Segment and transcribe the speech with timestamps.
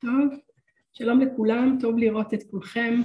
[0.00, 0.40] טוב,
[0.92, 3.00] שלום לכולם, טוב לראות את כולכם.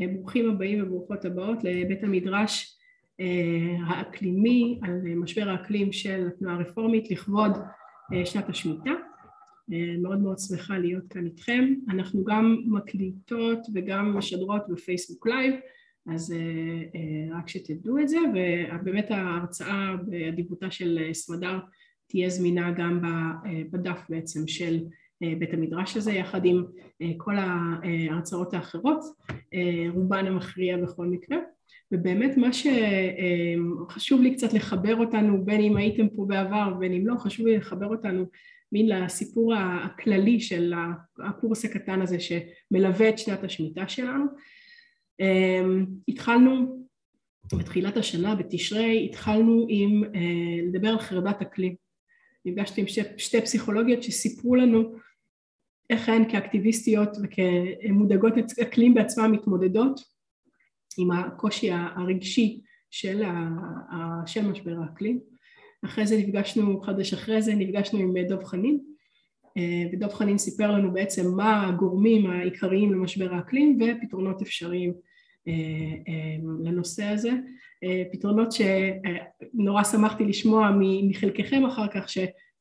[0.00, 2.78] אה, ברוכים הבאים וברוכות הבאות לבית המדרש
[3.20, 7.50] אה, האקלימי על משבר האקלים של התנועה הרפורמית לכבוד
[8.12, 8.90] אה, שנת השמיטה.
[10.02, 11.74] מאוד מאוד שמחה להיות כאן איתכם.
[11.88, 15.54] אנחנו גם מקליטות וגם משדרות בפייסבוק live,
[16.06, 16.34] אז
[17.32, 21.58] רק שתדעו את זה, ובאמת ההרצאה באדיבותה של סמדר
[22.06, 23.00] תהיה זמינה גם
[23.70, 26.64] בדף בעצם של אה, בית המדרש הזה יחד עם
[27.02, 29.00] אה, כל ההרצאות האחרות,
[29.54, 31.36] אה, רובן המכריע בכל מקרה.
[31.92, 37.14] ובאמת מה שחשוב לי קצת לחבר אותנו בין אם הייתם פה בעבר ובין אם לא
[37.16, 38.24] חשוב לי לחבר אותנו
[38.72, 40.74] מין לסיפור הכללי של
[41.28, 44.24] הקורס הקטן הזה שמלווה את שנת השמיטה שלנו.
[46.08, 46.86] התחלנו
[47.58, 50.02] בתחילת השנה בתשרי התחלנו עם
[50.68, 51.74] לדבר על חרדת אקלים.
[52.44, 54.94] נפגשתי עם שתי, שתי פסיכולוגיות שסיפרו לנו
[55.90, 60.00] איך הן כאקטיביסטיות וכמודאגות אקלים בעצמן מתמודדות
[60.98, 62.60] עם הקושי הרגשי
[62.90, 63.22] של,
[64.26, 65.20] של משבר האקלים.
[65.84, 68.78] אחרי זה נפגשנו, חודש אחרי זה נפגשנו עם דב חנין
[69.58, 74.92] אה, ודב חנין סיפר לנו בעצם מה הגורמים העיקריים למשבר האקלים ופתרונות אפשריים
[75.48, 75.52] אה,
[76.08, 77.30] אה, לנושא הזה.
[78.12, 80.70] פתרונות שנורא שמחתי לשמוע
[81.08, 82.06] מחלקכם אחר כך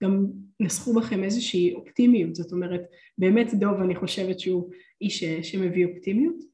[0.04, 0.26] גם
[0.60, 2.82] נסחו בכם איזושהי אופטימיות, זאת אומרת
[3.18, 4.72] באמת דוב אני חושבת שהוא
[5.02, 6.50] איש שמביא אופטימיות.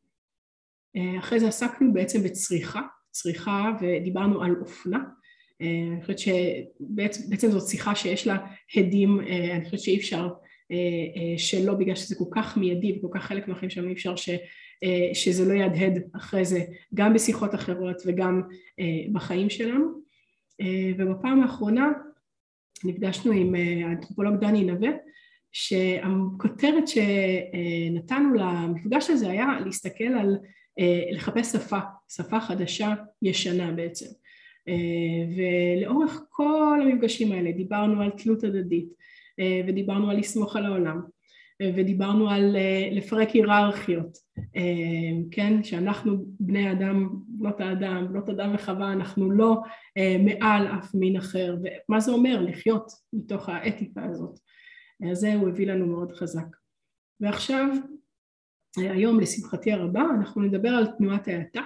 [0.96, 5.00] אה, אחרי זה עסקנו בעצם בצריכה, צריכה ודיברנו על אופנה,
[5.62, 8.38] אה, אני חושבת שבעצם זאת שיחה שיש לה
[8.76, 10.30] הדים, אה, אני חושבת שאי אפשר
[11.38, 14.30] שלא בגלל שזה כל כך מיידי וכל כך חלק מהחיים שלנו אי אפשר ש,
[15.14, 16.60] שזה לא יהדהד אחרי זה
[16.94, 18.42] גם בשיחות אחרות וגם
[19.12, 19.88] בחיים שלנו
[20.98, 21.92] ובפעם האחרונה
[22.84, 24.90] נפגשנו עם אה, האנתרופולוג דני נווה
[25.52, 30.38] שהכותרת שנתנו למפגש הזה היה להסתכל על,
[30.80, 34.06] אה, לחפש שפה, שפה חדשה ישנה בעצם.
[34.68, 34.74] אה,
[35.36, 39.06] ולאורך כל המפגשים האלה דיברנו על תלות הדדית
[39.68, 41.02] ודיברנו על לסמוך על העולם
[41.64, 42.56] ודיברנו על
[42.92, 44.18] לפרק היררכיות,
[45.32, 49.62] כן, שאנחנו בני אדם, בנות האדם, בנות אדם וחווה, אנחנו לא
[50.20, 54.40] מעל אף מין אחר, ומה זה אומר לחיות מתוך האתיקה הזאת,
[55.12, 56.48] אז זה הוא הביא לנו מאוד חזק.
[57.20, 57.68] ועכשיו,
[58.78, 61.62] היום לשמחתי הרבה, אנחנו נדבר על תנועת ההאטה,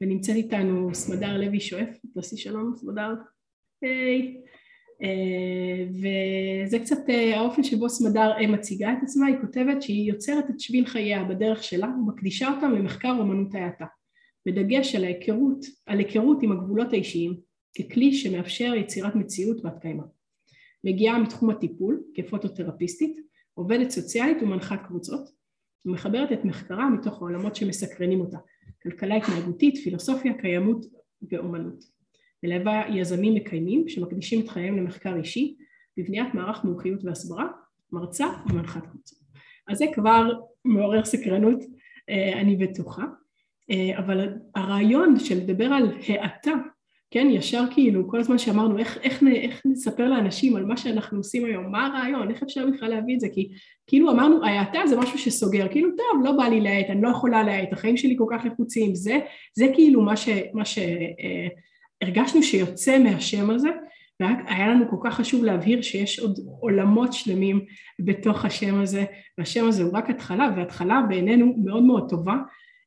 [0.00, 3.14] ונמצאת איתנו סמדר לוי שואף, תעשי שלום סמדר,
[3.82, 4.42] היי.
[4.44, 4.57] Hey.
[5.02, 10.50] אה, וזה קצת אה, האופן שבו סמדר אה, מציגה את עצמה, היא כותבת שהיא יוצרת
[10.50, 13.86] את שביל חייה בדרך שלה ומקדישה אותם למחקר אומנות ההאטה,
[14.46, 17.40] בדגש על ההיכרות, על היכרות עם הגבולות האישיים
[17.78, 20.04] ככלי שמאפשר יצירת מציאות בת קיימא.
[20.84, 23.16] מגיעה מתחום הטיפול כפוטותרפיסטית,
[23.54, 25.28] עובדת סוציאלית ומנחת קבוצות,
[25.86, 28.38] ומחברת את מחקרה מתוך העולמות שמסקרנים אותה,
[28.82, 30.86] כלכלה התנהגותית, פילוסופיה, קיימות
[31.32, 31.97] ואומנות.
[32.42, 35.56] מלווה יזמים מקיימים שמקדישים את חייהם למחקר אישי
[35.96, 37.46] בבניית מערך מומחיות והסברה,
[37.92, 39.18] מרצה ומנחת קבוצות.
[39.68, 40.30] אז זה כבר
[40.64, 41.58] מעורר סקרנות,
[42.10, 43.04] אה, אני בטוחה,
[43.70, 46.52] אה, אבל הרעיון של לדבר על האטה,
[47.10, 51.44] כן, ישר כאילו, כל הזמן שאמרנו איך, איך, איך נספר לאנשים על מה שאנחנו עושים
[51.44, 53.48] היום, מה הרעיון, איך אפשר בכלל להביא את זה, כי
[53.86, 57.42] כאילו אמרנו, ההאטה זה משהו שסוגר, כאילו טוב, לא בא לי להאט, אני לא יכולה
[57.42, 59.18] להאט, החיים שלי כל כך לחוצים, זה,
[59.54, 60.28] זה כאילו מה ש...
[60.54, 61.48] מה ש אה,
[62.02, 63.68] הרגשנו שיוצא מהשם הזה
[64.20, 67.64] והיה לנו כל כך חשוב להבהיר שיש עוד עולמות שלמים
[67.98, 69.04] בתוך השם הזה
[69.38, 72.36] והשם הזה הוא רק התחלה והתחלה בעינינו מאוד מאוד טובה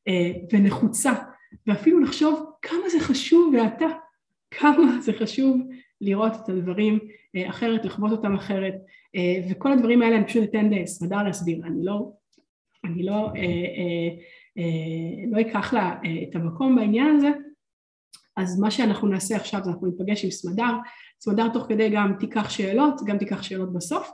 [0.08, 1.12] אה, ונחוצה.
[1.66, 3.86] ואפילו לחשוב כמה זה חשוב ואתה
[4.50, 5.60] כמה זה חשוב
[6.00, 6.98] לראות את הדברים
[7.36, 8.74] אה, אחרת, לחוות אותם אחרת
[9.16, 12.12] אה, וכל הדברים האלה אני פשוט אתן סמדר להסביר, אני לא,
[12.84, 13.32] אני לא,
[15.32, 15.96] לא אקח לה
[16.28, 17.30] את המקום בעניין הזה
[18.36, 20.72] אז מה שאנחנו נעשה עכשיו זה אנחנו ניפגש עם סמדר,
[21.20, 24.12] סמדר תוך כדי גם תיקח שאלות, גם תיקח שאלות בסוף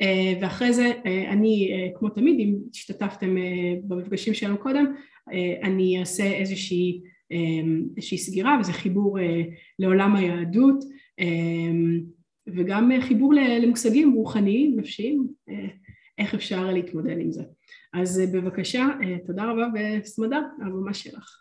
[0.00, 3.36] אה, ואחרי זה אה, אני אה, כמו תמיד אם השתתפתם
[3.84, 4.86] במפגשים שלנו קודם
[5.62, 7.00] אני אעשה איזושהי,
[7.96, 9.18] איזושהי סגירה וזה חיבור
[9.78, 10.84] לעולם היהדות
[12.46, 15.26] וגם חיבור למושגים רוחניים, נפשיים,
[16.18, 17.42] איך אפשר להתמודד עם זה.
[17.94, 18.86] אז בבקשה,
[19.26, 21.40] תודה רבה וסמדר, הבמה שלך.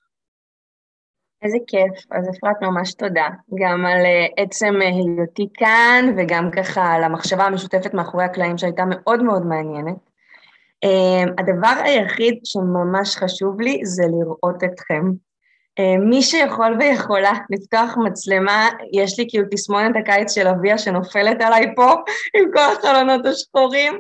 [1.43, 3.27] איזה כיף, אז אפרת ממש תודה,
[3.59, 8.83] גם על אה, עצם אה, היותי כאן וגם ככה על המחשבה המשותפת מאחורי הקלעים שהייתה
[8.89, 9.95] מאוד מאוד מעניינת.
[10.83, 15.28] אה, הדבר היחיד שממש חשוב לי זה לראות אתכם.
[15.79, 21.75] אה, מי שיכול ויכולה לפתוח מצלמה, יש לי כאילו תסמונת הקיץ של אביה שנופלת עליי
[21.75, 21.91] פה
[22.35, 23.93] עם כל החלונות השחורים,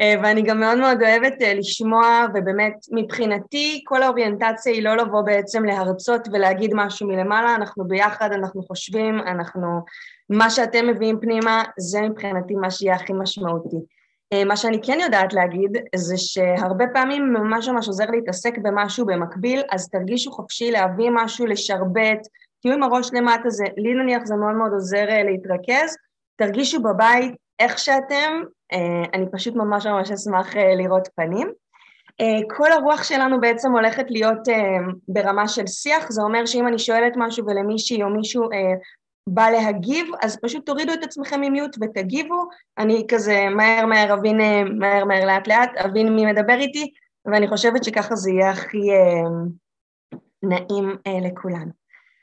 [0.00, 5.22] אה, ואני גם מאוד מאוד אוהבת אה, לשמוע, ובאמת מבחינתי כל האוריינטציה היא לא לבוא
[5.22, 9.80] בעצם להרצות ולהגיד משהו מלמעלה, אנחנו ביחד, אנחנו חושבים, אנחנו...
[10.30, 13.93] מה שאתם מביאים פנימה, זה מבחינתי מה שיהיה הכי משמעותי.
[14.34, 19.62] אה, מה שאני כן יודעת להגיד זה שהרבה פעמים ממש ממש עוזר להתעסק במשהו במקביל,
[19.70, 22.18] אז תרגישו חופשי להביא משהו, לשרבט,
[22.62, 25.96] תהיו עם הראש למטה, זה, לי נניח זה מאוד מאוד עוזר אה, להתרכז,
[26.36, 28.42] תרגישו בבית איך שאתם,
[28.72, 31.52] אה, אני פשוט ממש ממש אשמח לראות פנים.
[32.56, 34.48] כל הרוח שלנו בעצם הולכת להיות
[35.08, 38.48] ברמה של שיח, זה אומר שאם אני שואלת משהו ולמישהי או מישהו
[39.28, 42.48] בא להגיב, אז פשוט תורידו את עצמכם ממיוט ותגיבו,
[42.78, 46.92] אני כזה מהר מהר אבין, אה, מהר מהר לאט לאט, אבין מי מדבר איתי,
[47.24, 49.28] ואני חושבת שככה זה יהיה הכי אה,
[50.42, 51.72] נעים אה, לכולנו.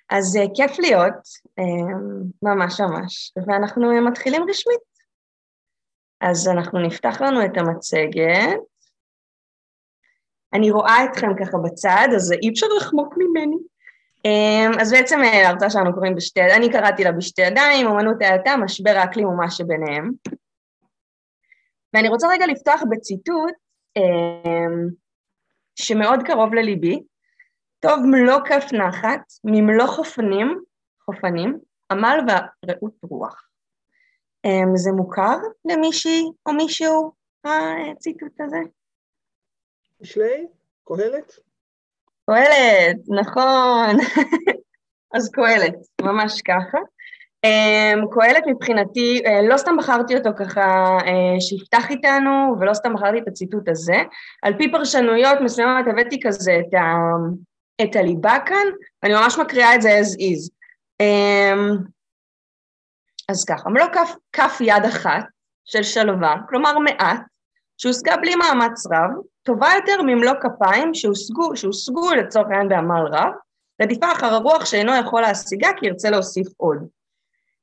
[0.09, 1.13] אז אה, כיף להיות,
[1.59, 1.95] אה,
[2.41, 4.91] ממש ממש, ואנחנו אה, מתחילים רשמית.
[6.21, 8.59] אז אנחנו נפתח לנו את המצגת.
[10.53, 13.70] אני רואה אתכם ככה בצד, אז אי אפשר לחמוק ממני.
[14.25, 18.57] אמ, אז בעצם אה, ההרצאה שלנו קוראים בשתי, אני קראתי לה בשתי ידיים, אמנות ההאטה,
[18.57, 20.11] משבר האקלים ומה שביניהם.
[21.93, 23.53] ואני רוצה רגע לפתוח בציטוט
[23.97, 24.87] אמ,
[25.75, 27.03] שמאוד קרוב לליבי,
[27.79, 30.63] טוב מלוא כף נחת, ממלוא חופנים,
[31.05, 31.59] חופנים,
[31.91, 33.43] עמל ורעות רוח.
[34.45, 37.11] אמ, זה מוכר למישהי או מישהו,
[37.45, 38.57] הציטוט הזה?
[40.01, 40.47] משלי?
[40.83, 41.39] קהלת?
[42.31, 43.97] קהלת, נכון.
[45.15, 46.77] אז קהלת, ממש ככה.
[47.45, 53.17] Um, קהלת מבחינתי, uh, לא סתם בחרתי אותו ככה uh, שיפתח איתנו, ולא סתם בחרתי
[53.19, 53.97] את הציטוט הזה.
[54.41, 56.95] על פי פרשנויות מסוימות הבאתי כזה את, ה,
[57.83, 58.65] את הליבה כאן,
[59.03, 60.49] ואני ממש מקריאה את זה as is.
[61.01, 61.87] Um,
[63.29, 65.23] אז ככה, מלוא כף, כף יד אחת
[65.65, 67.21] של שלווה, כלומר מעט,
[67.81, 69.09] שהושגה בלי מאמץ רב,
[69.43, 73.33] טובה יותר ממלוא כפיים שהושגו, שהושגו לצורך העניין בעמל רב,
[73.81, 76.87] רדיפה אחר הרוח שאינו יכול להשיגה כי ירצה להוסיף עוד.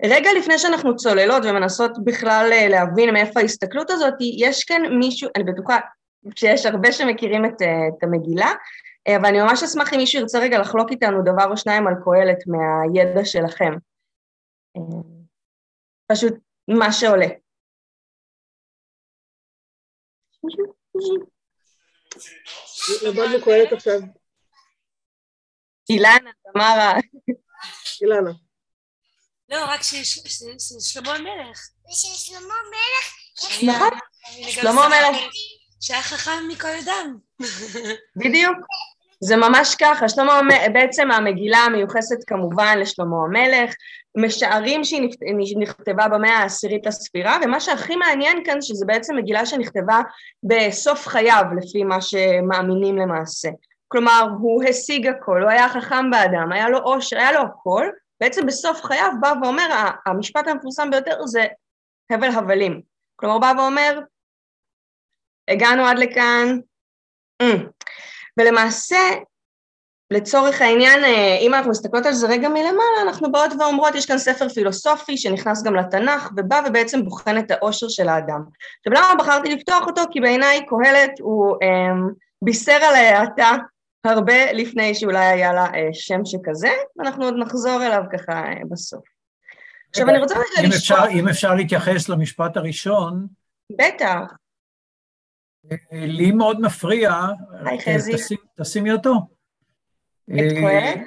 [0.04, 5.44] רגע לפני שאנחנו צוללות ומנסות בכלל אה, להבין מאיפה ההסתכלות הזאת, יש כאן מישהו, אני
[5.44, 5.78] בטוחה
[6.34, 8.52] שיש הרבה שמכירים את, אה, את המגילה,
[9.08, 11.94] אה, אבל אני ממש אשמח אם מישהו ירצה רגע לחלוק איתנו דבר או שניים על
[12.04, 13.72] קהלת מהידע שלכם.
[16.12, 16.34] פשוט
[16.68, 17.26] מה שעולה.
[23.02, 24.00] למדנו קהלת עכשיו.
[25.90, 26.94] אילנה, תמרה.
[28.02, 28.30] אילנה.
[29.48, 31.68] לא, רק ששלמה המלך.
[31.90, 33.14] וששלמה המלך...
[33.62, 33.98] נכון,
[34.48, 35.16] שלמה המלך.
[35.80, 37.18] שהיה חכם מכל אדם.
[38.16, 38.56] בדיוק.
[39.20, 40.40] זה ממש ככה, שלמה,
[40.72, 43.74] בעצם המגילה מיוחסת כמובן לשלמה המלך,
[44.16, 50.00] משערים שהיא נכתבה במאה העשירית לספירה, ומה שהכי מעניין כאן שזה בעצם מגילה שנכתבה
[50.42, 53.48] בסוף חייו לפי מה שמאמינים למעשה.
[53.88, 57.86] כלומר, הוא השיג הכל, הוא היה חכם באדם, היה לו עושר, היה לו הכל,
[58.20, 59.68] בעצם בסוף חייו בא ואומר,
[60.06, 61.46] המשפט המפורסם ביותר זה
[62.10, 62.82] הבל הבלים.
[63.16, 64.00] כלומר, בא ואומר,
[65.48, 66.58] הגענו עד לכאן,
[67.42, 67.46] mm.
[68.38, 68.98] ולמעשה
[70.10, 74.18] לצורך העניין, אה, אם אנחנו מסתכלות על זה רגע מלמעלה, אנחנו באות ואומרות, יש כאן
[74.18, 78.42] ספר פילוסופי שנכנס גם לתנ"ך, ובא ובעצם בוחן את האושר של האדם.
[78.78, 80.02] עכשיו, למה בחרתי לפתוח אותו?
[80.10, 82.10] כי בעיניי קהלת הוא אה,
[82.42, 83.56] בישר על ההאטה
[84.04, 89.04] הרבה לפני שאולי היה לה אה, שם שכזה, ואנחנו עוד נחזור אליו ככה אה, בסוף.
[89.90, 90.98] עכשיו, אני רוצה רגע לשפוט...
[91.10, 93.26] אם אפשר להתייחס למשפט הראשון...
[93.72, 94.20] בטח.
[95.92, 97.12] לי מאוד מפריע,
[97.64, 98.36] היי חזי.
[98.60, 99.37] תשימי אותו.
[100.34, 101.00] את קהלת?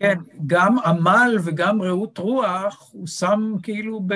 [0.00, 0.14] כן,
[0.46, 4.14] גם עמל וגם רעות רוח, הוא שם כאילו ב...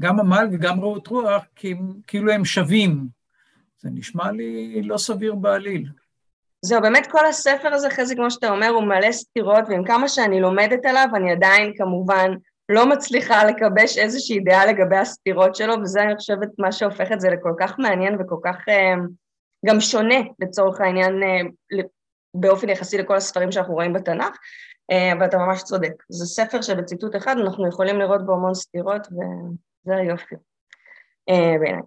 [0.00, 1.44] גם עמל וגם רעות רוח,
[2.06, 3.06] כאילו הם שווים.
[3.78, 5.88] זה נשמע לי לא סביר בעליל.
[6.64, 10.40] זהו, באמת כל הספר הזה, חזי, כמו שאתה אומר, הוא מלא סתירות, ועם כמה שאני
[10.40, 12.30] לומדת עליו, אני עדיין כמובן
[12.68, 17.30] לא מצליחה לקבש איזושהי דעה לגבי הסתירות שלו, וזה, אני חושבת, מה שהופך את זה
[17.30, 18.94] לכל כך מעניין וכל כך אה,
[19.66, 21.40] גם שונה, לצורך העניין, אה,
[22.34, 24.36] באופן יחסי לכל הספרים שאנחנו רואים בתנ"ך,
[24.90, 25.92] אבל אה, אתה ממש צודק.
[26.08, 30.34] זה ספר שבציטוט אחד אנחנו יכולים לראות בו המון סתירות, וזה היופי
[31.28, 31.82] אה, בעיניי.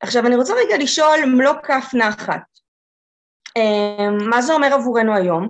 [0.00, 2.42] עכשיו אני רוצה רגע לשאול מלוא כף נחת.
[3.56, 5.48] אה, מה זה אומר עבורנו היום?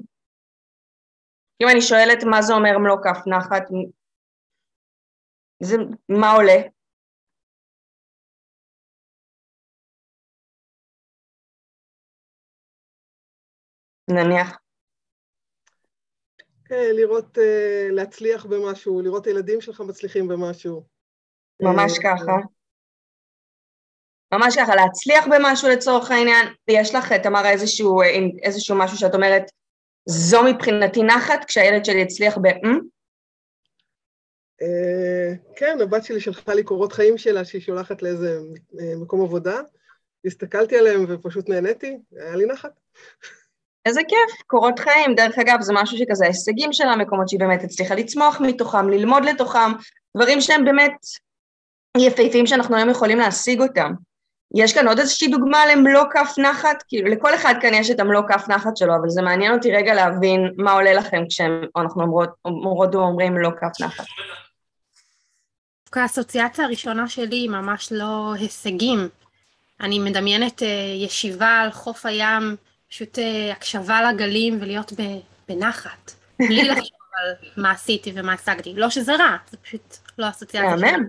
[1.63, 3.63] אם אני שואלת מה זה אומר מלוא כף נחת,
[5.63, 5.77] זה,
[6.09, 6.76] מה עולה?
[14.09, 14.57] נניח.
[16.65, 20.87] כן, לראות, אה, להצליח במשהו, לראות את הילדים שלך מצליחים במשהו.
[21.63, 22.33] ממש אה, ככה.
[24.33, 28.07] ממש ככה, להצליח במשהו לצורך העניין, ויש לך, תמרה, איזשהו, אה,
[28.43, 29.43] איזשהו משהו שאת אומרת,
[30.07, 32.47] זו מבחינתי נחת, כשהילד שלי הצליח ב...
[34.63, 38.39] אה, כן, הבת שלי שלחה לי קורות חיים שלה שהיא שולחת לאיזה
[38.81, 39.61] אה, מקום עבודה.
[40.25, 42.81] הסתכלתי עליהם ופשוט נהניתי, היה לי נחת.
[43.87, 47.95] איזה כיף, קורות חיים, דרך אגב, זה משהו שכזה ההישגים שלה, מקומות שהיא באמת הצליחה
[47.95, 49.73] לצמוח מתוכם, ללמוד לתוכם,
[50.17, 50.97] דברים שהם באמת
[51.99, 53.93] יפהפיים שאנחנו היום יכולים להשיג אותם.
[54.55, 56.83] יש כאן עוד איזושהי דוגמה למלוא כף נחת?
[56.89, 59.95] כאילו, לכל אחד כאן יש את המלוא כף נחת שלו, אבל זה מעניין אותי רגע
[59.95, 64.05] להבין מה עולה לכם כשאנחנו אומרות, אומרות ואומרים מלוא כף נחת.
[65.85, 69.09] דווקא האסוציאציה הראשונה שלי היא ממש לא הישגים.
[69.81, 72.57] אני מדמיינת אה, ישיבה על חוף הים,
[72.89, 74.93] פשוט אה, הקשבה לגלים ולהיות
[75.49, 78.75] בנחת, בלי לחשוב על מה עשיתי ומה השגתי.
[78.75, 81.07] לא שזה רע, זה פשוט לא אסוציאציה מהמם.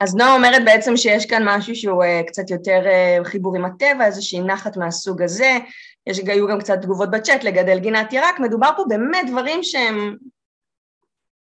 [0.00, 4.06] אז נועה אומרת בעצם שיש כאן משהו שהוא uh, קצת יותר uh, חיבור עם הטבע,
[4.06, 5.58] איזושהי נחת מהסוג הזה,
[6.06, 10.16] יש, היו גם קצת תגובות בצ'אט לגדל גינת ירק, מדובר פה באמת דברים שהם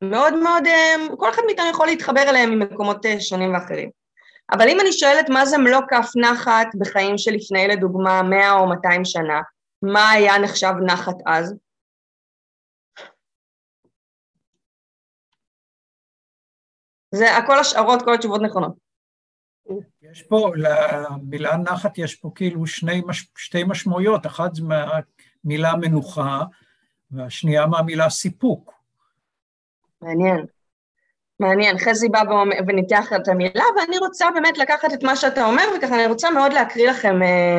[0.02, 3.99] מאוד מאוד, uh, כל אחד מאיתנו יכול להתחבר אליהם ממקומות uh, שונים ואחרים.
[4.52, 9.04] אבל אם אני שואלת מה זה מלוא כף נחת בחיים שלפני לדוגמה 100 או 200
[9.04, 9.40] שנה,
[9.82, 11.54] מה היה נחשב נחת אז?
[17.14, 18.72] זה הכל השערות, כל התשובות נכונות.
[20.02, 26.40] יש פה, למילה נחת יש פה כאילו שני, מש- שתי משמעויות, אחת זה מהמילה מנוחה,
[27.10, 28.72] והשנייה מהמילה סיפוק.
[30.02, 30.46] מעניין.
[31.40, 31.78] מעניין.
[31.78, 32.22] חזי בא
[32.66, 36.52] וניתח את המילה, ואני רוצה באמת לקחת את מה שאתה אומר, וככה אני רוצה מאוד
[36.52, 37.58] להקריא לכם אה,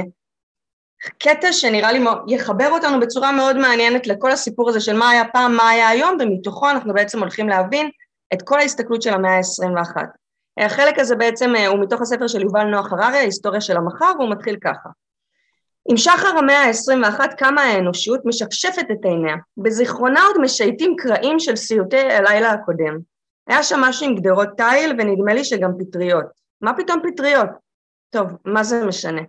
[1.19, 5.55] קטע שנראה לי יחבר אותנו בצורה מאוד מעניינת לכל הסיפור הזה של מה היה פעם,
[5.55, 7.89] מה היה היום, ומתוכו אנחנו בעצם הולכים להבין
[8.33, 9.97] את כל ההסתכלות של המאה ה-21.
[10.59, 14.31] החלק הזה בעצם אה, הוא מתוך הספר של יובל נוח הררי, ההיסטוריה של המחר, והוא
[14.31, 14.89] מתחיל ככה.
[15.89, 19.35] עם שחר המאה ה-21 קמה האנושות, משפשפת את עיניה.
[19.57, 23.10] בזיכרונה עוד משייטים קרעים של סיוטי הלילה הקודם.
[23.47, 26.25] היה שם משהו עם גדרות תיל, ונדמה לי שגם פטריות.
[26.61, 27.49] מה פתאום פטריות?
[28.09, 29.21] טוב, מה זה משנה?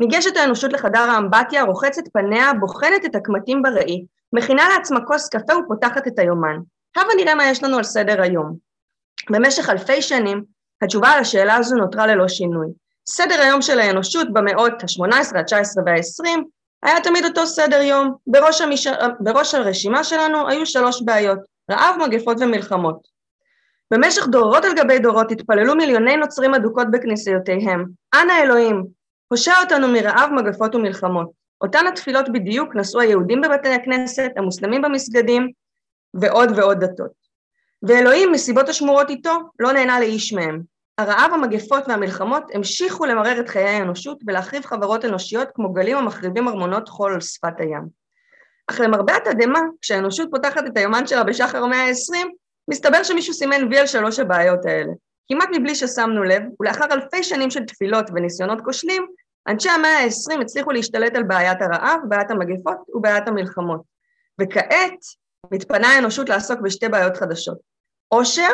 [0.00, 6.06] ניגשת האנושות לחדר האמבטיה, רוחצת פניה, בוחנת את הקמטים בראי, מכינה לעצמה כוס קפה ופותחת
[6.06, 6.56] את היומן.
[6.96, 8.56] הבה נראה מה יש לנו על סדר היום.
[9.30, 10.44] במשך אלפי שנים,
[10.82, 12.66] התשובה על השאלה הזו נותרה ללא שינוי.
[13.08, 16.40] סדר היום של האנושות במאות ה-18, ה-19 וה-20
[16.82, 18.14] היה תמיד אותו סדר יום.
[18.26, 18.86] בראש, המש...
[19.20, 21.38] בראש הרשימה שלנו היו שלוש בעיות,
[21.70, 23.11] רעב, מגפות ומלחמות.
[23.92, 27.84] במשך דורות על גבי דורות התפללו מיליוני נוצרים אדוקות בכנסיותיהם.
[28.14, 28.84] אנא אלוהים,
[29.28, 31.30] הושע אותנו מרעב, מגפות ומלחמות.
[31.60, 35.50] אותן התפילות בדיוק נשאו היהודים בבתי הכנסת, המוסלמים במסגדים,
[36.14, 37.10] ועוד ועוד דתות.
[37.82, 40.62] ואלוהים, מסיבות השמורות איתו, לא נהנה לאיש מהם.
[40.98, 46.88] הרעב, המגפות והמלחמות המשיכו למרר את חיי האנושות ולהחריב חברות אנושיות כמו גלים המחריבים ארמונות
[46.88, 47.88] חול על שפת הים.
[48.66, 52.28] אך למרבה התדהמה, כשהאנושות פותחת את היומן שלה בשחר המאה ה-20,
[52.70, 54.92] מסתבר שמישהו סימן וי על שלוש הבעיות האלה.
[55.28, 59.06] כמעט מבלי ששמנו לב, ולאחר אלפי שנים של תפילות וניסיונות כושלים,
[59.48, 63.80] אנשי המאה ה-20 הצליחו להשתלט על בעיית הרעב, בעיית המגפות ובעיית המלחמות.
[64.40, 64.98] וכעת
[65.52, 67.58] מתפנה האנושות לעסוק בשתי בעיות חדשות,
[68.08, 68.52] עושר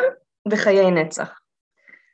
[0.51, 1.39] וחיי נצח.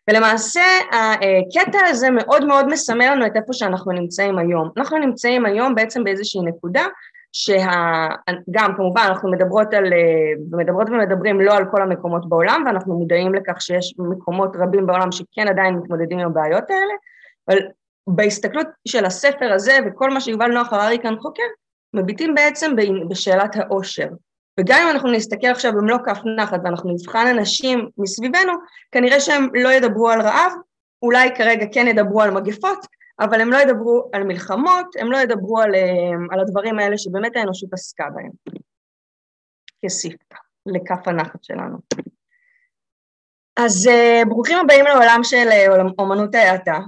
[0.10, 0.62] ולמעשה
[0.92, 4.72] הקטע הזה מאוד מאוד מסמל לנו את איפה שאנחנו נמצאים היום.
[4.78, 6.86] אנחנו נמצאים היום בעצם באיזושהי נקודה
[7.36, 9.86] שגם כמובן אנחנו מדברות על,
[10.52, 15.48] מדברות ומדברים לא על כל המקומות בעולם ואנחנו מודעים לכך שיש מקומות רבים בעולם שכן
[15.48, 16.94] עדיין מתמודדים עם הבעיות האלה,
[17.48, 17.58] אבל
[18.08, 21.44] בהסתכלות של הספר הזה וכל מה שיובל נוח הררי כאן חוקר,
[21.94, 22.76] מביטים בעצם
[23.10, 24.08] בשאלת העושר.
[24.60, 28.54] וגם אם אנחנו נסתכל עכשיו במלוא כף נחת ואנחנו נבחן אנשים מסביבנו,
[28.92, 30.52] כנראה שהם לא ידברו על רעב,
[31.02, 32.86] אולי כרגע כן ידברו על מגפות,
[33.20, 35.72] אבל הם לא ידברו על מלחמות, הם לא ידברו על,
[36.32, 38.32] על הדברים האלה שבאמת האנושות עסקה בהם.
[39.86, 41.78] כסיפתא לכף הנחת שלנו.
[43.60, 43.90] אז
[44.28, 45.50] ברוכים הבאים לעולם של
[46.00, 46.80] אומנות ההאטה,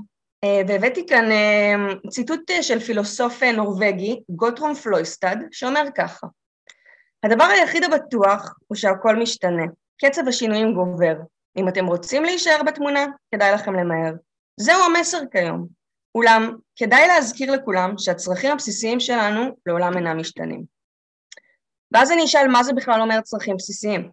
[0.68, 1.26] והבאתי כאן
[2.10, 6.28] ציטוט של פילוסוף נורבגי, גוטרום פלויסטד, שאומר ככה:
[7.24, 9.66] הדבר היחיד הבטוח הוא שהכל משתנה,
[10.06, 11.16] קצב השינויים גובר.
[11.58, 14.14] אם אתם רוצים להישאר בתמונה, כדאי לכם למהר.
[14.60, 15.77] זהו המסר כיום.
[16.16, 20.66] אולם, כדאי להזכיר לכולם שהצרכים הבסיסיים שלנו לעולם אינם משתנים.
[21.92, 24.12] ואז אני אשאל מה זה בכלל אומר צרכים בסיסיים?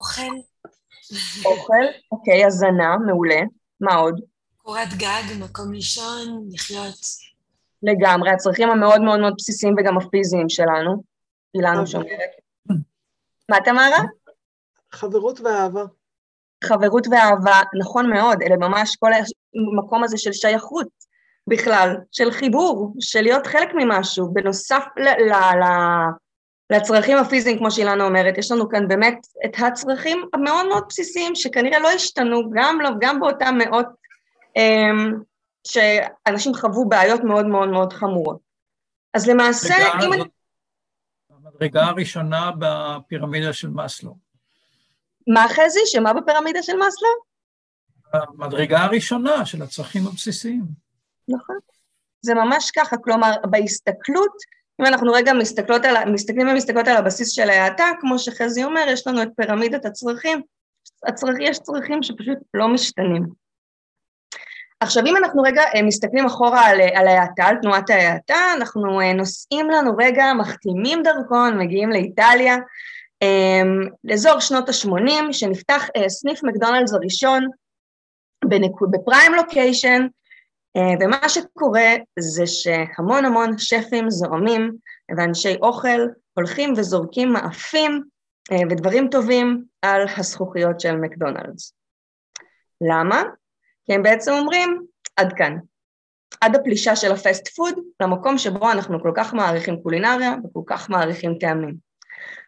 [0.00, 0.22] אוכל.
[1.44, 3.40] אוכל, אוקיי, הזנה, מעולה.
[3.80, 4.20] מה עוד?
[4.56, 7.00] קורת גג, מקום לישון, לחיות.
[7.82, 11.02] לגמרי, הצרכים המאוד מאוד מאוד בסיסיים וגם הפיזיים שלנו.
[11.54, 12.30] אילנו שאומרת.
[13.50, 14.02] מה תמרה?
[14.92, 15.84] חברות ואהבה.
[16.64, 20.88] חברות ואהבה, נכון מאוד, אלה ממש כל המקום הזה של שייכות
[21.48, 26.10] בכלל, של חיבור, של להיות חלק ממשהו, בנוסף ל- ל- ל-
[26.70, 31.78] לצרכים הפיזיים, כמו שאילנה אומרת, יש לנו כאן באמת את הצרכים המאוד מאוד בסיסיים, שכנראה
[31.78, 33.86] לא השתנו, גם, לא, גם באותם מאות
[34.58, 35.14] um,
[35.66, 38.38] שאנשים חוו בעיות מאוד מאוד מאוד חמורות.
[39.14, 40.22] אז למעשה, אם.
[41.30, 44.25] המדרגה הראשונה בפירמידה של מאסלו.
[45.26, 45.80] מה חזי?
[45.86, 47.08] שמה בפירמידה של מאסלו?
[48.12, 50.64] המדרגה הראשונה של הצרכים הבסיסיים.
[51.28, 51.56] נכון.
[52.20, 54.32] זה ממש ככה, כלומר, בהסתכלות,
[54.80, 59.06] אם אנחנו רגע מסתכלות על, מסתכלים ומסתכלות על הבסיס של ההאטה, כמו שחזי אומר, יש
[59.06, 60.42] לנו את פירמידת הצרכים,
[61.06, 61.34] הצרכ...
[61.40, 63.26] יש צרכים שפשוט לא משתנים.
[64.80, 69.12] עכשיו, אם אנחנו רגע אה, מסתכלים אחורה על, על ההאטה, על תנועת ההאטה, אנחנו אה,
[69.12, 72.56] נוסעים לנו רגע, מחתימים דרכון, מגיעים לאיטליה,
[73.26, 77.46] אמ, לאזור שנות ה-80, שנפתח אה, סניף מקדונלדס הראשון
[78.90, 80.06] בפריים לוקיישן,
[81.00, 84.72] ומה שקורה זה שהמון המון שפים זועמים
[85.16, 86.00] ואנשי אוכל
[86.34, 88.02] הולכים וזורקים מאפים
[88.70, 91.72] ודברים טובים על הזכוכיות של מקדונלדס.
[92.80, 93.22] למה?
[93.84, 95.56] כי הם בעצם אומרים, עד כאן.
[96.40, 101.34] עד הפלישה של הפסט פוד למקום שבו אנחנו כל כך מעריכים קולינריה וכל כך מעריכים
[101.40, 101.85] טעמים.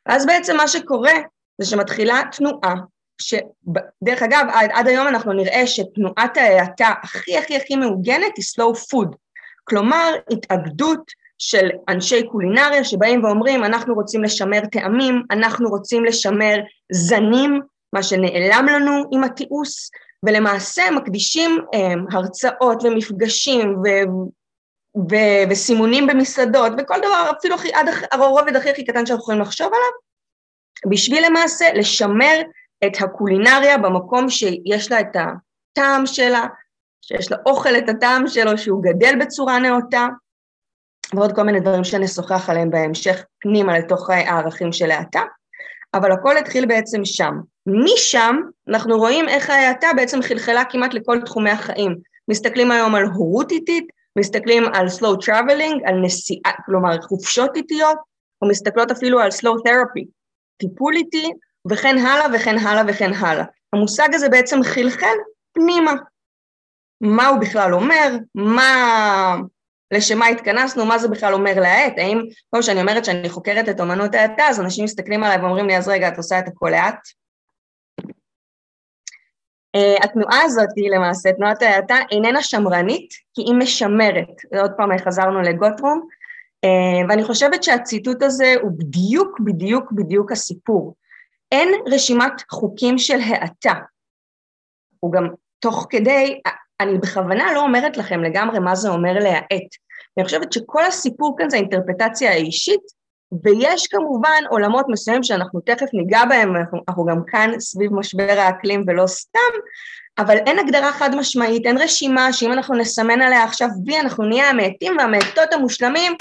[0.08, 1.14] ואז בעצם מה שקורה
[1.58, 2.74] זה שמתחילה תנועה,
[3.20, 8.76] שדרך אגב, עד, עד היום אנחנו נראה שתנועת ההאטה הכי הכי הכי מעוגנת היא slow
[8.76, 9.16] food,
[9.64, 16.56] כלומר התאגדות של אנשי קולינריה שבאים ואומרים אנחנו רוצים לשמר טעמים, אנחנו רוצים לשמר
[16.92, 17.60] זנים,
[17.92, 19.90] מה שנעלם לנו עם התיעוש,
[20.26, 23.76] ולמעשה מקדישים הם, הרצאות ומפגשים
[25.50, 29.90] וסימונים במסעדות וכל דבר, אפילו הכי, עד הרובד הכי הכי קטן שאנחנו יכולים לחשוב עליו,
[30.90, 32.40] בשביל למעשה לשמר
[32.86, 36.46] את הקולינריה במקום שיש לה את הטעם שלה,
[37.00, 40.06] שיש לאוכל את הטעם שלו, שהוא גדל בצורה נאותה,
[41.14, 45.22] ועוד כל מיני דברים שנשוחח עליהם בהמשך פנימה לתוך הערכים של האטה,
[45.94, 47.34] אבל הכל התחיל בעצם שם.
[47.66, 48.36] משם
[48.68, 51.96] אנחנו רואים איך ההאטה בעצם חלחלה כמעט לכל תחומי החיים.
[52.30, 57.96] מסתכלים היום על הורות איטית, מסתכלים על slow traveling, על נסיעה, כלומר חופשות איטיות,
[58.42, 60.04] או מסתכלות אפילו על slow therapy,
[60.56, 61.30] טיפול איטי,
[61.70, 63.44] וכן הלאה וכן הלאה וכן הלאה.
[63.72, 65.16] המושג הזה בעצם חלחל
[65.52, 65.92] פנימה.
[67.00, 69.36] מה הוא בכלל אומר, מה...
[69.90, 73.80] לשם מה התכנסנו, מה זה בכלל אומר להאט, האם, כמו שאני אומרת שאני חוקרת את
[73.80, 76.98] אמנות ההאטה, אז אנשים מסתכלים עליי ואומרים לי, אז רגע, את עושה את הכל לאט?
[79.76, 84.42] Uh, התנועה הזאת היא למעשה, תנועת ההאטה, איננה שמרנית, כי היא משמרת.
[84.52, 86.08] ועוד פעם חזרנו לגוטרום,
[86.66, 90.94] uh, ואני חושבת שהציטוט הזה הוא בדיוק, בדיוק, בדיוק הסיפור.
[91.52, 93.74] אין רשימת חוקים של האטה.
[95.00, 95.28] הוא גם
[95.58, 96.40] תוך כדי,
[96.80, 99.68] אני בכוונה לא אומרת לכם לגמרי מה זה אומר להאט.
[100.16, 102.97] אני חושבת שכל הסיפור כאן זה האינטרפטציה האישית,
[103.44, 108.84] ויש כמובן עולמות מסוימים שאנחנו תכף ניגע בהם, אנחנו, אנחנו גם כאן סביב משבר האקלים
[108.86, 109.52] ולא סתם,
[110.18, 114.50] אבל אין הגדרה חד משמעית, אין רשימה שאם אנחנו נסמן עליה עכשיו וי, אנחנו נהיה
[114.50, 116.12] המעטים והמעטות המושלמים,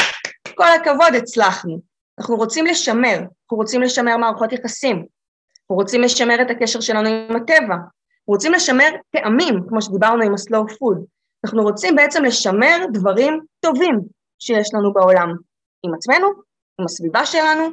[0.56, 1.80] כל הכבוד, הצלחנו.
[2.20, 7.36] אנחנו רוצים לשמר, אנחנו רוצים לשמר מערכות יחסים, אנחנו רוצים לשמר את הקשר שלנו עם
[7.36, 10.98] הטבע, אנחנו רוצים לשמר טעמים, כמו שדיברנו עם ה-slow food,
[11.46, 14.00] אנחנו רוצים בעצם לשמר דברים טובים
[14.40, 15.36] שיש לנו בעולם,
[15.84, 16.47] עם עצמנו,
[16.80, 17.70] עם הסביבה שלנו,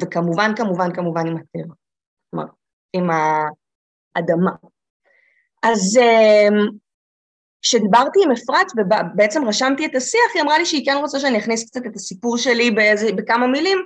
[0.00, 1.74] וכמובן, כמובן, כמובן עם הטבע,
[2.30, 2.46] כלומר,
[2.92, 4.50] עם האדמה.
[5.62, 6.68] אז אמ,
[7.62, 11.70] כשדיברתי עם אפרת ובעצם רשמתי את השיח, היא אמרה לי שהיא כן רוצה שאני אכניס
[11.70, 13.78] קצת את הסיפור שלי באיזה, בכמה מילים,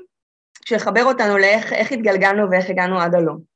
[0.69, 3.53] שיחבר אותנו לאיך התגלגלנו ואיך הגענו עד הלום.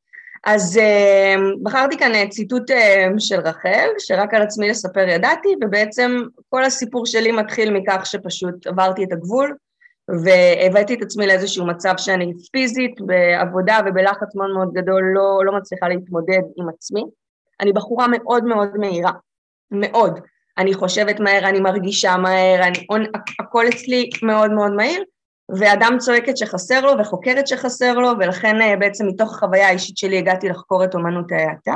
[0.46, 2.74] אז uh, בחרתי כאן ציטוט uh,
[3.18, 9.04] של רחל, שרק על עצמי לספר ידעתי, ובעצם כל הסיפור שלי מתחיל מכך שפשוט עברתי
[9.04, 9.56] את הגבול,
[10.08, 15.88] והבאתי את עצמי לאיזשהו מצב שאני פיזית, בעבודה ובלחץ מאוד מאוד גדול, לא, לא מצליחה
[15.88, 17.04] להתמודד עם עצמי.
[17.60, 19.12] אני בחורה מאוד מאוד מהירה,
[19.70, 20.20] מאוד.
[20.58, 23.06] אני חושבת מהר, אני מרגישה מהר, אני,
[23.40, 25.04] הכל אצלי מאוד מאוד מהיר,
[25.58, 30.48] ואדם צועקת שחסר לו וחוקרת שחסר לו, ולכן אה, בעצם מתוך החוויה האישית שלי הגעתי
[30.48, 31.74] לחקור את אומנות ההאטה.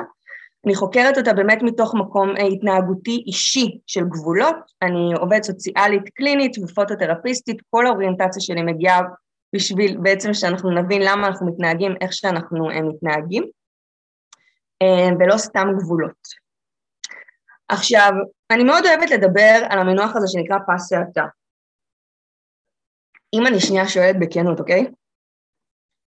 [0.67, 6.59] אני חוקרת אותה באמת מתוך מקום אה, התנהגותי אישי של גבולות, אני עובדת סוציאלית קלינית
[6.59, 9.01] ופוטותרפיסטית, כל האוריינטציה שלי מגיעה
[9.55, 13.45] בשביל בעצם שאנחנו נבין למה אנחנו מתנהגים איך שאנחנו אה, מתנהגים,
[15.21, 16.41] ולא סתם גבולות.
[17.69, 18.13] עכשיו,
[18.51, 21.25] אני מאוד אוהבת לדבר על המינוח הזה שנקרא פס האטה.
[23.35, 24.87] אם אני שנייה שואלת בכנות, אוקיי?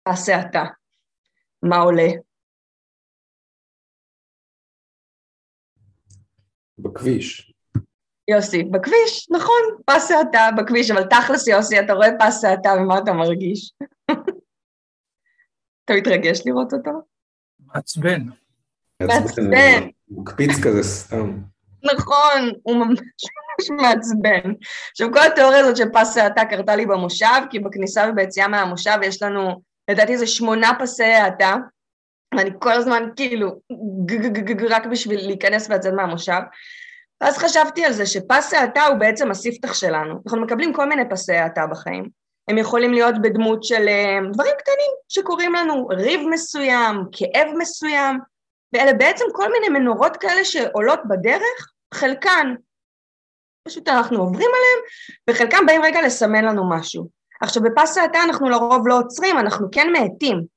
[0.04, 0.64] פס האטה,
[1.64, 2.08] מה עולה?
[6.88, 7.54] בכביש.
[8.28, 13.14] יוסי, בכביש, נכון, פס האטה בכביש, אבל תכלס יוסי, אתה רואה פס האטה ומה אתה
[13.14, 13.74] מרגיש?
[15.86, 16.92] אתה מתרגש לראות אותו?
[17.60, 18.22] מעצבן.
[19.02, 19.88] מעצבן.
[20.06, 21.38] הוא מקפיץ כזה סתם.
[21.84, 23.00] נכון, הוא ממש
[23.60, 24.54] ממש מעצבן.
[24.92, 29.22] עכשיו, כל התיאוריה הזאת של פס האטה קרתה לי במושב, כי בכניסה וביציאה מהמושב יש
[29.24, 31.56] לנו, לדעתי זה שמונה פסי האטה,
[32.38, 33.60] ואני כל הזמן כאילו,
[34.70, 36.40] רק בשביל להיכנס ולצאת מהמושב.
[37.22, 40.22] ואז חשבתי על זה שפס האטה הוא בעצם הספתח שלנו.
[40.26, 42.10] אנחנו מקבלים כל מיני פסי האטה בחיים.
[42.48, 48.20] הם יכולים להיות בדמות של אה, דברים קטנים שקורים לנו, ריב מסוים, כאב מסוים,
[48.74, 52.54] ואלה בעצם כל מיני מנורות כאלה שעולות בדרך, חלקן
[53.68, 54.80] פשוט אנחנו עוברים עליהם,
[55.30, 57.08] וחלקם באים רגע לסמן לנו משהו.
[57.42, 60.57] עכשיו בפס האטה אנחנו לרוב לא עוצרים, אנחנו כן מאטים,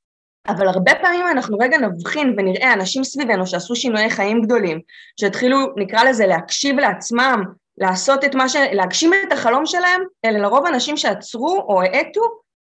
[0.51, 4.81] אבל הרבה פעמים אנחנו רגע נבחין ונראה אנשים סביבנו שעשו שינויי חיים גדולים,
[5.21, 7.43] שהתחילו, נקרא לזה, להקשיב לעצמם,
[7.79, 8.57] לעשות את מה ש...
[8.73, 12.21] להגשים את החלום שלהם, אלה לרוב אנשים שעצרו או האטו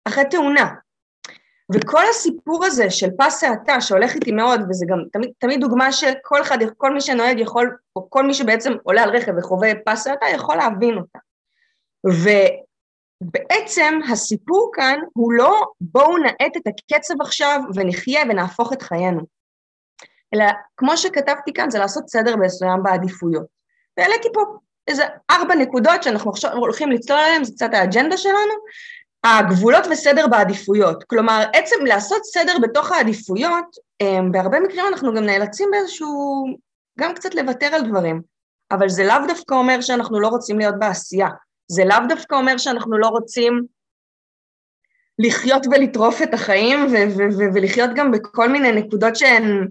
[0.04, 0.68] אחרי תאונה.
[1.74, 6.42] וכל הסיפור הזה של פס האטה שהולך איתי מאוד, וזה גם תמיד, תמיד דוגמה שכל
[6.42, 10.26] אחד, כל מי שנוהג יכול, או כל מי שבעצם עולה על רכב וחווה פס האטה
[10.34, 11.18] יכול להבין אותה.
[13.22, 19.20] ובעצם הסיפור כאן הוא לא בואו נאט את הקצב עכשיו ונחיה ונהפוך את חיינו,
[20.34, 20.44] אלא
[20.76, 23.46] כמו שכתבתי כאן זה לעשות סדר מסוים בעדיפויות.
[23.96, 24.40] והעליתי פה
[24.88, 28.54] איזה ארבע נקודות שאנחנו עכשיו הולכים לצלול עליהן, זה קצת האג'נדה שלנו,
[29.24, 31.04] הגבולות וסדר בעדיפויות.
[31.04, 36.44] כלומר, עצם לעשות סדר בתוך העדיפויות, אמ, בהרבה מקרים אנחנו גם נאלצים באיזשהו,
[37.00, 38.22] גם קצת לוותר על דברים,
[38.70, 41.28] אבל זה לאו דווקא אומר שאנחנו לא רוצים להיות בעשייה,
[41.68, 43.66] זה לאו דווקא אומר שאנחנו לא רוצים
[45.18, 49.68] לחיות ולטרוף את החיים ו- ו- ו- ולחיות גם בכל מיני נקודות שהן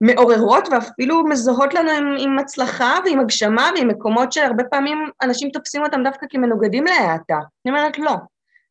[0.00, 5.82] מעוררות ואפילו מזוהות לנו עם, עם הצלחה ועם הגשמה ועם מקומות שהרבה פעמים אנשים תופסים
[5.82, 7.36] אותם דווקא כמנוגדים להאטה.
[7.36, 8.14] אני אומרת לא.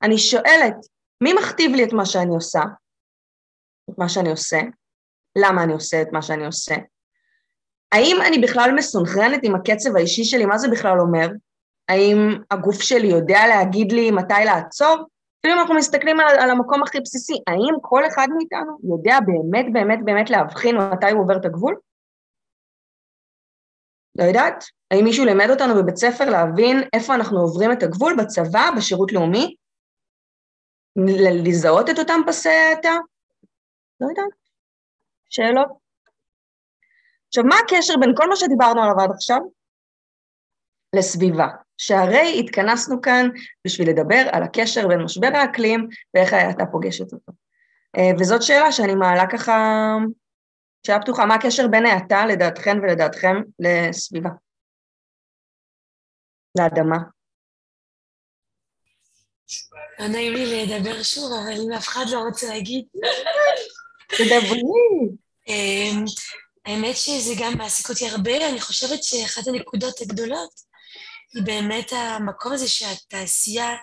[0.03, 0.75] אני שואלת,
[1.23, 2.61] מי מכתיב לי את מה שאני עושה?
[3.89, 4.59] את מה שאני עושה?
[5.37, 6.75] למה אני עושה את מה שאני עושה?
[7.91, 10.45] האם אני בכלל מסונכרנת עם הקצב האישי שלי?
[10.45, 11.27] מה זה בכלל אומר?
[11.89, 12.17] האם
[12.51, 15.07] הגוף שלי יודע להגיד לי מתי לעצור?
[15.39, 19.73] אפילו אם אנחנו מסתכלים על, על המקום הכי בסיסי, האם כל אחד מאיתנו יודע באמת
[19.73, 21.75] באמת באמת להבחין מתי הוא עובר את הגבול?
[24.15, 24.63] לא יודעת.
[24.91, 29.55] האם מישהו לימד אותנו בבית ספר להבין איפה אנחנו עוברים את הגבול בצבא, בשירות לאומי?
[31.45, 32.95] לזהות את אותם פסי האטה?
[34.01, 34.37] לא יודעת.
[35.29, 35.67] שאלות?
[37.27, 39.39] עכשיו, מה הקשר בין כל מה שדיברנו עליו עד עכשיו
[40.95, 41.47] לסביבה?
[41.77, 43.29] שהרי התכנסנו כאן
[43.65, 47.31] בשביל לדבר על הקשר בין משבר האקלים ואיך האטה פוגשת אותו.
[47.97, 49.95] אה, וזאת שאלה שאני מעלה ככה,
[50.87, 54.29] שאלה פתוחה, מה הקשר בין האטה לדעתכן ולדעתכם לסביבה?
[56.57, 56.97] לאדמה.
[59.99, 62.85] לא נעים לי לדבר שוב, אבל אם אף אחד לא רוצה להגיד...
[64.07, 64.61] תדברי.
[65.47, 66.05] אמ,
[66.65, 70.66] האמת שזה גם מעסיק אותי הרבה, אני חושבת שאחת הנקודות הגדולות
[71.33, 73.75] היא באמת המקום הזה שהתעשייה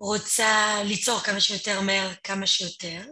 [0.00, 3.02] רוצה ליצור כמה שיותר מהר, כמה שיותר.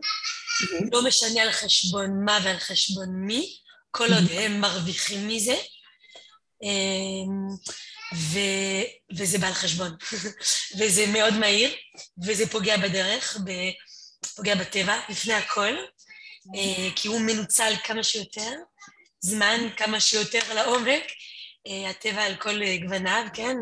[0.93, 3.57] לא משנה על חשבון מה ועל חשבון מי,
[3.91, 5.57] כל עוד הם מרוויחים מזה.
[6.63, 7.49] אמ,
[8.15, 8.39] ו,
[9.19, 9.97] וזה בא על חשבון,
[10.79, 11.75] וזה מאוד מהיר,
[12.27, 13.51] וזה פוגע בדרך, ב,
[14.37, 15.77] פוגע בטבע, לפני הכל,
[16.57, 18.53] אה, כי הוא מנוצל כמה שיותר,
[19.21, 21.03] זמן כמה שיותר לעומק,
[21.91, 23.57] הטבע על כל גווניו, כן?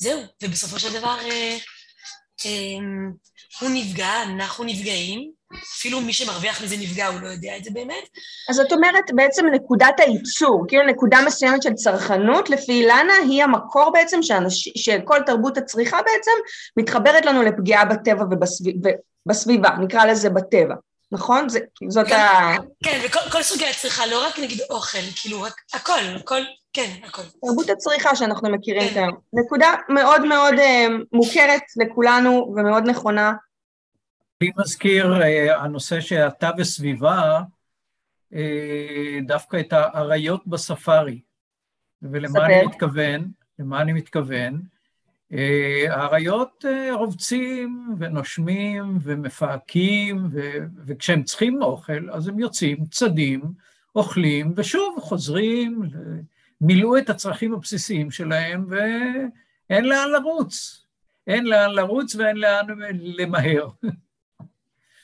[0.00, 1.56] וזהו, ובסופו של דבר אה,
[3.60, 5.30] הוא נפגע, אנחנו נפגעים,
[5.78, 8.08] אפילו מי שמרוויח מזה נפגע, הוא לא יודע את זה באמת.
[8.50, 13.90] אז את אומרת בעצם נקודת הייצור, כאילו נקודה מסוימת של צרכנות, לפי אילנה היא המקור
[13.92, 16.30] בעצם שאנש, שכל תרבות הצריכה בעצם
[16.76, 20.74] מתחברת לנו לפגיעה בטבע ובסביבה, נקרא לזה בטבע,
[21.12, 21.48] נכון?
[21.48, 22.56] זה, זאת כן, ה...
[22.84, 26.40] כן, וכל סוגי הצריכה, לא רק נגיד אוכל, כאילו, רק הכל, הכל,
[26.72, 27.22] כן, הכל.
[27.40, 28.94] תרבות הצריכה שאנחנו מכירים כן.
[28.94, 29.08] כאן.
[29.32, 33.32] נקודה מאוד מאוד uh, מוכרת לכולנו ומאוד נכונה.
[34.40, 37.40] לי מזכיר uh, הנושא שאתה וסביבה,
[38.32, 38.36] uh,
[39.26, 41.20] דווקא את האריות בספארי.
[42.02, 43.30] ולמה אני מתכוון?
[43.58, 44.62] למה אני מתכוון?
[45.88, 53.42] האריות רובצים ונושמים ומפהקים, ו- וכשהם צריכים אוכל, אז הם יוצאים, צדים,
[53.96, 55.82] אוכלים, ושוב חוזרים,
[56.60, 60.86] מילאו את הצרכים הבסיסיים שלהם, ואין לאן לרוץ.
[61.26, 62.66] אין לאן לרוץ ואין לאן
[63.18, 63.68] למהר.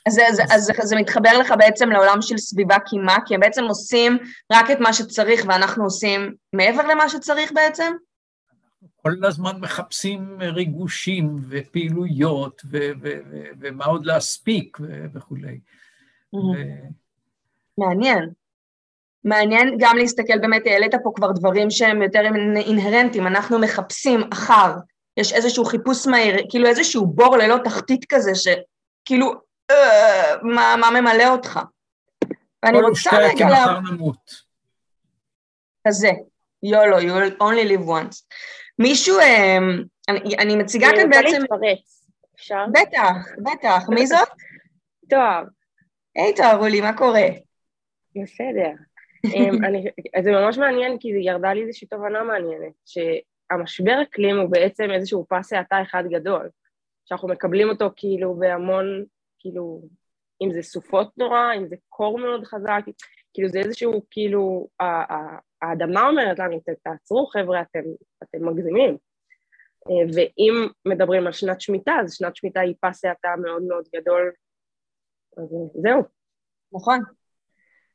[0.07, 3.65] אז, אז, אז, אז זה מתחבר לך בעצם לעולם של סביבה קימה, כי הם בעצם
[3.65, 4.19] עושים
[4.53, 7.93] רק את מה שצריך ואנחנו עושים מעבר למה שצריך בעצם?
[9.03, 15.61] כל הזמן מחפשים ריגושים ופעילויות ו- ו- ו- ומה עוד להספיק ו- וכולי.
[16.35, 16.39] ו-
[17.79, 18.31] מעניין.
[19.25, 22.21] מעניין גם להסתכל, באמת העלית פה כבר דברים שהם יותר
[22.57, 24.73] אינהרנטיים, אנחנו מחפשים אחר,
[25.17, 29.33] יש איזשהו חיפוש מהיר, כאילו איזשהו בור ללא תחתית כזה, שכאילו,
[29.71, 31.61] אה, מה, מה ממלא אותך?
[32.63, 33.47] ואני רוצה רגע...
[33.65, 34.31] כל נמות.
[35.89, 36.11] כזה,
[36.63, 38.23] יולו, you only live once.
[38.83, 39.59] מישהו, אה,
[40.09, 41.27] אני, אני מציגה כאן בעצם...
[41.27, 42.65] אני רוצה להתפרץ, אפשר?
[42.73, 43.89] בטח, בטח.
[43.89, 44.29] מי זאת?
[45.11, 45.45] תואר.
[46.17, 47.27] היי תואר, רולי, מה קורה?
[48.23, 48.71] בסדר.
[49.25, 49.85] אמ, אני,
[50.23, 55.27] זה ממש מעניין, כי זה ירדה לי איזושהי תובנה מעניינת, שהמשבר אקלים הוא בעצם איזשהו
[55.29, 56.49] פס האטה אחד גדול,
[57.05, 59.05] שאנחנו מקבלים אותו כאילו בהמון,
[59.39, 59.83] כאילו,
[60.43, 62.81] אם זה סופות נורא, אם זה קור מאוד חזק,
[63.35, 64.69] כאילו זה איזשהו, כאילו,
[65.63, 67.83] האדמה אומרת לנו, תעצרו חבר'ה, אתם,
[68.23, 68.97] אתם מגזימים.
[69.91, 74.33] אה, ואם מדברים על שנת שמיטה, אז שנת שמיטה היא פס האטה מאוד מאוד גדול,
[75.37, 75.45] אז
[75.83, 76.03] זהו.
[76.73, 77.01] נכון.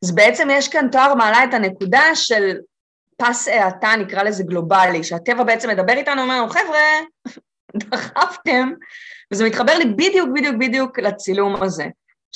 [0.04, 2.58] אז בעצם יש כאן תואר מעלה את הנקודה של
[3.18, 6.80] פס האטה, נקרא לזה גלובלי, שהטבע בעצם מדבר איתנו, אומר לנו, חבר'ה,
[7.80, 8.72] דחפתם,
[9.34, 11.86] וזה מתחבר לי בדיוק בדיוק בדיוק לצילום הזה,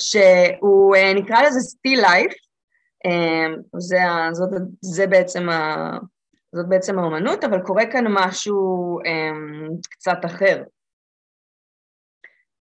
[0.00, 2.41] שהוא אה, נקרא לזה סטיל לייף, אה,
[3.78, 3.98] זה,
[4.32, 5.98] זאת, זה בעצם ה...
[6.54, 10.62] זאת בעצם האומנות, אבל קורה כאן משהו um, קצת אחר.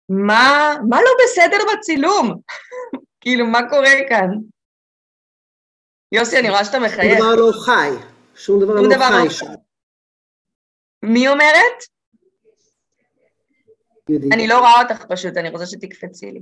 [0.10, 2.42] מה, מה לא בסדר בצילום?
[3.22, 4.28] כאילו, מה קורה כאן?
[6.12, 7.18] יוסי, אני רואה שאתה מחייך.
[7.18, 7.90] שום דבר לא חי.
[8.36, 9.46] שום דבר לא דבר חי לא שם.
[11.04, 11.84] מי אומרת?
[14.32, 16.42] אני לא רואה אותך פשוט, אני רוצה שתקפצי לי.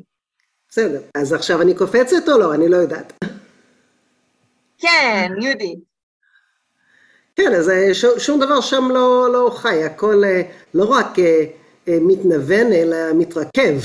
[0.69, 2.55] בסדר, אז עכשיו אני קופצת או לא?
[2.55, 3.13] אני לא יודעת.
[4.79, 5.79] כן, יהודית.
[7.35, 10.41] כן, אז אה, שום דבר שם לא, לא חי, הכל אה,
[10.73, 13.77] לא רק אה, מתנוון, אלא מתרכב.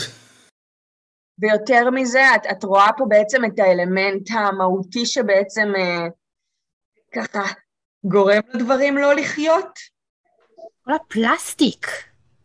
[1.38, 6.06] ויותר מזה, את, את רואה פה בעצם את האלמנט המהותי שבעצם אה,
[7.14, 7.42] ככה
[8.04, 9.78] גורם לדברים לא לחיות.
[10.84, 11.86] כל הפלסטיק.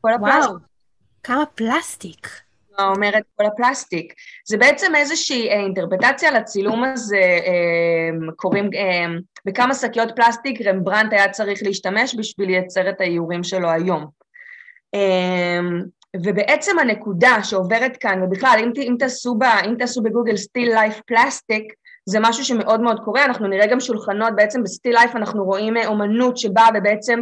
[0.02, 0.46] כל הפלסטיק.
[0.46, 0.58] וואו,
[1.24, 2.28] כמה פלסטיק.
[2.84, 4.14] אומרת כל הפלסטיק.
[4.48, 9.06] זה בעצם איזושהי אה, אינטרפטציה לצילום הזה, אה, קוראים, אה,
[9.46, 14.20] בכמה שקיות פלסטיק רמברנט היה צריך להשתמש בשביל לייצר את האיורים שלו היום.
[16.24, 21.74] ובעצם הנקודה שעוברת כאן, ובכלל, אם, אם, תעשו, ב, אם תעשו בגוגל still life plastic,
[22.06, 25.78] זה משהו שמאוד מאוד קורה, אנחנו נראה גם שולחנות, בעצם ב still life אנחנו רואים
[25.86, 27.22] אומנות שבאה ובעצם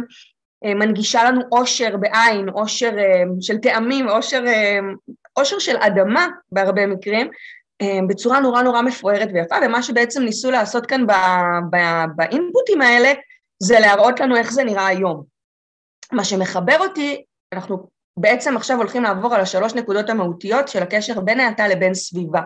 [0.64, 2.90] מנגישה לנו אושר בעין, אושר
[3.40, 4.42] של טעמים, אושר,
[5.38, 7.30] אושר של אדמה בהרבה מקרים,
[8.08, 11.06] בצורה נורא נורא מפוארת ויפה, ומה שבעצם ניסו לעשות כאן
[12.16, 13.12] באינפוטים האלה,
[13.62, 15.24] זה להראות לנו איך זה נראה היום.
[16.12, 21.40] מה שמחבר אותי, אנחנו בעצם עכשיו הולכים לעבור על השלוש נקודות המהותיות של הקשר בין
[21.40, 22.40] האטה לבין סביבה.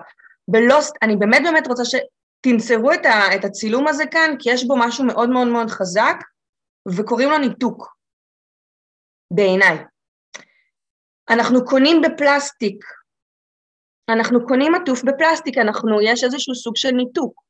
[0.53, 4.77] ולא, אני באמת באמת רוצה שתנצרו את, ה, את הצילום הזה כאן, כי יש בו
[4.77, 6.17] משהו מאוד מאוד מאוד חזק,
[6.97, 7.97] וקוראים לו ניתוק,
[9.31, 9.85] בעיניי.
[11.31, 12.85] אנחנו קונים בפלסטיק,
[14.09, 17.43] אנחנו קונים עטוף בפלסטיק, אנחנו, יש איזשהו סוג של ניתוק.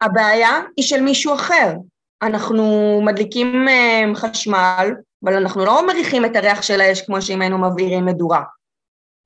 [0.00, 1.72] הבעיה היא של מישהו אחר.
[2.22, 2.64] אנחנו
[3.04, 4.94] מדליקים אה, חשמל,
[5.24, 8.42] אבל אנחנו לא מריחים את הריח של האש כמו שאם היינו מבעירים מדורה.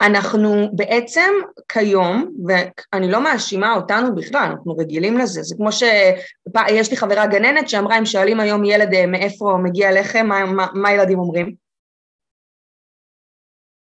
[0.03, 1.31] אנחנו בעצם
[1.68, 7.68] כיום, ואני לא מאשימה אותנו בכלל, אנחנו רגילים לזה, זה כמו שיש לי חברה גננת
[7.68, 11.63] שאמרה, אם שואלים היום ילד אה, מאיפה מגיע לחם, מה, מה, מה ילדים אומרים?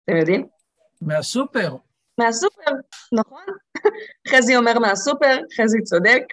[0.05, 0.47] אתם יודעים?
[1.01, 1.75] מהסופר.
[2.17, 2.71] מהסופר,
[3.11, 3.43] נכון.
[4.29, 6.23] חזי אומר מהסופר, חזי צודק,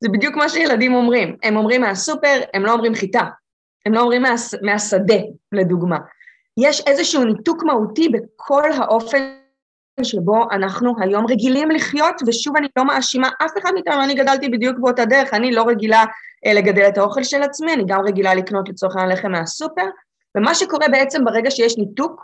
[0.00, 1.36] זה בדיוק מה שילדים אומרים.
[1.42, 3.24] הם אומרים מהסופר, הם לא אומרים חיטה.
[3.86, 5.18] הם לא אומרים מה, מהשדה,
[5.52, 5.98] לדוגמה.
[6.60, 9.36] יש איזשהו ניתוק מהותי בכל האופן
[10.02, 14.78] שבו אנחנו היום רגילים לחיות, ושוב אני לא מאשימה אף אחד מאיתנו, אני גדלתי בדיוק
[14.78, 16.04] באותה דרך, אני לא רגילה
[16.46, 19.86] אה, לגדל את האוכל של עצמי, אני גם רגילה לקנות לצורך העניין לחם מהסופר,
[20.36, 22.22] ומה שקורה בעצם ברגע שיש ניתוק,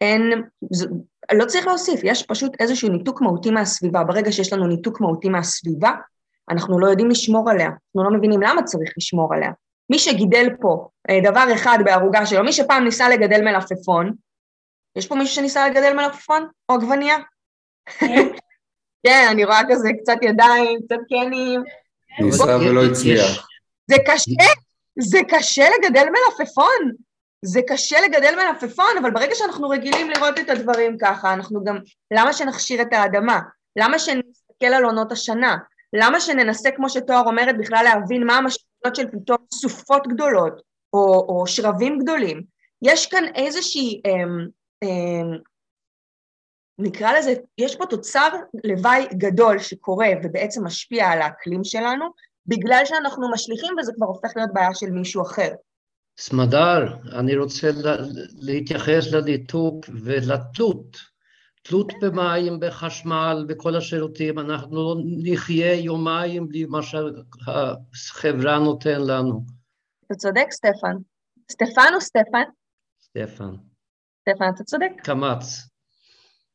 [0.00, 0.86] אין, זה,
[1.32, 4.04] לא צריך להוסיף, יש פשוט איזשהו ניתוק מהותי מהסביבה.
[4.04, 5.90] ברגע שיש לנו ניתוק מהותי מהסביבה,
[6.50, 9.50] אנחנו לא יודעים לשמור עליה, אנחנו לא מבינים למה צריך לשמור עליה.
[9.90, 14.12] מי שגידל פה אה, דבר אחד בערוגה שלו, מי שפעם ניסה לגדל מלפפון,
[14.96, 17.16] יש פה מישהו שניסה לגדל מלפפון או עגבנייה?
[19.02, 21.62] כן, אני רואה כזה קצת ידיים, קצת קנים.
[22.20, 23.48] ניסה ולא הצליח.
[23.90, 24.52] זה קשה,
[24.98, 27.07] זה קשה לגדל מלפפון.
[27.42, 31.78] זה קשה לגדל מלפפון, אבל ברגע שאנחנו רגילים לראות את הדברים ככה, אנחנו גם,
[32.10, 33.40] למה שנכשיר את האדמה?
[33.78, 35.56] למה שנסתכל על עונות השנה?
[35.92, 41.46] למה שננסה, כמו שתואר אומרת, בכלל להבין מה המשמעויות של פתאום סופות גדולות, או, או
[41.46, 42.42] שבבים גדולים?
[42.82, 44.46] יש כאן איזושהי, אמ,
[44.82, 45.38] אמ,
[46.78, 48.28] נקרא לזה, יש פה תוצר
[48.64, 52.04] לוואי גדול שקורה ובעצם משפיע על האקלים שלנו,
[52.46, 55.50] בגלל שאנחנו משליכים וזה כבר הופך להיות בעיה של מישהו אחר.
[56.18, 57.70] סמדר, אני רוצה
[58.38, 60.96] להתייחס לניתוק ולתלות.
[61.62, 69.44] תלות במים, בחשמל, בכל השירותים, אנחנו לא נחיה יומיים בלי מה שהחברה נותן לנו.
[70.06, 70.96] אתה צודק, סטפן.
[71.52, 72.42] סטפן או סטפן?
[73.02, 73.50] סטפן.
[74.20, 74.90] סטפן, אתה צודק.
[75.04, 75.68] קמץ.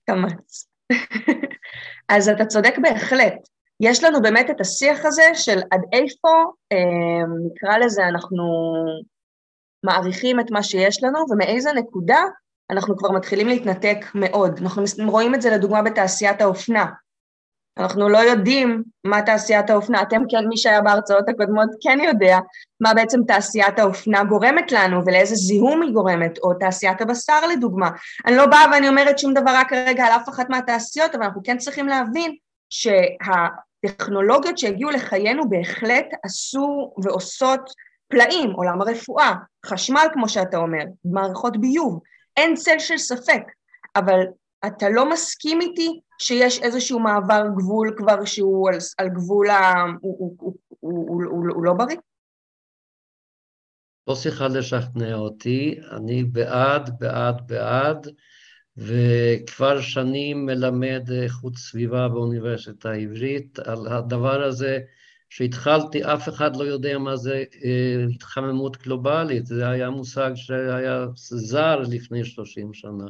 [0.06, 0.68] קמץ.
[2.14, 3.48] אז אתה צודק בהחלט.
[3.80, 6.30] יש לנו באמת את השיח הזה של עד איפה,
[6.72, 8.44] אה, נקרא לזה, אנחנו
[9.84, 12.24] מעריכים את מה שיש לנו, ומאיזה נקודה
[12.72, 14.60] אנחנו כבר מתחילים להתנתק מאוד.
[14.62, 16.86] אנחנו רואים את זה לדוגמה בתעשיית האופנה.
[17.78, 22.40] אנחנו לא יודעים מה תעשיית האופנה, אתם כן, מי שהיה בהרצאות הקודמות כן יודע
[22.82, 27.90] מה בעצם תעשיית האופנה גורמת לנו ולאיזה זיהום היא גורמת, או תעשיית הבשר לדוגמה.
[28.26, 31.42] אני לא באה ואני אומרת שום דבר רק כרגע על אף אחת מהתעשיות, אבל אנחנו
[31.44, 32.36] כן צריכים להבין
[32.70, 37.70] שהטכנולוגיות שהגיעו לחיינו בהחלט עשו ועושות
[38.14, 39.34] פלאים, עולם הרפואה,
[39.66, 42.00] חשמל כמו שאתה אומר, מערכות ביוב,
[42.38, 43.42] אין צל של ספק,
[43.96, 44.20] אבל
[44.68, 49.84] אתה לא מסכים איתי שיש איזשהו מעבר גבול כבר שהוא על, על גבול ה...
[50.02, 51.98] הוא, הוא, הוא, הוא, הוא, הוא, הוא לא בריא?
[54.08, 58.08] לא צריכה לשכנע אותי, אני בעד, בעד, בעד,
[58.78, 64.80] וכבר שנים מלמד איכות סביבה באוניברסיטה העברית על הדבר הזה.
[65.36, 71.80] כשהתחלתי, אף אחד לא יודע מה זה אה, התחממות גלובלית, זה היה מושג שהיה זר
[71.80, 73.08] לפני 30 שנה.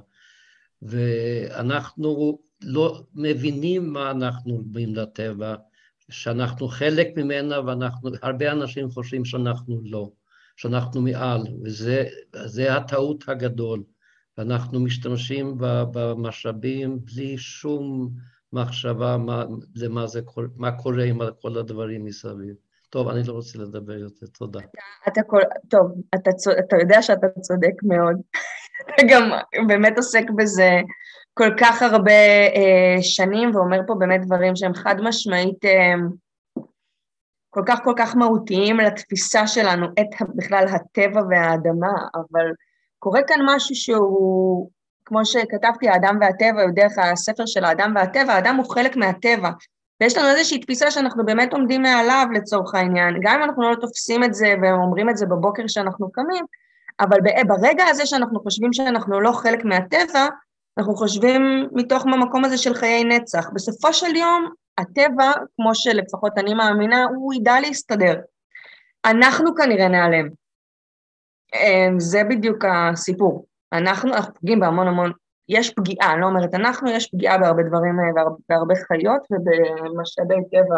[0.82, 5.56] ואנחנו לא מבינים מה אנחנו אומרים לטבע,
[6.12, 10.12] שאנחנו חלק ממנה ואנחנו, הרבה אנשים חושבים שאנחנו לא,
[10.56, 13.84] שאנחנו מעל, וזה הטעות הגדול.
[14.38, 18.12] ואנחנו משתמשים במשאבים בלי שום
[18.54, 19.44] מחשבה מה,
[19.76, 20.22] למה זה,
[20.56, 22.56] מה קורה עם כל הדברים מסביב.
[22.90, 24.60] טוב, אני לא רוצה לדבר יותר, תודה.
[24.60, 25.40] אתה, אתה כל,
[25.70, 28.16] טוב, אתה, אתה יודע שאתה צודק מאוד.
[28.82, 29.30] אתה גם
[29.68, 30.70] באמת עוסק בזה
[31.34, 32.12] כל כך הרבה
[32.56, 35.94] אה, שנים, ואומר פה באמת דברים שהם חד משמעית אה,
[37.50, 42.46] כל כך כל כך מהותיים לתפיסה שלנו, את בכלל הטבע והאדמה, אבל
[43.00, 44.70] קורה כאן משהו שהוא
[45.06, 49.50] כמו שכתבתי, האדם והטבע, דרך הספר של האדם והטבע, האדם הוא חלק מהטבע.
[50.02, 54.24] ויש לנו איזושהי תפיסה שאנחנו באמת עומדים מעליו לצורך העניין, גם אם אנחנו לא תופסים
[54.24, 56.46] את זה ואומרים את זה בבוקר שאנחנו קמים,
[57.00, 60.28] אבל ברגע הזה שאנחנו חושבים שאנחנו לא חלק מהטבע,
[60.78, 63.50] אנחנו חושבים מתוך המקום הזה של חיי נצח.
[63.54, 68.16] בסופו של יום, הטבע, כמו שלפחות אני מאמינה, הוא ידע להסתדר.
[69.06, 70.30] אנחנו כנראה נעלם.
[71.56, 73.46] אה, זה בדיוק הסיפור.
[73.74, 75.12] אנחנו, אנחנו פוגעים בהמון המון,
[75.50, 80.78] יש פגיעה, אני לא אומרת אנחנו, יש פגיעה בהרבה דברים, בהרבה, בהרבה חיות ובמשאבי טבע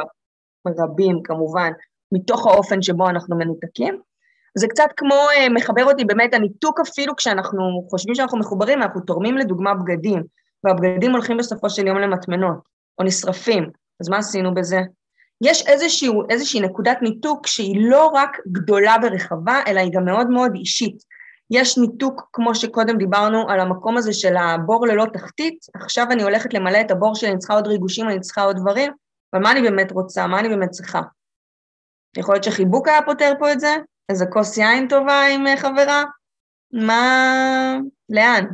[0.79, 1.71] רבים כמובן,
[2.11, 3.99] מתוך האופן שבו אנחנו מנותקים.
[4.57, 9.37] זה קצת כמו, אה, מחבר אותי באמת, הניתוק אפילו כשאנחנו חושבים שאנחנו מחוברים, אנחנו תורמים
[9.37, 10.23] לדוגמה בגדים,
[10.63, 12.57] והבגדים הולכים בסופו של יום למטמנות,
[12.99, 13.69] או נשרפים,
[14.01, 14.81] אז מה עשינו בזה?
[15.41, 20.51] יש איזשהו, איזושהי נקודת ניתוק שהיא לא רק גדולה ורחבה, אלא היא גם מאוד מאוד
[20.55, 21.14] אישית.
[21.51, 26.53] יש ניתוק, כמו שקודם דיברנו על המקום הזה של הבור ללא תחתית, עכשיו אני הולכת
[26.53, 28.93] למלא את הבור שלי, אני צריכה עוד ריגושים, אני צריכה עוד דברים,
[29.33, 31.01] אבל מה אני באמת רוצה, מה אני באמת צריכה?
[32.17, 33.75] יכול להיות שחיבוק היה פותר פה את זה?
[34.09, 36.03] איזה כוס יין טובה עם אה, חברה?
[36.71, 37.77] מה...
[38.09, 38.45] לאן?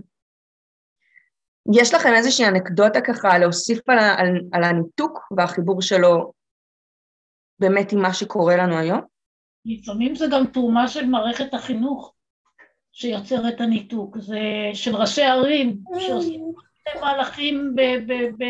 [1.75, 6.31] יש לכם איזושהי אנקדוטה ככה להוסיף על, על, על הניתוק והחיבור שלו
[7.59, 9.01] באמת עם מה שקורה לנו היום?
[9.65, 12.13] לפעמים זה גם תרומה של מערכת החינוך.
[12.91, 14.39] שיוצר את הניתוק, זה
[14.73, 16.41] של ראשי ערים שעושים
[17.01, 17.81] מהלכים ב...
[17.81, 18.45] ב, ב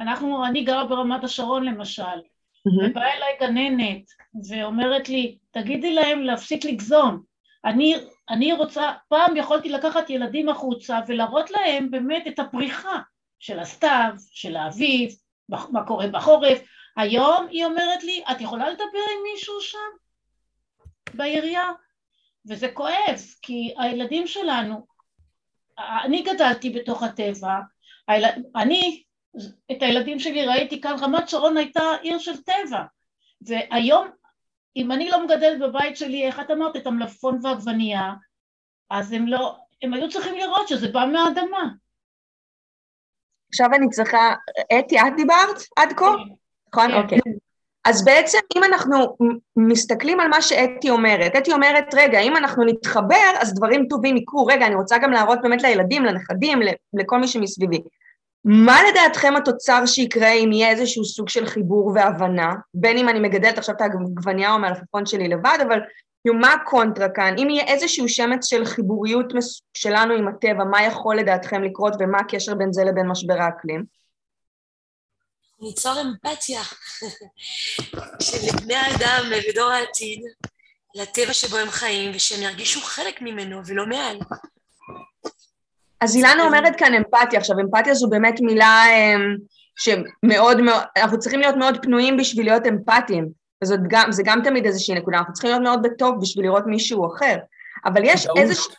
[0.00, 2.90] אנחנו, אני גרה ברמת השרון למשל, mm-hmm.
[2.90, 4.10] ובאה אליי גננת
[4.48, 7.22] ואומרת לי, תגידי להם להפסיק לגזום.
[7.64, 7.96] אני,
[8.30, 12.98] אני רוצה, פעם יכולתי לקחת ילדים החוצה ולהראות להם באמת את הפריחה
[13.38, 15.14] של הסתיו, של האביב,
[15.48, 16.62] מה קורה בחורף.
[16.96, 19.78] היום היא אומרת לי, את יכולה לדבר עם מישהו שם
[21.14, 21.70] בעירייה?
[22.48, 24.86] וזה כואב, כי הילדים שלנו,
[25.78, 27.58] אני גדלתי בתוך הטבע,
[28.08, 28.24] היל...
[28.56, 29.02] אני
[29.72, 32.82] את הילדים שלי ראיתי כאן, רמת שרון הייתה עיר של טבע,
[33.46, 34.08] והיום
[34.76, 38.12] אם אני לא מגדלת בבית שלי, איך את אמרת, את המלפפון ועגבנייה,
[38.90, 41.68] אז הם לא, הם היו צריכים לראות שזה בא מהאדמה.
[43.48, 44.34] עכשיו אני צריכה,
[44.78, 46.04] אתי, את דיברת עד כה?
[46.04, 46.34] כן.
[46.72, 46.90] נכון?
[46.90, 47.02] כן.
[47.02, 47.18] אוקיי.
[47.84, 49.16] אז בעצם אם אנחנו
[49.56, 54.46] מסתכלים על מה שאתי אומרת, אתי אומרת, רגע, אם אנחנו נתחבר, אז דברים טובים יקרו.
[54.46, 56.58] רגע, אני רוצה גם להראות באמת לילדים, לנכדים,
[56.94, 57.82] לכל מי שמסביבי.
[58.44, 63.58] מה לדעתכם התוצר שיקרה אם יהיה איזשהו סוג של חיבור והבנה, בין אם אני מגדלת
[63.58, 65.80] עכשיו את העגבנייה או מהלפפון שלי לבד, אבל
[66.32, 67.34] מה הקונטרה כאן?
[67.38, 69.32] אם יהיה איזשהו שמץ של חיבוריות
[69.74, 73.84] שלנו עם הטבע, מה יכול לדעתכם לקרות ומה הקשר בין זה לבין משבר האקלים?
[75.60, 76.62] ניצור אמפתיה
[78.26, 80.20] של בני האדם ודור העתיד
[80.94, 84.18] לטבע שבו הם חיים, ושהם ירגישו חלק ממנו ולא מעל.
[86.00, 87.38] אז אילנה אומרת כאן אמפתיה.
[87.38, 89.36] עכשיו, אמפתיה זו באמת מילה אמ,
[89.76, 93.28] שמאוד מאוד, אנחנו צריכים להיות מאוד פנויים בשביל להיות אמפתיים,
[93.62, 97.36] וזה גם, גם תמיד איזושהי נקודה, אנחנו צריכים להיות מאוד בטוב בשביל לראות מישהו אחר,
[97.84, 98.74] אבל יש איזושהי...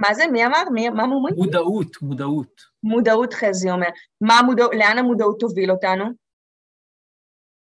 [0.00, 0.24] מה זה?
[0.32, 0.62] מי אמר?
[0.72, 1.34] מי, מה אומרים?
[1.36, 2.60] מודעות, מודעות.
[2.86, 3.88] מודעות, חזי אומר.
[4.20, 4.64] מה המודע...
[4.78, 6.04] לאן המודעות תוביל אותנו?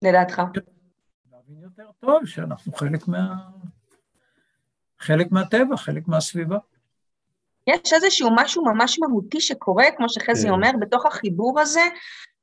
[0.02, 0.42] לדעתך?
[1.32, 3.36] להבין יותר טוב שאנחנו חלק מה...
[5.00, 6.58] חלק מהטבע, חלק מהסביבה.
[7.68, 10.54] יש איזשהו משהו ממש מהותי שקורה, כמו שחזי כן.
[10.54, 11.82] אומר, בתוך החיבור הזה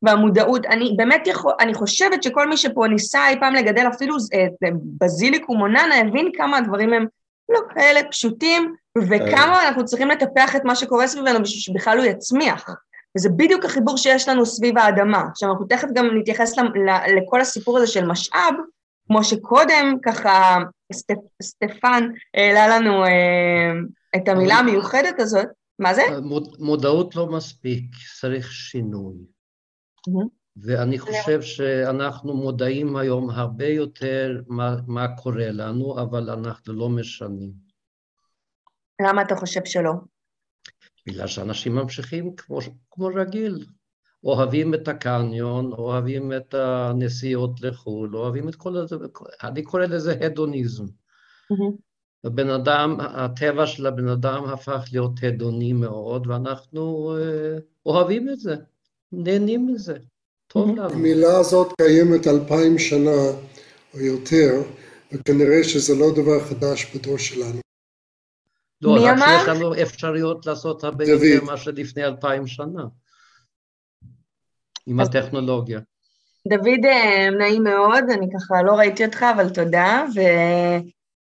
[0.03, 0.67] והמודעות.
[0.67, 4.69] אני באמת יכול, אני חושבת שכל מי שפה ניסה אי פעם לגדל אפילו אה,
[5.01, 7.07] בזיליק ומוננה, הבין כמה הדברים הם
[7.49, 12.69] לא כאלה פשוטים, וכמה אנחנו צריכים לטפח את מה שקורה סביבנו בשביל שבכלל הוא יצמיח.
[13.17, 15.25] וזה בדיוק החיבור שיש לנו סביב האדמה.
[15.31, 16.55] עכשיו, אנחנו תכף גם נתייחס
[17.17, 18.55] לכל הסיפור הזה של משאב,
[19.07, 20.59] כמו שקודם ככה
[20.93, 23.73] סטפ, סטפן העלה לנו אה,
[24.17, 25.47] את המילה המיוחדת הזאת.
[25.79, 26.03] מה זה?
[26.59, 27.85] מודעות לא מספיק,
[28.21, 29.15] צריך שינוי.
[30.63, 37.53] ואני חושב שאנחנו מודעים היום הרבה יותר מה, מה קורה לנו, אבל אנחנו לא משנים.
[39.03, 39.93] למה אתה חושב שלא?
[41.07, 42.59] בגלל שאנשים ממשיכים כמו,
[42.91, 43.67] כמו רגיל.
[44.25, 48.97] אוהבים את הקניון, אוהבים את הנסיעות לחו"ל, אוהבים את כל זה,
[49.43, 50.85] אני קורא לזה הדוניזם.
[52.25, 58.57] הבן אדם, הטבע של הבן אדם הפך להיות הדוני מאוד, ואנחנו אה, אוהבים את זה,
[59.13, 59.99] נהנים מזה.
[60.57, 63.21] המילה הזאת קיימת אלפיים שנה
[63.95, 64.63] או יותר,
[65.13, 67.61] וכנראה שזה לא דבר חדש בדור שלנו.
[68.83, 72.83] לא, רק שיש לנו אפשרויות לעשות הרבה יותר ממה שלפני אלפיים שנה,
[74.87, 75.81] עם הטכנולוגיה.
[76.49, 80.05] דוד, אה, נעים מאוד, אני ככה לא ראיתי אותך, אבל תודה,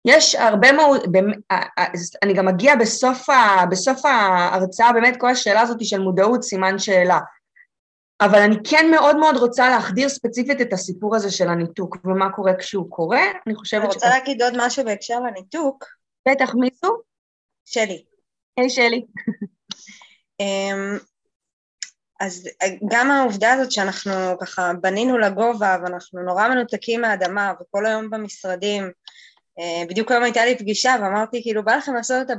[0.05, 1.01] ויש הרבה מאוד,
[2.23, 7.19] אני גם אגיע בסוף, ה, בסוף ההרצאה, באמת כל השאלה הזאת של מודעות, סימן שאלה.
[8.25, 12.53] אבל אני כן מאוד מאוד רוצה להחדיר ספציפית את הסיפור הזה של הניתוק, ומה קורה
[12.59, 13.85] כשהוא קורה, אני חושבת ש...
[13.85, 15.85] אני רוצה להגיד עוד משהו בהקשר לניתוק.
[16.27, 16.89] בטח, מישהו?
[17.65, 18.03] שלי.
[18.57, 19.05] היי, שלי.
[20.39, 20.97] אמ,
[22.19, 22.49] אז
[22.91, 24.11] גם העובדה הזאת שאנחנו
[24.41, 28.91] ככה בנינו לגובה ואנחנו נורא מנותקים מהאדמה וכל היום במשרדים,
[29.59, 32.33] אה, בדיוק היום הייתה לי פגישה ואמרתי כאילו בא לכם לעשות אותה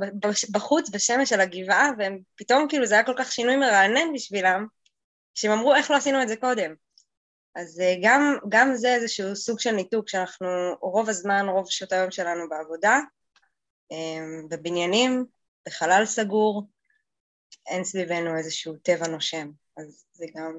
[0.53, 4.67] בחוץ בשמש על הגבעה ופתאום כאילו זה היה כל כך שינוי מרענן בשבילם
[5.35, 6.75] שהם אמרו איך לא עשינו את זה קודם.
[7.55, 10.47] אז אה, גם, גם זה איזשהו סוג של ניתוק שאנחנו
[10.81, 13.01] רוב הזמן, רוב שעות היום שלנו בעבודה
[13.91, 15.25] אמ, בבניינים,
[15.69, 16.69] בחלל סגור,
[17.67, 20.53] אין סביבנו איזשהו טבע נושם, אז זה גם,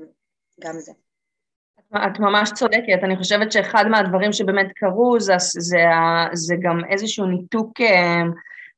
[0.59, 0.91] גם זה.
[1.95, 5.79] את ממש צודקת, אני חושבת שאחד מהדברים שבאמת קרו זה, זה,
[6.33, 8.31] זה גם איזשהו ניתוק, אמ,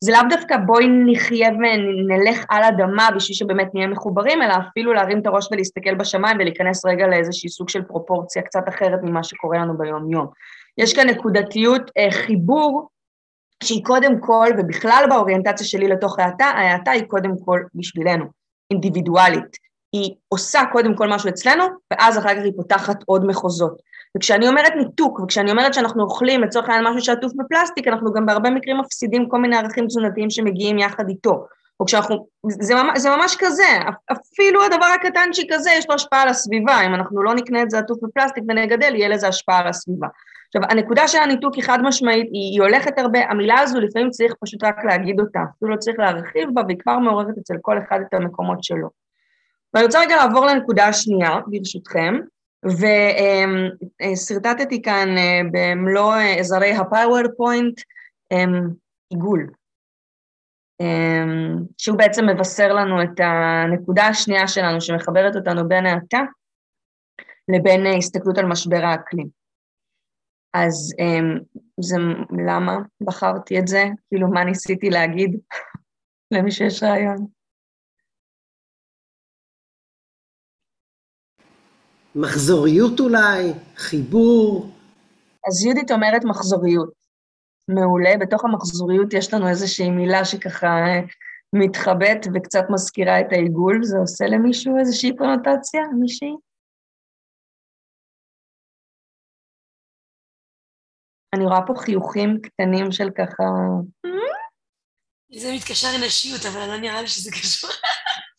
[0.04, 5.20] זה לאו דווקא בואי נחיה ונלך על אדמה בשביל שבאמת נהיה מחוברים, אלא אפילו להרים
[5.20, 9.78] את הראש ולהסתכל בשמיים ולהיכנס רגע לאיזושהי סוג של פרופורציה קצת אחרת ממה שקורה לנו
[9.78, 10.28] ביום-יום.
[10.78, 12.90] יש כאן נקודתיות, אה, חיבור
[13.64, 18.26] שהיא קודם כל, ובכלל באוריינטציה שלי לתוך ההאטה, ההאטה היא קודם כל בשבילנו,
[18.72, 19.58] אינדיבידואלית.
[19.94, 23.82] היא עושה קודם כל משהו אצלנו, ואז אחר כך היא פותחת עוד מחוזות.
[24.18, 28.50] וכשאני אומרת ניתוק, וכשאני אומרת שאנחנו אוכלים לצורך העניין משהו שעטוף בפלסטיק, אנחנו גם בהרבה
[28.50, 31.46] מקרים מפסידים כל מיני ערכים תזונתיים שמגיעים יחד איתו.
[31.80, 33.64] או כשאנחנו, זה ממש, זה ממש כזה,
[34.12, 37.80] אפילו הדבר הקטנצ'י כזה יש לו השפעה על הסביבה, אם אנחנו לא נקנה את זה
[37.80, 40.08] עטוף בפלסטיק ונגדל, יהיה לזה השפעה על הסביבה.
[40.48, 44.34] עכשיו, הנקודה של הניתוק היא חד משמעית, היא, היא הולכת הרבה, המילה הזו לפעמים צריך
[44.42, 48.00] פשוט רק להגיד אותה, אפילו לא צריך להרחיב בה, והיא כבר מעוררת אצל כל אחד
[48.08, 48.90] את המקומות שלו.
[49.74, 52.20] ואני רוצה רגע לעבור לנקודה השנייה, ברשותכם,
[52.66, 57.82] ושרטטתי כאן אה, במלוא עזרי הפאורפוינט
[59.10, 59.52] עיגול,
[61.78, 66.22] שהוא בעצם מבשר לנו את הנקודה השנייה שלנו, שמחברת אותנו בין האטה
[67.48, 69.28] לבין הסתכלות על משבר האקלים.
[70.54, 70.94] אז
[71.80, 71.98] זה,
[72.48, 73.84] למה בחרתי את זה?
[74.10, 75.40] כאילו, מה ניסיתי להגיד
[76.34, 77.37] למי שיש רעיון?
[82.22, 83.54] מחזוריות אולי?
[83.76, 84.72] חיבור?
[85.48, 86.94] אז יהודית אומרת מחזוריות.
[87.68, 88.18] מעולה.
[88.20, 90.76] בתוך המחזוריות יש לנו איזושהי מילה שככה
[91.54, 93.84] מתחבאת וקצת מזכירה את העיגול.
[93.84, 95.82] זה עושה למישהו איזושהי קונוטציה?
[96.00, 96.36] מישהי?
[101.36, 103.44] אני רואה פה חיוכים קטנים של ככה...
[105.40, 107.70] זה מתקשר לנשיות, אבל לא נראה לי שזה קשור.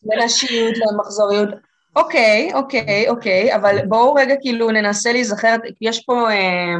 [0.02, 1.67] לנשיות, למחזוריות.
[1.98, 6.76] אוקיי, אוקיי, אוקיי, אבל בואו רגע כאילו ננסה להיזכר, יש פה אה,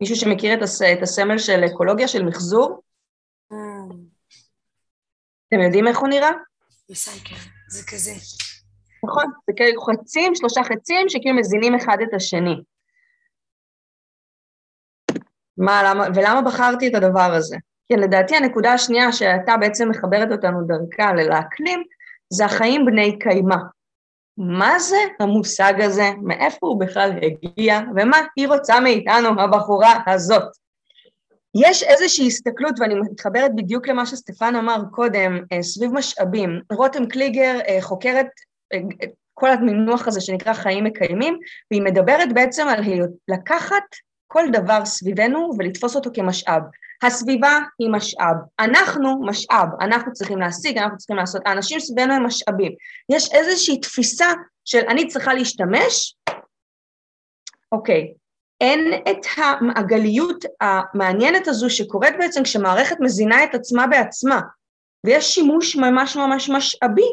[0.00, 2.82] מישהו שמכיר את, הס, את הסמל של אקולוגיה, של מחזור?
[3.52, 3.56] Mm.
[5.48, 6.30] אתם יודעים איך הוא נראה?
[6.90, 7.34] ריסייקל,
[7.68, 8.12] זה כזה.
[9.04, 12.56] נכון, זה כאילו חצים, שלושה חצים שכאילו מזינים אחד את השני.
[15.58, 17.56] מה, למה, ולמה בחרתי את הדבר הזה?
[17.88, 21.82] כי לדעתי הנקודה השנייה שאתה בעצם מחברת אותנו דרכה לאקלים,
[22.30, 23.56] זה החיים בני קיימא.
[24.38, 26.10] מה זה המושג הזה?
[26.22, 27.80] מאיפה הוא בכלל הגיע?
[27.96, 30.42] ומה היא רוצה מאיתנו, הבחורה הזאת?
[31.54, 36.60] יש איזושהי הסתכלות, ואני מתחברת בדיוק למה שסטפן אמר קודם, אה, סביב משאבים.
[36.72, 38.26] רותם קליגר אה, חוקרת
[38.72, 38.78] אה,
[39.34, 41.38] כל המינוח הזה שנקרא חיים מקיימים,
[41.70, 42.84] והיא מדברת בעצם על
[43.28, 43.84] לקחת
[44.26, 46.62] כל דבר סביבנו ולתפוס אותו כמשאב.
[47.02, 52.72] הסביבה היא משאב, אנחנו משאב, אנחנו צריכים להשיג, אנחנו צריכים לעשות, האנשים סביבנו הם משאבים.
[53.12, 54.26] יש איזושהי תפיסה
[54.64, 56.16] של אני צריכה להשתמש,
[57.72, 58.12] אוקיי,
[58.60, 64.40] אין את המעגליות המעניינת הזו שקורית בעצם כשמערכת מזינה את עצמה בעצמה,
[65.06, 67.08] ויש שימוש ממש ממש משאבי,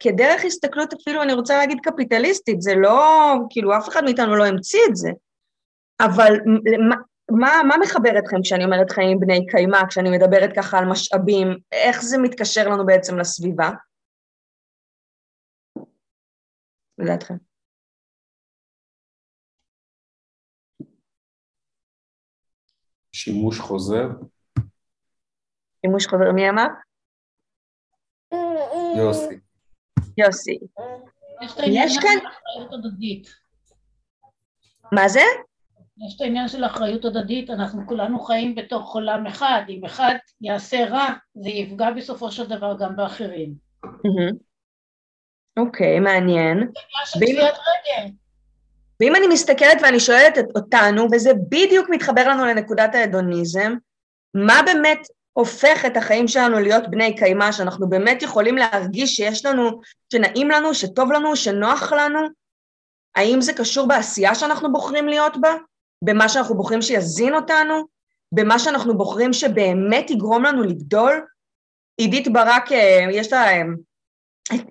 [0.00, 4.80] כדרך הסתכלות אפילו, אני רוצה להגיד קפיטליסטית, זה לא, כאילו אף אחד מאיתנו לא המציא
[4.90, 5.10] את זה,
[6.00, 6.34] אבל
[7.30, 12.02] מה, מה מחבר אתכם כשאני אומרת חיים בני קיימא, כשאני מדברת ככה על משאבים, איך
[12.02, 13.70] זה מתקשר לנו בעצם לסביבה?
[16.98, 17.34] לדעתכם.
[23.12, 24.06] שימוש חוזר.
[25.80, 26.66] שימוש חוזר, מי אמר?
[28.98, 29.40] יוסי.
[30.18, 30.58] יוסי.
[31.66, 32.18] יש כאן...
[34.92, 35.20] מה זה?
[35.98, 40.84] יש את העניין של אחריות הדדית, אנחנו כולנו חיים בתוך עולם אחד, אם אחד יעשה
[40.84, 43.54] רע, זה יפגע בסופו של דבר גם באחרים.
[45.56, 46.70] אוקיי, מעניין.
[49.00, 53.74] ואם אני מסתכלת ואני שואלת אותנו, וזה בדיוק מתחבר לנו לנקודת ההדוניזם,
[54.34, 54.98] מה באמת
[55.32, 59.80] הופך את החיים שלנו להיות בני קיימא, שאנחנו באמת יכולים להרגיש שיש לנו,
[60.12, 62.20] שנעים לנו, שטוב לנו, שנוח לנו?
[63.14, 65.54] האם זה קשור בעשייה שאנחנו בוחרים להיות בה?
[66.04, 67.84] במה שאנחנו בוחרים שיזין אותנו,
[68.32, 71.24] במה שאנחנו בוחרים שבאמת יגרום לנו לגדול.
[71.96, 73.62] עידית ברק, אה, יש לה, אה,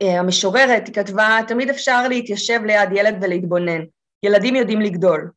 [0.02, 3.82] אה, המשוררת, היא כתבה, תמיד אפשר להתיישב ליד ילד ולהתבונן.
[4.24, 5.32] ילדים יודעים לגדול.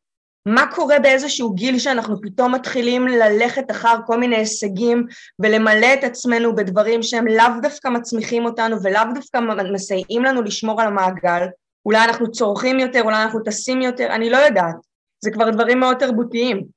[0.45, 5.05] מה קורה באיזשהו גיל שאנחנו פתאום מתחילים ללכת אחר כל מיני הישגים
[5.39, 9.39] ולמלא את עצמנו בדברים שהם לאו דווקא מצמיחים אותנו ולאו דווקא
[9.73, 11.47] מסייעים לנו לשמור על המעגל?
[11.85, 14.88] אולי אנחנו צורכים יותר, אולי אנחנו טסים יותר, אני לא יודעת.
[15.19, 16.67] זה כבר דברים מאוד תרבותיים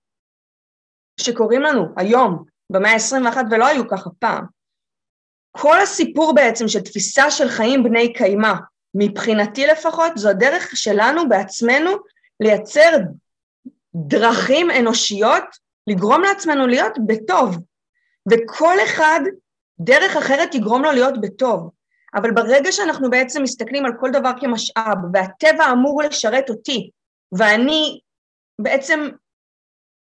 [1.20, 4.45] שקורים לנו היום, במאה ה-21, ולא היו ככה פעם.
[5.51, 8.53] כל הסיפור בעצם של תפיסה של חיים בני קיימא,
[8.95, 11.90] מבחינתי לפחות, זו הדרך שלנו בעצמנו
[12.40, 12.90] לייצר
[13.95, 15.45] דרכים אנושיות
[15.86, 17.57] לגרום לעצמנו להיות בטוב,
[18.30, 19.20] וכל אחד,
[19.80, 21.70] דרך אחרת תגרום לו להיות בטוב.
[22.14, 26.90] אבל ברגע שאנחנו בעצם מסתכלים על כל דבר כמשאב, והטבע אמור לשרת אותי,
[27.32, 28.01] ואני
[28.62, 29.08] בעצם,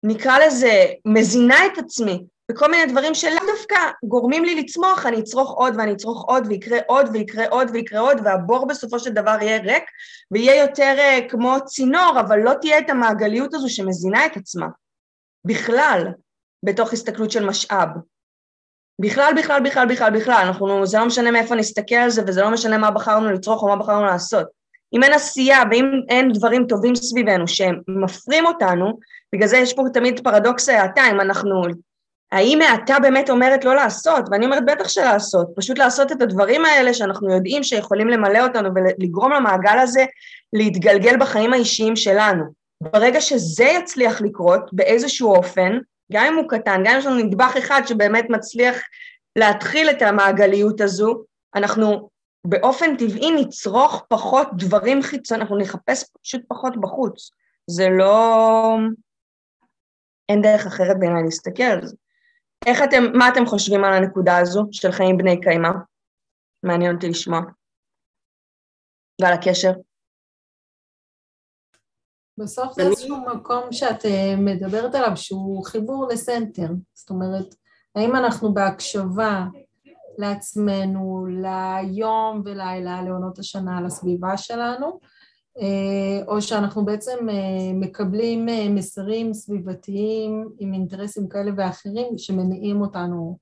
[0.04, 5.51] נקרא לזה, מזינה את עצמי בכל מיני דברים שלאו דווקא גורמים לי לצמוח, אני אצרוך
[5.51, 9.62] עוד ואני אצרוך עוד ויקרה עוד ויקרה עוד ויקרה עוד והבור בסופו של דבר יהיה
[9.62, 9.84] ריק
[10.32, 14.68] ויהיה יותר uh, כמו צינור, אבל לא תהיה את המעגליות הזו שמזינה את עצמה
[15.45, 16.08] בכלל
[16.66, 17.89] בתוך הסתכלות של משאב.
[19.01, 22.51] בכלל, בכלל, בכלל, בכלל, בכלל, אנחנו, זה לא משנה מאיפה נסתכל על זה וזה לא
[22.51, 24.62] משנה מה בחרנו לצרוך או מה בחרנו לעשות.
[24.94, 29.00] אם אין עשייה ואם אין דברים טובים סביבנו שהם מפרים אותנו,
[29.34, 31.62] בגלל זה יש פה תמיד פרדוקס ההאטה, אם אנחנו,
[32.32, 34.26] האם האטה באמת אומרת לא לעשות?
[34.32, 39.32] ואני אומרת בטח שלעשות, פשוט לעשות את הדברים האלה שאנחנו יודעים שיכולים למלא אותנו ולגרום
[39.32, 40.06] למעגל הזה
[40.54, 42.44] להתגלגל בחיים האישיים שלנו.
[42.82, 45.78] ברגע שזה יצליח לקרות באיזשהו אופן,
[46.12, 48.82] גם אם הוא קטן, גם אם יש לנו נדבך אחד שבאמת מצליח
[49.36, 51.24] להתחיל את המעגליות הזו,
[51.56, 52.10] אנחנו
[52.48, 57.32] באופן טבעי נצרוך פחות דברים חיצוניים, אנחנו נחפש פשוט פחות בחוץ.
[57.68, 58.78] זה לא...
[60.30, 61.96] אין דרך אחרת בעיניי להסתכל על זה.
[62.66, 65.70] איך אתם, מה אתם חושבים על הנקודה הזו של חיים בני קיימא?
[66.64, 67.41] מעניין אותי לשמוע.
[69.22, 69.72] ועל הקשר.
[72.38, 76.68] בסוף זה איזשהו מקום שאת אה, מדברת עליו שהוא חיבור לסנטר.
[76.94, 77.56] זאת אומרת,
[77.96, 79.46] האם אנחנו בהקשבה
[80.18, 84.99] לעצמנו, ליום ולילה, לעונות השנה, לסביבה שלנו,
[85.61, 88.45] אה, או שאנחנו בעצם אה, מקבלים
[88.76, 93.38] מסרים סביבתיים עם אינטרסים כאלה ואחרים שמניעים אותנו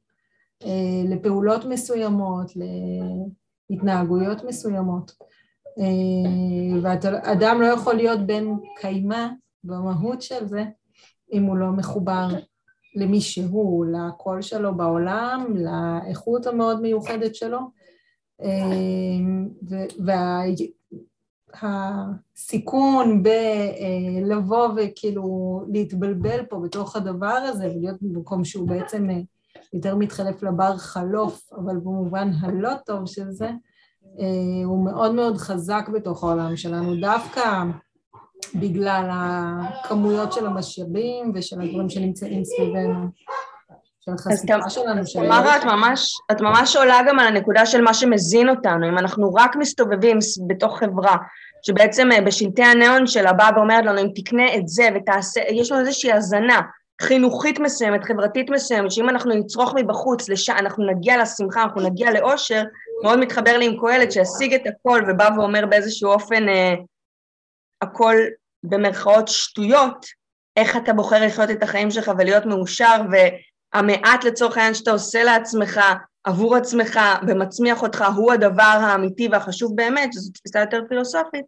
[1.10, 2.52] לפעולות מסוימות,
[3.70, 5.12] להתנהגויות מסוימות.
[5.80, 8.46] אה, ואדם לא יכול להיות בן
[8.76, 9.28] קיימא
[9.64, 10.64] במהות של זה
[11.34, 12.28] אם הוא לא מחובר
[12.96, 17.60] למי שהוא, לקול שלו בעולם, לאיכות המאוד מיוחדת שלו.
[18.42, 18.48] אה,
[21.62, 29.20] והסיכון בלבוא וכאילו להתבלבל פה בתוך הדבר הזה ולהיות במקום שהוא בעצם אה,
[29.74, 33.50] יותר מתחלף לבר חלוף, אבל במובן הלא טוב של זה,
[34.20, 37.64] אה, הוא מאוד מאוד חזק בתוך העולם שלנו, דווקא
[38.56, 43.08] בגלל הכמויות של המשאבים ושל הדברים שנמצאים סביבנו.
[44.06, 45.06] של החשיפה שלנו.
[45.06, 45.28] של...
[45.28, 48.90] מרה, את ממש, את ממש עולה גם על הנקודה של מה שמזין אותנו.
[48.90, 50.18] אם אנחנו רק מסתובבים
[50.48, 51.16] בתוך חברה,
[51.62, 55.82] שבעצם אה, בשלטי הניאון שלה באה ואומרת לנו, אם תקנה את זה ותעשה, יש לנו
[55.82, 56.62] איזושהי הזנה
[57.02, 60.50] חינוכית מסוימת, חברתית מסוימת, שאם אנחנו נצרוך מבחוץ, לש...
[60.50, 62.64] אנחנו נגיע לשמחה, אנחנו נגיע לאושר,
[63.04, 66.74] מאוד מתחבר לי עם קהלת שהשיג את הכל ובא ואומר באיזשהו אופן אה,
[67.82, 68.16] הכל
[68.64, 70.06] במרכאות שטויות,
[70.58, 75.82] איך אתה בוחר לחיות את החיים שלך ולהיות מאושר והמעט לצורך העניין שאתה עושה לעצמך
[76.24, 81.46] עבור עצמך ומצמיח אותך הוא הדבר האמיתי והחשוב באמת, שזו תפיסה יותר פילוסופית.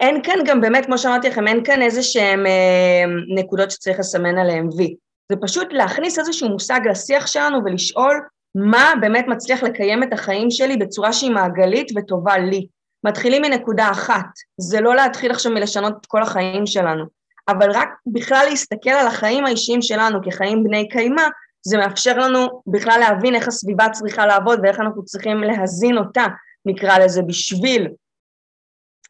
[0.00, 3.04] אין כאן גם באמת, כמו שאמרתי לכם, אין כאן איזה שהן אה,
[3.36, 4.96] נקודות שצריך לסמן עליהן וי.
[5.32, 8.20] זה פשוט להכניס איזשהו מושג לשיח שלנו ולשאול
[8.54, 12.66] מה באמת מצליח לקיים את החיים שלי בצורה שהיא מעגלית וטובה לי.
[13.06, 14.26] מתחילים מנקודה אחת,
[14.60, 17.04] זה לא להתחיל עכשיו מלשנות את כל החיים שלנו,
[17.48, 21.22] אבל רק בכלל להסתכל על החיים האישיים שלנו כחיים בני קיימא,
[21.62, 26.24] זה מאפשר לנו בכלל להבין איך הסביבה צריכה לעבוד ואיך אנחנו צריכים להזין אותה,
[26.66, 27.88] נקרא לזה, בשביל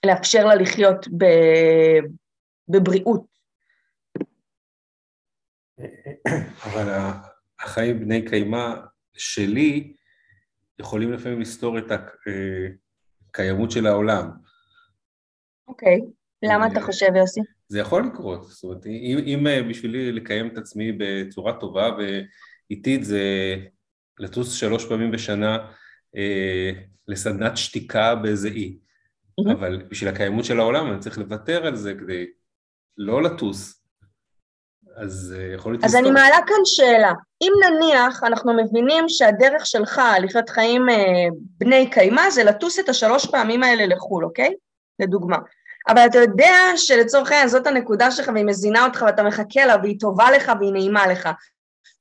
[0.07, 1.07] לאפשר לה לחיות
[2.69, 3.25] בבריאות.
[6.65, 6.89] אבל
[7.61, 8.75] החיים בני קיימא
[9.15, 9.95] שלי
[10.79, 11.91] יכולים לפעמים לסתור את
[13.37, 14.31] הקיימות של העולם.
[15.69, 16.01] אוקיי,
[16.43, 17.41] למה אתה חושב, יוסי?
[17.69, 23.05] זה יכול לקרות, זאת אומרת, אם, אם אה, בשבילי לקיים את עצמי בצורה טובה ואיטית
[23.05, 23.23] זה
[24.19, 25.59] לטוס שלוש פעמים בשנה
[26.17, 26.71] אה,
[27.09, 28.79] לסדנת שתיקה באיזה אי,
[29.41, 29.53] mm-hmm.
[29.53, 32.27] אבל בשביל הקיימות של העולם אני צריך לוותר על זה כדי
[32.99, 33.76] לא לטוס,
[34.97, 35.85] אז אה, יכול להיות...
[35.85, 37.13] אז אני מעלה כאן שאלה.
[37.43, 40.95] אם נניח אנחנו מבינים שהדרך שלך לחיות חיים אה,
[41.59, 44.55] בני קיימא זה לטוס את השלוש פעמים האלה לחו"ל, אוקיי?
[44.99, 45.37] לדוגמה.
[45.89, 50.01] אבל אתה יודע שלצורך העניין זאת הנקודה שלך והיא מזינה אותך ואתה מחכה לה והיא
[50.01, 51.29] טובה לך והיא נעימה לך.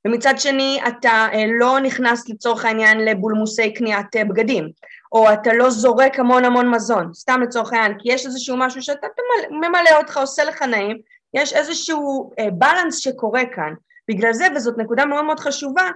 [0.06, 4.68] ומצד שני אתה אה, לא נכנס לצורך העניין לבולמוסי קניית בגדים,
[5.12, 9.06] או אתה לא זורק המון המון מזון, סתם לצורך העניין, כי יש איזשהו משהו שאתה
[9.50, 10.98] ממלא אותך, עושה לך נעים,
[11.34, 13.74] יש איזשהו בלנס אה, שקורה כאן.
[14.08, 15.90] בגלל זה, וזאת נקודה מאוד מאוד חשובה,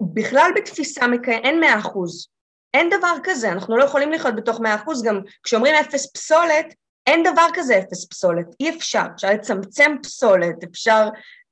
[0.00, 2.28] בכלל בתפיסה אין מאה אחוז.
[2.74, 6.74] אין דבר כזה, אנחנו לא יכולים לחיות בתוך מאה אחוז, גם כשאומרים אפס פסולת,
[7.06, 11.08] אין דבר כזה אפס פסולת, אי אפשר, אפשר לצמצם פסולת, אפשר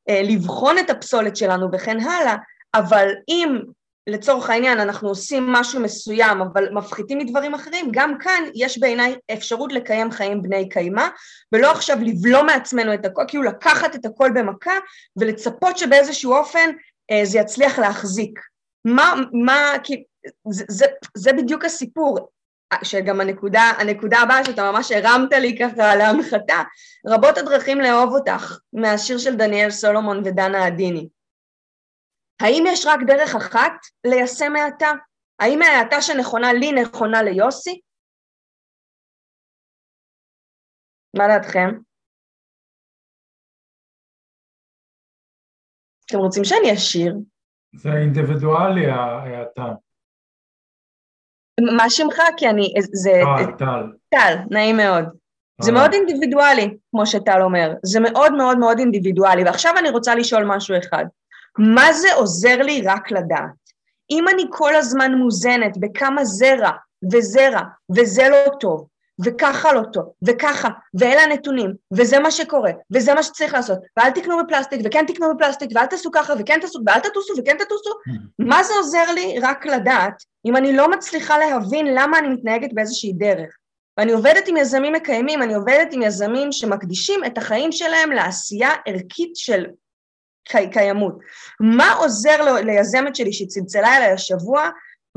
[0.08, 2.36] אה, לבחון את הפסולת שלנו וכן הלאה,
[2.74, 3.58] אבל אם
[4.06, 9.72] לצורך העניין אנחנו עושים משהו מסוים אבל מפחיתים מדברים אחרים, גם כאן יש בעיניי אפשרות
[9.72, 11.08] לקיים חיים בני קיימא
[11.52, 14.78] ולא עכשיו לבלום מעצמנו את הכל, כאילו לקחת את הכל במכה
[15.16, 16.70] ולצפות שבאיזשהו אופן
[17.10, 18.40] אה, זה יצליח להחזיק.
[18.84, 20.04] מה, מה, כי
[20.50, 22.28] זה, זה, זה בדיוק הסיפור,
[22.82, 26.62] שגם הנקודה, הנקודה הבאה שאתה ממש הרמת לי ככה להנחתה,
[27.06, 31.08] רבות הדרכים לאהוב אותך, מהשיר של דניאל סולומון ודנה עדיני.
[32.40, 33.72] האם יש רק דרך אחת
[34.04, 34.92] ליישם האטה?
[35.38, 37.80] האם ההאטה שנכונה לי נכונה ליוסי?
[41.16, 41.68] מה דעתכם?
[46.06, 47.14] אתם רוצים שאני אשיר?
[47.74, 49.74] זה אינדיבידואלי ההאטה.
[51.76, 52.16] מה שמך?
[52.36, 52.74] כי אני...
[52.92, 53.10] זה...
[53.10, 53.92] טל, טל.
[54.08, 55.04] טל, נעים מאוד.
[55.62, 55.76] זה אה.
[55.76, 57.72] מאוד אינדיבידואלי, כמו שטל אומר.
[57.84, 59.44] זה מאוד מאוד מאוד אינדיבידואלי.
[59.44, 61.04] ועכשיו אני רוצה לשאול משהו אחד.
[61.58, 63.62] מה זה עוזר לי רק לדעת?
[64.10, 66.70] אם אני כל הזמן מוזנת בכמה זרע
[67.12, 67.62] וזה רע,
[67.96, 68.86] וזה לא טוב,
[69.24, 74.36] וככה לא טוב, וככה, ואלה הנתונים, וזה מה שקורה, וזה מה שצריך לעשות, ואל תקנו
[74.44, 77.90] בפלסטיק, וכן תקנו בפלסטיק, ואל תעשו ככה, וכן תעשו, ואל תטוסו, וכן תטוסו,
[78.38, 83.12] מה זה עוזר לי רק לדעת אם אני לא מצליחה להבין למה אני מתנהגת באיזושהי
[83.12, 83.56] דרך?
[83.98, 89.36] ואני עובדת עם יזמים מקיימים, אני עובדת עם יזמים שמקדישים את החיים שלהם לעשייה ערכית
[89.36, 89.66] של
[90.44, 91.18] קיימות.
[91.60, 94.70] מה עוזר ליזמת שלי שצלצלה אליי השבוע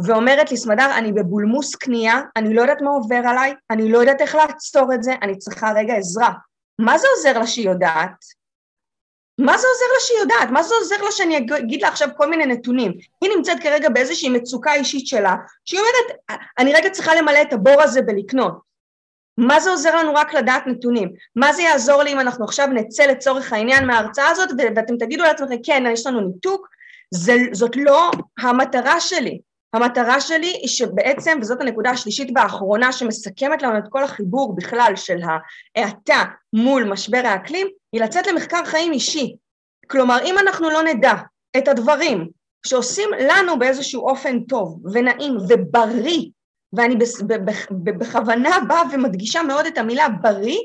[0.05, 4.21] ואומרת לי, סמדר, אני בבולמוס קנייה, אני לא יודעת מה עובר עליי, אני לא יודעת
[4.21, 6.31] איך לעצור את זה, אני צריכה רגע עזרה.
[6.79, 8.25] מה זה עוזר לה שהיא יודעת?
[9.39, 10.49] מה זה עוזר לה שהיא יודעת?
[10.49, 12.91] מה זה עוזר לה שאני אגיד לה עכשיו כל מיני נתונים?
[13.21, 17.81] היא נמצאת כרגע באיזושהי מצוקה אישית שלה, שהיא אומרת, אני רגע צריכה למלא את הבור
[17.81, 18.53] הזה בלקנות.
[19.37, 21.09] מה זה עוזר לנו רק לדעת נתונים?
[21.35, 25.55] מה זה יעזור לי אם אנחנו עכשיו נצא לצורך העניין מההרצאה הזאת ואתם תגידו לעצמכם,
[25.63, 26.67] כן, יש לנו ניתוק?
[27.11, 29.39] זה, זאת לא המטרה שלי.
[29.73, 35.17] המטרה שלי היא שבעצם, וזאת הנקודה השלישית והאחרונה שמסכמת לנו את כל החיבור בכלל של
[35.75, 36.23] ההאטה
[36.53, 39.35] מול משבר האקלים, היא לצאת למחקר חיים אישי.
[39.87, 41.13] כלומר, אם אנחנו לא נדע
[41.57, 42.29] את הדברים
[42.65, 46.29] שעושים לנו באיזשהו אופן טוב ונעים ובריא,
[46.73, 46.95] ואני
[47.97, 50.59] בכוונה באה ומדגישה מאוד את המילה בריא,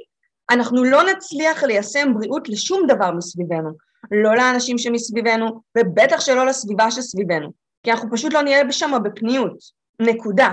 [0.51, 3.71] אנחנו לא נצליח ליישם בריאות לשום דבר מסביבנו.
[4.11, 7.53] לא לאנשים שמסביבנו, ובטח שלא לסביבה שסביבנו.
[7.83, 9.57] כי אנחנו פשוט לא נהיה שם בפניות,
[10.01, 10.53] נקודה.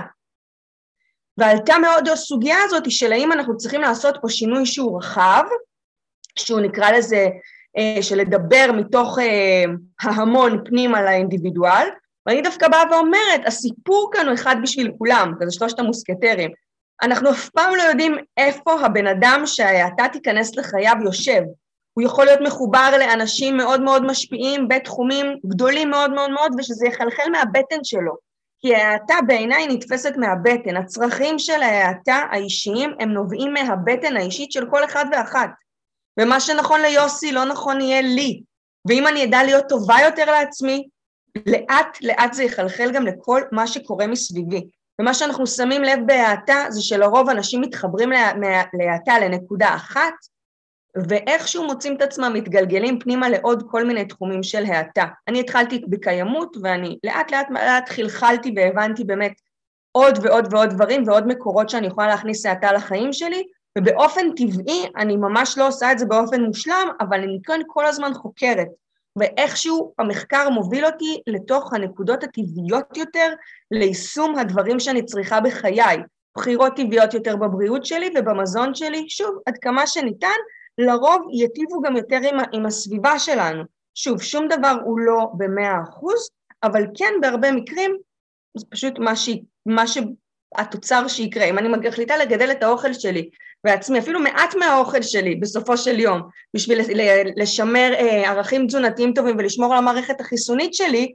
[1.38, 5.42] ועלתה מאוד הסוגיה הזאת של האם אנחנו צריכים לעשות פה שינוי שהוא רחב,
[6.38, 7.28] שהוא נקרא לזה
[7.78, 9.64] אה, של לדבר מתוך אה,
[10.02, 11.88] ההמון פנימה לאינדיבידואל,
[12.28, 16.50] ואני דווקא באה ואומרת, הסיפור כאן הוא אחד בשביל כולם, וזה שלושת המוסקטרים.
[17.02, 21.42] אנחנו אף פעם לא יודעים איפה הבן אדם שההאטה תיכנס לחייו יושב.
[21.92, 27.30] הוא יכול להיות מחובר לאנשים מאוד מאוד משפיעים בתחומים גדולים מאוד מאוד מאוד, ושזה יחלחל
[27.32, 28.16] מהבטן שלו.
[28.60, 30.76] כי ההאטה בעיניי נתפסת מהבטן.
[30.76, 35.50] הצרכים של ההאטה האישיים הם נובעים מהבטן האישית של כל אחד ואחת.
[36.20, 38.42] ומה שנכון ליוסי לא נכון יהיה לי.
[38.88, 40.88] ואם אני אדע להיות טובה יותר לעצמי,
[41.46, 44.68] לאט לאט זה יחלחל גם לכל מה שקורה מסביבי.
[45.00, 48.10] ומה שאנחנו שמים לב בהאטה זה שלרוב אנשים מתחברים
[48.72, 50.14] להאטה לנקודה אחת,
[51.08, 55.04] ואיכשהו מוצאים את עצמם מתגלגלים פנימה לעוד כל מיני תחומים של האטה.
[55.28, 59.32] אני התחלתי בקיימות ואני לאט לאט לאט חלחלתי והבנתי באמת
[59.92, 63.42] עוד ועוד ועוד דברים ועוד מקורות שאני יכולה להכניס האטה לחיים שלי,
[63.78, 68.14] ובאופן טבעי, אני ממש לא עושה את זה באופן מושלם, אבל אני כאן כל הזמן
[68.14, 68.68] חוקרת.
[69.18, 73.32] ואיכשהו המחקר מוביל אותי לתוך הנקודות הטבעיות יותר
[73.70, 75.96] ליישום הדברים שאני צריכה בחיי.
[76.36, 80.36] בחירות טבעיות יותר בבריאות שלי ובמזון שלי, שוב, עד כמה שניתן,
[80.78, 83.64] לרוב יטיבו גם יותר עם, עם הסביבה שלנו.
[83.94, 86.30] שוב, שום דבר הוא לא במאה אחוז,
[86.62, 87.96] אבל כן בהרבה מקרים
[88.56, 89.28] זה פשוט מה, ש...
[89.66, 91.44] מה שהתוצר שיקרה.
[91.44, 93.30] אם אני מחליטה לגדל את האוכל שלי
[93.64, 96.22] בעצמי, אפילו מעט מהאוכל שלי בסופו של יום,
[96.54, 96.80] בשביל
[97.36, 101.12] לשמר אה, ערכים תזונתיים טובים ולשמור על המערכת החיסונית שלי,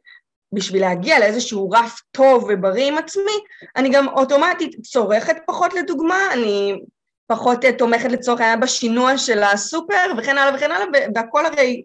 [0.54, 3.40] בשביל להגיע לאיזשהו רף טוב ובריא עם עצמי,
[3.76, 6.80] אני גם אוטומטית צורכת פחות לדוגמה, אני
[7.28, 10.86] פחות אה, תומכת לצורך העניין בשינוע של הסופר וכן הלאה וכן הלאה,
[11.16, 11.84] והכל הרי,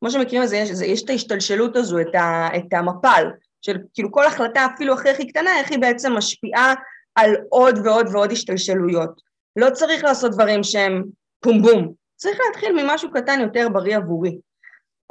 [0.00, 3.26] כמו שמכירים זה, יש, יש את ההשתלשלות הזו, את, ה, את המפל,
[3.62, 6.74] של כאילו כל החלטה אפילו הכי הכי קטנה, איך היא בעצם משפיעה
[7.14, 9.31] על עוד ועוד ועוד השתלשלויות.
[9.56, 11.04] לא צריך לעשות דברים שהם
[11.40, 14.38] פום בום, צריך להתחיל ממשהו קטן יותר בריא עבורי.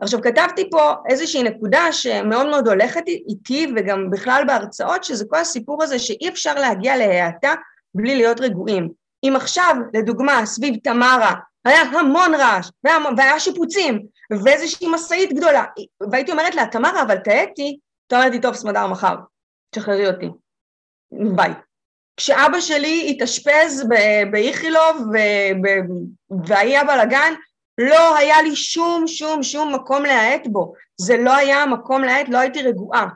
[0.01, 5.83] עכשיו כתבתי פה איזושהי נקודה שמאוד מאוד הולכת איתי וגם בכלל בהרצאות, שזה כל הסיפור
[5.83, 7.53] הזה שאי אפשר להגיע להאטה
[7.95, 8.89] בלי להיות רגועים.
[9.23, 11.33] אם עכשיו, לדוגמה, סביב תמרה,
[11.65, 14.05] היה המון רעש, והיה, והיה שיפוצים,
[14.43, 15.63] ואיזושהי משאית גדולה,
[16.11, 19.15] והייתי אומרת לה, תמרה, אבל תהאתי, אתה אומרת לי, טוב, סמדר, מחר,
[19.69, 20.29] תשחררי אותי,
[21.35, 21.53] ביי.
[22.21, 23.87] כשאבא שלי התאשפז
[24.31, 25.07] באיכילוב
[26.45, 27.33] והיה בלאגן,
[27.77, 32.37] לא היה לי שום שום שום מקום להאט בו, זה לא היה המקום להאט, לא
[32.37, 33.07] הייתי רגועה.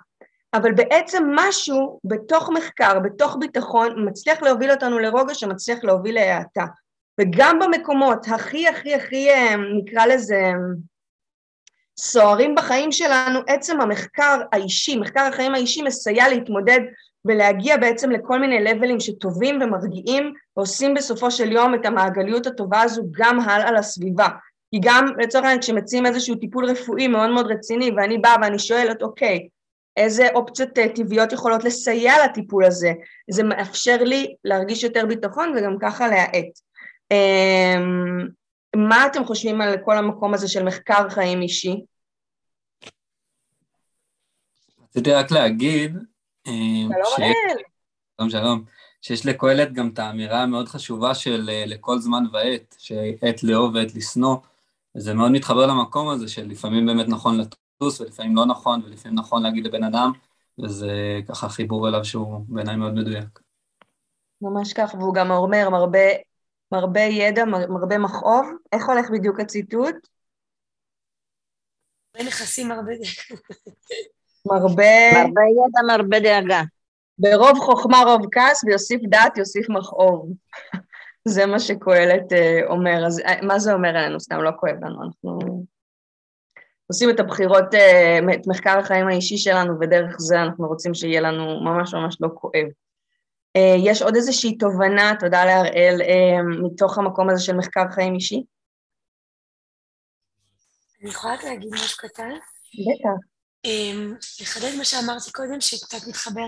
[0.54, 6.66] אבל בעצם משהו בתוך מחקר, בתוך ביטחון, מצליח להוביל אותנו לרוגע שמצליח להוביל להאטה.
[7.22, 10.52] וגם במקומות הכי הכי הכי, אה, נקרא לזה,
[12.00, 16.80] סוערים בחיים שלנו, עצם המחקר האישי, מחקר החיים האישי מסייע להתמודד
[17.26, 23.04] ולהגיע בעצם לכל מיני לבלים שטובים ומרגיעים ועושים בסופו של יום את המעגליות הטובה הזו
[23.12, 24.28] גם הלאה לסביבה.
[24.72, 29.02] כי גם לצורך העניין כשמציעים איזשהו טיפול רפואי מאוד מאוד רציני ואני באה ואני שואלת
[29.02, 29.48] אוקיי
[29.98, 32.92] איזה אופציות אה, טבעיות יכולות לסייע לטיפול הזה,
[33.32, 36.60] זה מאפשר לי להרגיש יותר ביטחון וגם ככה להאט.
[37.12, 38.28] אמ,
[38.76, 41.86] מה אתם חושבים על כל המקום הזה של מחקר חיים אישי?
[44.84, 45.98] רציתי רק להגיד,
[46.46, 47.58] שלום אל.
[48.18, 48.64] שלום, שלום.
[49.02, 53.96] שיש לקהלת גם את האמירה המאוד חשובה של אה, לכל זמן ועת, שעת לאהוב ועת
[53.96, 54.38] לשנוא.
[54.96, 59.66] וזה מאוד מתחבר למקום הזה שלפעמים באמת נכון לטוס ולפעמים לא נכון, ולפעמים נכון להגיד
[59.66, 60.12] לבן אדם,
[60.64, 63.40] וזה ככה חיבור אליו שהוא בעיניי מאוד מדויק.
[64.42, 66.08] ממש כך, והוא גם אומר מרבה,
[66.72, 68.46] מרבה ידע, מרבה מכאוב.
[68.72, 69.96] איך הולך בדיוק הציטוט?
[72.16, 72.92] הרבה נכסים, הרבה.
[74.46, 75.12] מרבה...
[75.14, 76.62] מרבה ידע, מרבה דאגה.
[77.20, 80.30] ברוב חוכמה רוב כעס, ויוסיף דעת יוסיף מכאוב.
[81.28, 83.08] זה מה שקהלת אה, אומר.
[83.08, 84.20] אז אה, מה זה אומר עלינו?
[84.20, 85.40] סתם לא כואב לנו, אנחנו
[86.88, 91.60] עושים את הבחירות, אה, את מחקר החיים האישי שלנו, ודרך זה אנחנו רוצים שיהיה לנו
[91.62, 92.66] ממש ממש לא כואב.
[93.78, 96.02] יש עוד איזושהי תובנה, תודה להראל,
[96.64, 98.44] מתוך המקום הזה של מחקר חיים אישי?
[101.02, 102.30] אני יכולה רק להגיד משהו קטן?
[102.30, 103.35] בטח.
[103.66, 106.42] אמ, לחדד מה שאמרתי קודם, שקצת מתחבר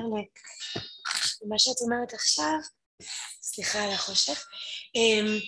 [1.44, 2.58] למה שאת אומרת עכשיו,
[3.42, 4.48] סליחה על החושך,
[4.96, 5.40] אמ,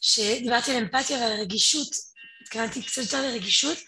[0.00, 1.88] שדיברתי על אמפתיה ועל רגישות,
[2.42, 3.78] התכוונתי קצת יותר לרגישות,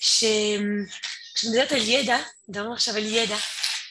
[0.00, 2.18] שכשאני מדברת על ידע,
[2.48, 3.36] מדברים עכשיו על ידע,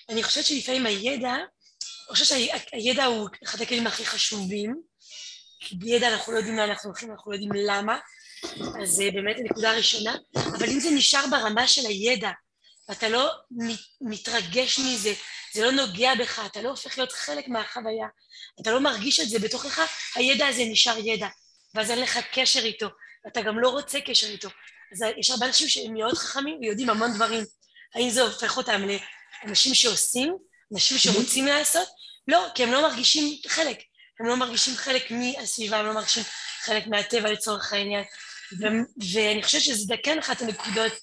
[0.09, 4.81] אני חושבת שלפעמים הידע, אני חושבת שהידע הוא אחד הכלים הכי חשובים,
[5.59, 7.97] כי בלי ידע אנחנו לא יודעים לאן אנחנו הולכים, אנחנו לא יודעים למה,
[8.81, 12.31] אז זה באמת הנקודה הראשונה, אבל אם זה נשאר ברמה של הידע,
[12.89, 13.29] ואתה לא
[14.01, 15.13] מתרגש מזה,
[15.53, 18.07] זה לא נוגע בך, אתה לא הופך להיות חלק מהחוויה,
[18.61, 19.81] אתה לא מרגיש את זה בתוכך,
[20.15, 21.27] הידע הזה נשאר ידע,
[21.75, 22.87] ואז אין לך קשר איתו,
[23.25, 24.49] ואתה גם לא רוצה קשר איתו.
[24.93, 27.43] אז יש הרבה אנשים שהם מאוד חכמים ויודעים המון דברים.
[27.95, 28.81] האם זה הופך אותם
[29.43, 30.37] לאנשים שעושים,
[30.73, 31.87] אנשים שרוצים לעשות?
[32.27, 33.77] לא, כי הם לא מרגישים חלק.
[34.19, 36.23] הם לא מרגישים חלק מהסביבה, הם לא מרגישים
[36.61, 38.03] חלק מהטבע לצורך העניין.
[38.59, 40.93] ו- ואני חושבת שזה כן אחת הנקודות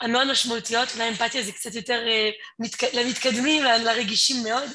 [0.00, 2.94] המאוד משמעותיות, אולי אמפתיה זה קצת יותר uh, מתק...
[2.94, 4.70] למתקדמים, לרגישים מאוד,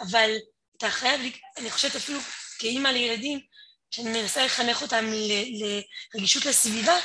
[0.00, 0.30] אבל
[0.76, 1.20] אתה חייב,
[1.58, 2.18] אני חושבת אפילו
[2.58, 3.40] כאימא לילדים,
[3.90, 5.82] שאני מנסה לחנך אותם ל-
[6.14, 6.98] לרגישות לסביבה,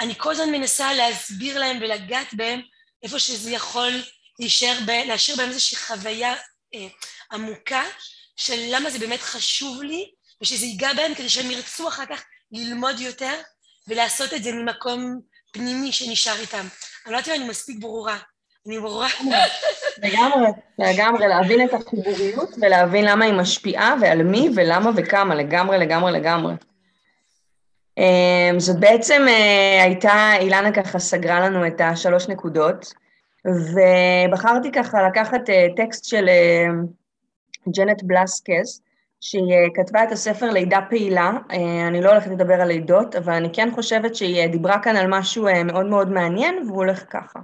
[0.00, 2.60] אני כל הזמן מנסה להסביר להם ולגעת בהם
[3.02, 4.02] איפה שזה יכול
[4.38, 4.90] להישאר, ב...
[4.90, 6.34] להשאיר בהם איזושהי חוויה
[6.74, 6.88] אה,
[7.32, 7.84] עמוקה
[8.40, 10.10] של למה זה באמת חשוב לי,
[10.42, 13.34] ושזה ייגע בהם כדי שהם ירצו אחר כך ללמוד יותר
[13.88, 15.20] ולעשות את זה ממקום
[15.52, 16.66] פנימי שנשאר איתם.
[17.06, 18.16] אני לא יודעת אם אני מספיק ברורה.
[18.66, 19.08] אני ברורה.
[20.02, 26.12] לגמרי, לגמרי, להבין את החיבוריות ולהבין למה היא משפיעה ועל מי ולמה וכמה, לגמרי, לגמרי,
[26.12, 26.54] לגמרי.
[27.98, 32.92] אמ, זאת בעצם אה, הייתה, אילנה ככה סגרה לנו את השלוש נקודות,
[33.44, 36.66] ובחרתי ככה לקחת אה, טקסט של אה,
[37.68, 38.82] ג'נט בלסקס,
[39.20, 43.32] שהיא אה, כתבה את הספר לידה פעילה, אה, אני לא הולכת לדבר על לידות, אבל
[43.32, 47.40] אני כן חושבת שהיא אה, דיברה כאן על משהו מאוד מאוד מעניין, והוא הולך ככה.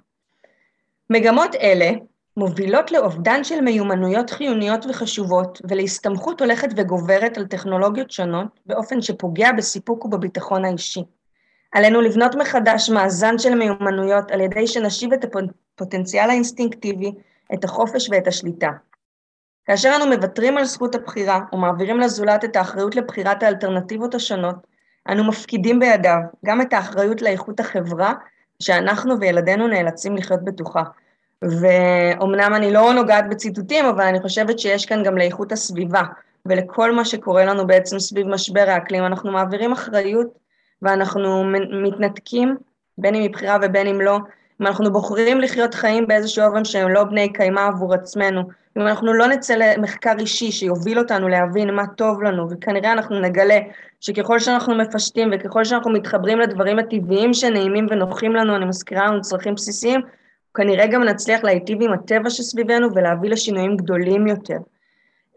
[1.10, 1.90] מגמות אלה
[2.36, 10.04] מובילות לאובדן של מיומנויות חיוניות וחשובות ולהסתמכות הולכת וגוברת על טכנולוגיות שונות באופן שפוגע בסיפוק
[10.04, 11.04] ובביטחון האישי.
[11.72, 17.12] עלינו לבנות מחדש מאזן של מיומנויות על ידי שנשיב את הפוטנציאל האינסטינקטיבי,
[17.54, 18.70] את החופש ואת השליטה.
[19.66, 24.56] כאשר אנו מוותרים על זכות הבחירה ומעבירים לזולת את האחריות לבחירת האלטרנטיבות השונות,
[25.08, 28.12] אנו מפקידים בידיו גם את האחריות לאיכות החברה
[28.62, 30.82] שאנחנו וילדינו נאלצים לחיות בתוכה.
[31.42, 36.02] ואומנם אני לא נוגעת בציטוטים, אבל אני חושבת שיש כאן גם לאיכות הסביבה,
[36.46, 40.26] ולכל מה שקורה לנו בעצם סביב משבר האקלים, אנחנו מעבירים אחריות
[40.82, 41.44] ואנחנו
[41.82, 42.56] מתנתקים,
[42.98, 44.18] בין אם מבחירה ובין אם לא,
[44.60, 48.42] אם אנחנו בוחרים לחיות חיים באיזשהו אופן שהם לא בני קיימא עבור עצמנו,
[48.76, 53.58] אם אנחנו לא נצא למחקר אישי שיוביל אותנו להבין מה טוב לנו, וכנראה אנחנו נגלה
[54.00, 59.54] שככל שאנחנו מפשטים וככל שאנחנו מתחברים לדברים הטבעיים שנעימים ונוחים לנו, אני מזכירה לנו צרכים
[59.54, 60.00] בסיסיים,
[60.54, 64.58] כנראה גם נצליח להיטיב עם הטבע שסביבנו ולהביא לשינויים גדולים יותר.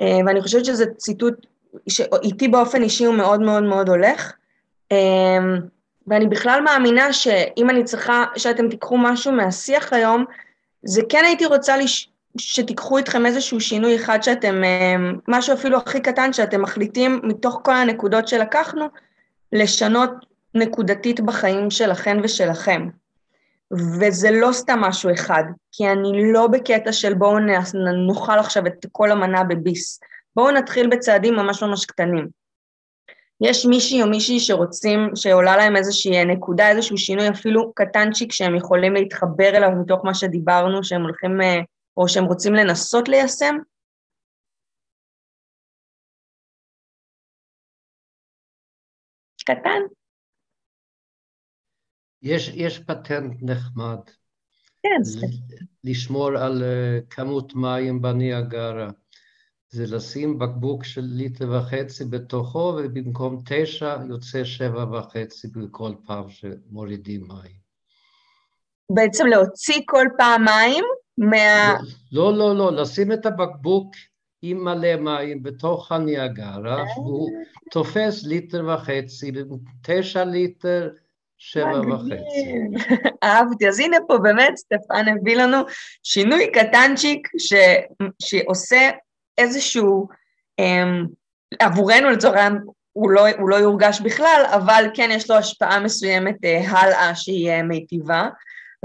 [0.02, 1.46] אה, ואני חושבת שזה ציטוט
[1.90, 4.34] שאיתי באופן אישי הוא מאוד מאוד מאוד הולך.
[6.08, 10.26] ואני בכלל מאמינה שאם אני צריכה, שאתם תיקחו משהו מהשיח היום,
[10.84, 12.10] זה כן הייתי רוצה לש...
[12.38, 14.96] שתיקחו איתכם איזשהו שינוי אחד שאתם, אה,
[15.28, 18.86] משהו אפילו הכי קטן שאתם מחליטים מתוך כל הנקודות שלקחנו,
[19.54, 20.12] לשנות
[20.56, 22.90] נקודתית בחיים שלכם ושלכם.
[23.72, 29.12] וזה לא סתם משהו אחד, כי אני לא בקטע של בואו נאכל עכשיו את כל
[29.12, 30.00] המנה בביס.
[30.36, 32.39] בואו נתחיל בצעדים ממש ממש קטנים.
[33.42, 38.94] יש מישהי או מישהי שרוצים, שעולה להם איזושהי נקודה, איזשהו שינוי אפילו קטנצ'יק שהם יכולים
[38.94, 41.60] להתחבר אליו מתוך מה שדיברנו, שהם הולכים, אה,
[41.98, 43.56] או שהם רוצים לנסות ליישם?
[49.46, 49.82] קטן.
[52.22, 54.00] יש, יש פטנט נחמד.
[54.84, 55.02] כן.
[55.84, 58.90] לשמור על uh, כמות מים בניאגרה.
[59.72, 67.28] זה לשים בקבוק של ליטר וחצי בתוכו, ובמקום תשע יוצא שבע וחצי בכל פעם שמורידים
[67.28, 67.60] מים.
[68.92, 70.84] בעצם להוציא כל פעם מים
[71.18, 71.76] מה...
[72.12, 73.92] לא, לא, לא, לשים את הבקבוק
[74.42, 77.30] עם מלא מים בתוך הניאגרה, והוא
[77.72, 79.32] תופס ליטר וחצי,
[79.84, 80.90] תשע ליטר,
[81.38, 82.54] שבע וחצי.
[83.24, 83.68] אהבתי.
[83.68, 85.58] אז הנה פה באמת סטפן הביא לנו
[86.04, 87.54] שינוי קטנצ'יק ש...
[88.22, 88.90] שעושה
[89.40, 90.08] איזשהו,
[90.62, 91.08] um,
[91.60, 92.64] עבורנו לצורך העניין
[92.94, 97.52] הוא לא, הוא לא יורגש בכלל, אבל כן יש לו השפעה מסוימת uh, הלאה שהיא
[97.52, 98.30] uh, מיטיבה.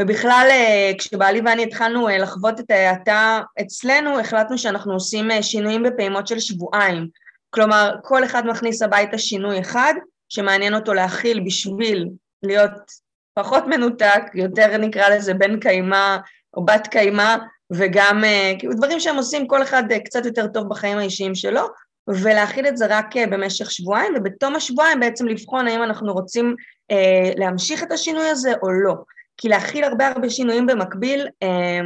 [0.00, 5.82] ובכלל, uh, כשבעלי ואני התחלנו uh, לחוות את ההאטה אצלנו, החלטנו שאנחנו עושים uh, שינויים
[5.82, 7.08] בפעימות של שבועיים.
[7.50, 9.94] כלומר, כל אחד מכניס הביתה שינוי אחד
[10.28, 12.08] שמעניין אותו להכיל בשביל
[12.42, 12.90] להיות
[13.34, 16.16] פחות מנותק, יותר נקרא לזה בן קיימא
[16.56, 17.36] או בת קיימא,
[17.72, 18.24] וגם
[18.58, 21.66] כאילו דברים שהם עושים כל אחד אה, קצת יותר טוב בחיים האישיים שלו,
[22.08, 26.54] ולהכיל את זה רק אה, במשך שבועיים, ובתום השבועיים בעצם לבחון האם אנחנו רוצים
[26.90, 28.94] אה, להמשיך את השינוי הזה או לא.
[29.36, 31.80] כי להכיל הרבה הרבה שינויים במקביל, אה,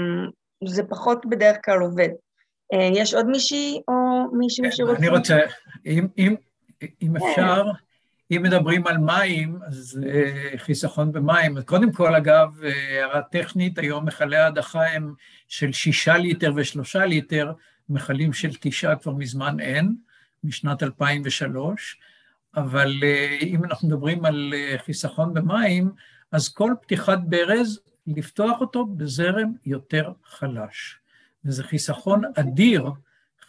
[0.64, 2.08] זה פחות בדרך כלל עובד.
[2.72, 3.94] אה, יש עוד מישהי או
[4.38, 4.98] מישהו כן, שרוצה?
[4.98, 5.38] אני רוצה,
[5.86, 6.34] אם, אם,
[7.02, 7.62] אם אפשר,
[8.30, 11.62] אם מדברים על מים, אז uh, חיסכון במים.
[11.62, 15.14] קודם כל, אגב, הערה טכנית, היום מכלי ההדחה הם
[15.48, 17.52] של שישה ליטר ושלושה ליטר,
[17.88, 19.96] מכלים של תשעה כבר מזמן אין,
[20.44, 21.98] משנת 2003,
[22.56, 25.90] אבל uh, אם אנחנו מדברים על חיסכון במים,
[26.32, 30.98] אז כל פתיחת ברז, לפתוח אותו בזרם יותר חלש.
[31.44, 32.84] וזה חיסכון אדיר,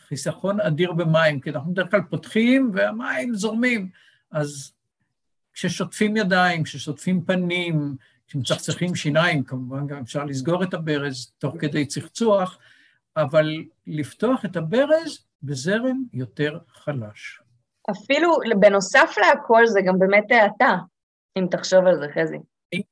[0.07, 3.89] חיסכון אדיר במים, כי אנחנו בדרך כלל פותחים והמים זורמים.
[4.31, 4.71] אז
[5.53, 7.95] כששוטפים ידיים, כששוטפים פנים,
[8.27, 12.57] כשמצחצחים שיניים, כמובן גם אפשר לסגור את הברז תוך כדי צחצוח,
[13.17, 17.41] אבל לפתוח את הברז בזרם יותר חלש.
[17.91, 20.77] אפילו בנוסף להכל זה גם באמת האטה,
[21.37, 22.37] אם תחשוב על זה, חזי.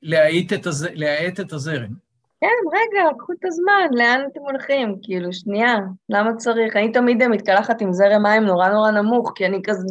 [0.02, 0.84] להאט את, הז...
[0.94, 2.07] להאט את הזרם.
[2.42, 4.96] כן, רגע, קחו את הזמן, לאן אתם הולכים?
[5.04, 5.76] כאילו, שנייה,
[6.10, 6.76] למה צריך?
[6.76, 9.88] אני תמיד מתקלחת עם זרם מים נורא נורא נמוך, כי אני כזה,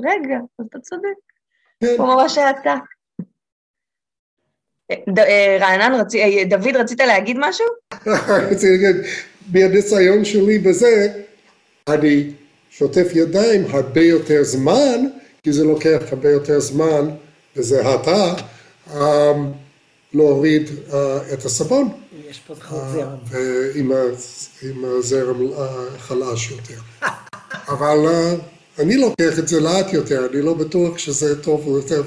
[0.00, 0.36] רגע,
[0.68, 1.08] אתה צודק.
[1.98, 2.74] הוא ממש האטה.
[5.60, 6.02] רענן,
[6.48, 7.66] דוד, רצית להגיד משהו?
[8.50, 9.02] רציתי להגיד,
[9.52, 11.12] מהניסיון שלי בזה,
[11.88, 12.30] אני
[12.70, 15.06] שוטף ידיים הרבה יותר זמן,
[15.42, 17.10] כי זה לוקח הרבה יותר זמן,
[17.56, 18.34] וזה האטה,
[20.14, 20.62] להוריד
[21.32, 21.88] את הסבון.
[22.28, 23.18] יש פה זרם.
[24.62, 25.36] עם הזרם
[25.98, 26.80] חלש יותר.
[27.74, 27.98] אבל
[28.78, 32.02] אני לוקח את זה לאט יותר, אני לא בטוח שזה טוב או יותר.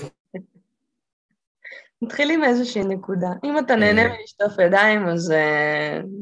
[2.01, 3.29] נתחיל עם איזושהי נקודה.
[3.43, 5.33] אם אתה נהנה מלשטוף ידיים, אז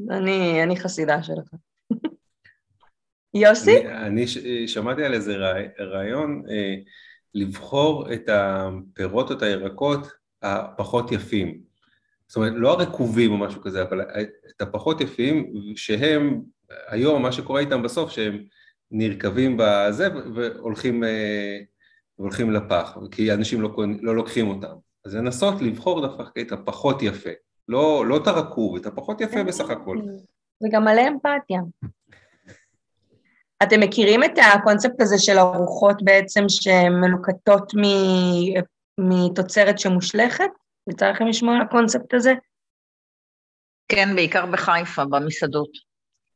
[0.09, 1.47] אני, אני חסידה שלך.
[3.33, 3.87] יוסי?
[3.87, 5.35] אני, אני שמעתי על איזה
[5.79, 6.43] רעיון
[7.33, 10.07] לבחור את הפירות או את הירקות
[10.41, 11.70] הפחות יפים.
[12.31, 14.01] זאת אומרת, לא הרקובים או משהו כזה, אבל
[14.55, 16.41] את הפחות יפים, שהם,
[16.87, 18.43] היום מה שקורה איתם בסוף, שהם
[18.91, 21.03] נרקבים בזה והולכים,
[22.19, 24.73] והולכים לפח, כי אנשים לא, לא לוקחים אותם.
[25.05, 27.29] אז לנסות לבחור דווקא את הפחות יפה,
[27.67, 29.97] לא, לא את הרקוב, את הפחות יפה בסך הכל.
[30.59, 31.61] זה גם מלא אמפתיה.
[33.63, 37.73] אתם מכירים את הקונספט הזה של ארוחות בעצם שמלוקטות
[38.97, 40.60] מתוצרת שמושלכת?
[40.89, 42.33] יצא לכם לשמוע על הקונספט הזה?
[43.87, 45.69] כן, בעיקר בחיפה, במסעדות.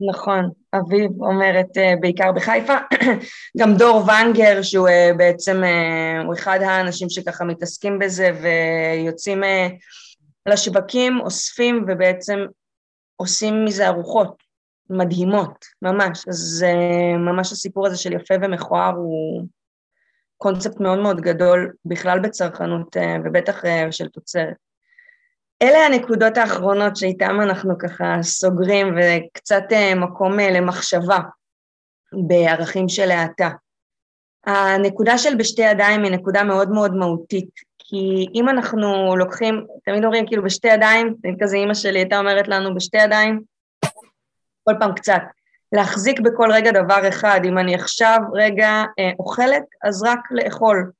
[0.10, 1.68] נכון, אביב אומרת
[2.00, 2.74] בעיקר בחיפה.
[3.60, 4.88] גם דור ונגר, שהוא
[5.18, 5.62] בעצם,
[6.26, 9.44] הוא אחד האנשים שככה מתעסקים בזה ויוצאים
[10.46, 12.40] לשווקים, אוספים ובעצם
[13.16, 14.44] עושים מזה ארוחות
[14.90, 16.28] מדהימות, ממש.
[16.28, 16.66] אז
[17.20, 19.48] ממש הסיפור הזה של יפה ומכוער הוא
[20.46, 24.56] קונספט מאוד מאוד גדול בכלל בצרכנות ובטח של תוצרת.
[25.62, 29.64] אלה הנקודות האחרונות שאיתן אנחנו ככה סוגרים וקצת
[29.96, 31.20] מקום למחשבה
[32.28, 33.50] בערכים של האטה.
[34.46, 40.28] הנקודה של בשתי ידיים היא נקודה מאוד מאוד מהותית, כי אם אנחנו לוקחים, תמיד אומרים
[40.28, 43.42] כאילו בשתי ידיים, כזה אימא שלי הייתה אומרת לנו בשתי ידיים,
[44.64, 45.22] כל פעם קצת.
[45.76, 50.92] להחזיק בכל רגע דבר אחד, אם אני עכשיו רגע אה, אוכלת, אז רק לאכול.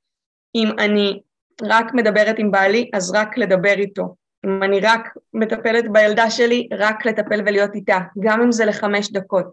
[0.54, 1.20] אם אני
[1.62, 4.14] רק מדברת עם בעלי, אז רק לדבר איתו.
[4.46, 9.46] אם אני רק מטפלת בילדה שלי, רק לטפל ולהיות איתה, גם אם זה לחמש דקות.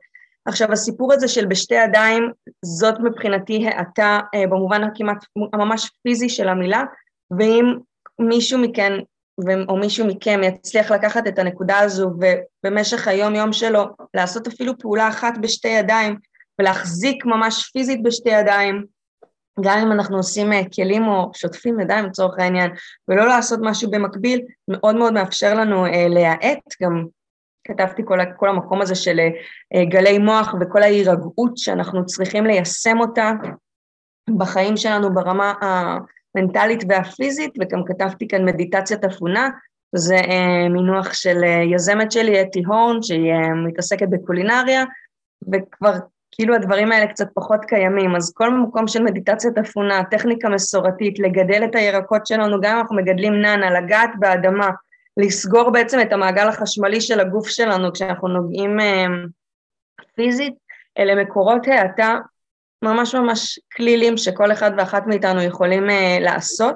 [0.45, 2.31] עכשיו, הסיפור הזה של בשתי ידיים,
[2.65, 6.83] זאת מבחינתי האטה אה, במובן הכמעט, הממש פיזי של המילה,
[7.37, 7.65] ואם
[8.19, 8.93] מישהו מכן
[9.69, 12.11] או מישהו מכם יצליח לקחת את הנקודה הזו
[12.63, 16.17] ובמשך היום-יום שלו לעשות אפילו פעולה אחת בשתי ידיים
[16.59, 18.85] ולהחזיק ממש פיזית בשתי ידיים,
[19.63, 22.71] גם אם אנחנו עושים כלים או שוטפים ידיים לצורך העניין,
[23.07, 27.05] ולא לעשות משהו במקביל, מאוד מאוד מאפשר לנו להאט, גם
[27.67, 29.17] כתבתי כל, כל המקום הזה של
[29.89, 33.31] גלי מוח וכל ההירגעות שאנחנו צריכים ליישם אותה
[34.37, 35.53] בחיים שלנו ברמה
[36.35, 39.49] המנטלית והפיזית, וגם כתבתי כאן מדיטציית אפונה,
[39.95, 44.83] זה אה, מינוח של אה, יזמת שלי, אתי הורן, שהיא אה, מתעסקת בקולינריה,
[45.51, 45.93] וכבר
[46.31, 51.63] כאילו הדברים האלה קצת פחות קיימים, אז כל מקום של מדיטציית אפונה, טכניקה מסורתית, לגדל
[51.63, 54.69] את הירקות שלנו, גם אם אנחנו מגדלים נאנה, לגעת באדמה,
[55.17, 59.05] לסגור בעצם את המעגל החשמלי של הגוף שלנו כשאנחנו נוגעים אה,
[60.15, 60.53] פיזית,
[60.99, 62.17] אלה מקורות האטה
[62.83, 66.75] ממש ממש כלילים שכל אחד ואחת מאיתנו יכולים אה, לעשות.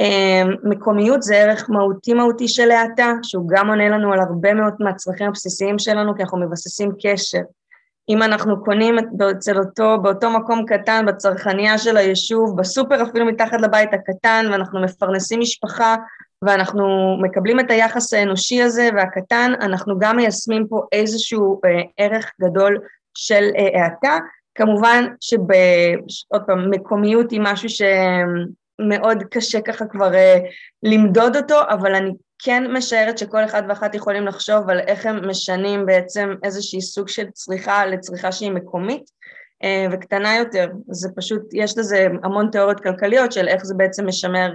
[0.00, 4.74] אמ, מקומיות זה ערך מהותי מהותי של האטה, שהוא גם עונה לנו על הרבה מאוד
[4.80, 7.40] מהצרכים הבסיסיים שלנו, כי אנחנו מבססים קשר.
[8.08, 8.96] אם אנחנו קונים
[9.30, 15.40] אצל אותו, באותו מקום קטן, בצרכנייה של היישוב, בסופר אפילו מתחת לבית הקטן, ואנחנו מפרנסים
[15.40, 15.96] משפחה,
[16.42, 22.78] ואנחנו מקבלים את היחס האנושי הזה והקטן, אנחנו גם מיישמים פה איזשהו אה, ערך גדול
[23.14, 24.18] של אה, האטה.
[24.58, 27.82] כמובן שעוד פעם, מקומיות היא משהו ש...
[28.88, 30.46] מאוד קשה ככה כבר uh,
[30.82, 35.86] למדוד אותו, אבל אני כן משערת שכל אחד ואחת יכולים לחשוב על איך הם משנים
[35.86, 40.68] בעצם איזושהי סוג של צריכה לצריכה שהיא מקומית uh, וקטנה יותר.
[40.90, 44.52] זה פשוט, יש לזה המון תיאוריות כלכליות של איך זה בעצם משמר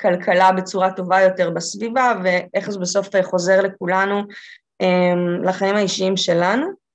[0.00, 4.22] כלכלה בצורה טובה יותר בסביבה ואיך זה בסוף חוזר לכולנו
[5.44, 6.87] לחיים האישיים שלנו.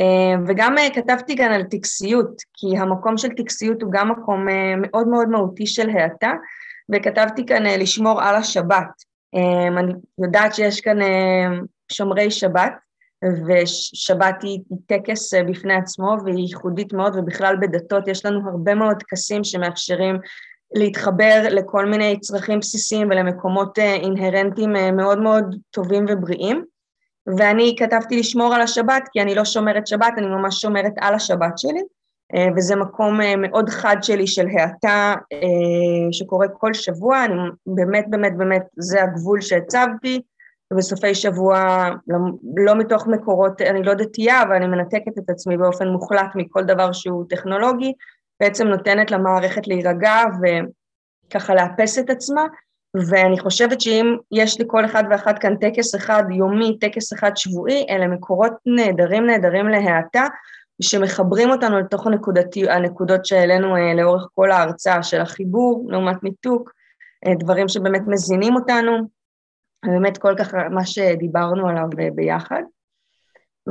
[0.00, 4.74] אה, וגם אה, כתבתי כאן על טקסיות, כי המקום של טקסיות הוא גם מקום אה,
[4.76, 6.32] מאוד מאוד מהותי של האטה,
[6.92, 9.10] וכתבתי כאן לשמור על השבת.
[9.78, 10.96] אני יודעת שיש כאן
[11.92, 12.72] שומרי שבת,
[13.46, 19.44] ושבת היא טקס בפני עצמו והיא ייחודית מאוד, ובכלל בדתות יש לנו הרבה מאוד טקסים
[19.44, 20.16] שמאפשרים
[20.74, 26.64] להתחבר לכל מיני צרכים בסיסיים ולמקומות אינהרנטיים מאוד מאוד טובים ובריאים.
[27.38, 31.58] ואני כתבתי לשמור על השבת, כי אני לא שומרת שבת, אני ממש שומרת על השבת
[31.58, 31.82] שלי,
[32.34, 37.34] אה, וזה מקום אה, מאוד חד שלי של האטה אה, שקורה כל שבוע, אני
[37.66, 40.20] באמת באמת באמת, זה הגבול שהצבתי,
[40.72, 42.18] ובסופי שבוע, לא,
[42.56, 46.92] לא מתוך מקורות, אני לא דתייה, אבל אני מנתקת את עצמי באופן מוחלט מכל דבר
[46.92, 47.92] שהוא טכנולוגי,
[48.40, 50.22] בעצם נותנת למערכת להירגע
[51.26, 52.42] וככה לאפס את עצמה,
[52.94, 58.06] ואני חושבת שאם יש לכל אחד ואחת כאן טקס אחד יומי, טקס אחד שבועי, אלה
[58.06, 60.26] מקורות נהדרים נהדרים להאטה,
[60.82, 66.72] שמחברים אותנו לתוך הנקודתי, הנקודות שהעלינו אה, לאורך כל ההרצאה של החיבור לעומת ניתוק,
[67.26, 68.92] אה, דברים שבאמת מזינים אותנו,
[69.86, 72.62] ובאמת כל כך מה שדיברנו עליו אה, ביחד.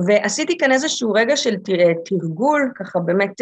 [0.08, 1.56] ועשיתי כאן איזשהו רגע של
[2.06, 3.34] תרגול, ככה באמת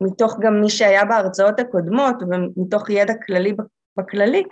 [0.00, 3.54] מתוך גם מי שהיה בהרצאות הקודמות ומתוך ידע כללי
[3.98, 4.42] בכללי,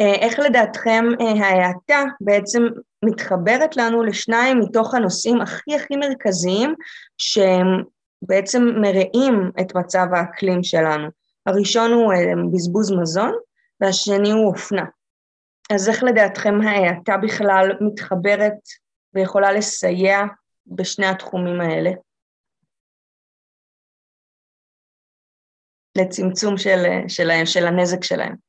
[0.00, 2.62] איך לדעתכם אה, ההאטה בעצם
[3.04, 6.74] מתחברת לנו לשניים מתוך הנושאים הכי הכי מרכזיים
[7.18, 7.66] שהם
[8.22, 11.08] בעצם מרעים את מצב האקלים שלנו.
[11.46, 12.18] הראשון הוא אה,
[12.52, 13.32] בזבוז מזון
[13.80, 14.84] והשני הוא אופנה.
[15.72, 18.58] אז איך לדעתכם ההאטה בכלל מתחברת
[19.14, 20.20] ויכולה לסייע
[20.66, 21.90] בשני התחומים האלה?
[25.98, 28.47] לצמצום של, שלהם, של הנזק שלהם.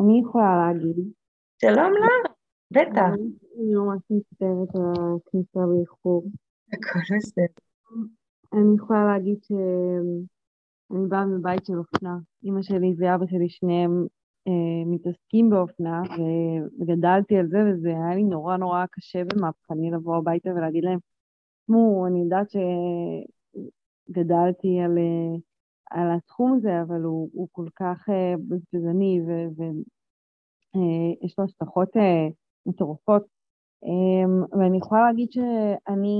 [0.00, 0.96] אני יכולה להגיד.
[1.60, 2.32] שלום לך,
[2.70, 3.10] בטח.
[3.58, 4.82] אני ממש מצטערת על
[5.16, 6.30] הכניסה באיחור.
[6.72, 7.46] הכל בסדר.
[8.52, 12.18] אני יכולה להגיד שאני באה מבית של אופנה.
[12.44, 14.06] אימא שלי ואבא שלי שניהם
[14.48, 16.02] אה, מתעסקים באופנה,
[16.80, 20.98] וגדלתי על זה, וזה היה לי נורא נורא קשה ומהפכני לבוא הביתה ולהגיד להם,
[21.62, 22.46] תשמעו, אני יודעת
[24.10, 24.98] שגדלתי על...
[24.98, 25.36] אה,
[25.90, 29.20] על התחום הזה, אבל הוא, הוא כל כך uh, בזבזני
[29.56, 32.32] ויש uh, לו השלכות uh,
[32.66, 33.22] מטורפות.
[33.84, 36.16] Um, ואני יכולה להגיד שאני,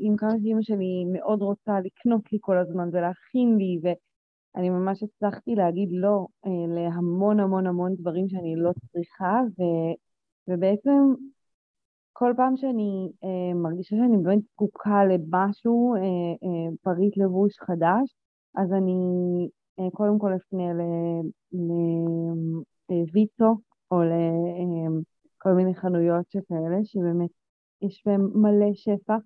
[0.00, 5.54] עם כמה שאימא שלי מאוד רוצה לקנות לי כל הזמן ולהכין לי, ואני ממש הצלחתי
[5.54, 6.26] להגיד לא
[6.68, 9.62] להמון המון המון דברים שאני לא צריכה, ו,
[10.48, 11.14] ובעצם
[12.12, 18.14] כל פעם שאני uh, מרגישה שאני באמת זקוקה למשהו, uh, uh, פריט לבוש חדש,
[18.54, 18.94] אז אני
[19.78, 20.64] אה, קודם כל אפנה
[22.90, 23.56] לויצו
[23.90, 27.30] או לכל מיני חנויות שכאלה, שבאמת
[27.82, 29.16] יש בהם מלא שפע,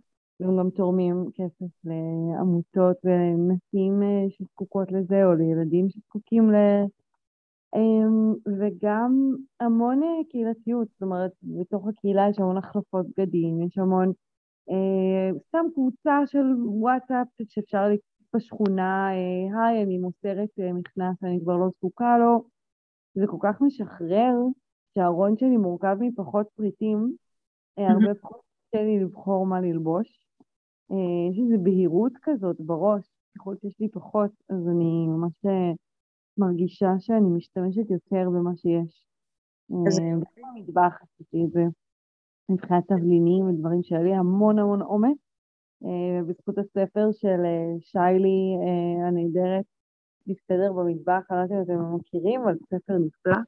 [0.40, 6.50] והם גם תורמים כסף לעמותות ולנשים אה, שזקוקות לזה, או לילדים שזקוקים
[7.74, 14.12] אמ, וגם המון אה, קהילתיות, זאת אומרת, בתוך הקהילה יש המון החלפות בגדים, יש המון,
[14.70, 17.88] אה, סתם קבוצה של וואטסאפ שאפשר
[18.36, 22.44] בשכונה, אה, היי, אני מוסרת אה, מכנס, אני כבר לא זקוקה לו.
[23.14, 24.34] זה כל כך משחרר
[24.94, 27.16] שהארון שלי מורכב מפחות פריטים,
[27.78, 28.40] אה, הרבה פחות
[28.70, 30.20] קשה לי לבחור מה ללבוש.
[31.30, 35.32] יש איזו בהירות כזאת בראש, ככל שיש לי פחות, אז אני ממש
[36.38, 39.06] מרגישה שאני משתמשת יותר במה שיש.
[39.86, 40.00] אז-
[40.36, 41.62] במטבח עשיתי את זה,
[42.48, 45.18] מבחינת תבלינים ודברים שהיה לי המון המון אומץ.
[45.84, 49.64] אה, בזכות הספר של אה, שיילי אה, הנהדרת,
[50.26, 53.42] להסתדר במטבח, אני לא יודעת אם אתם מכירים, אבל ספר נפלא.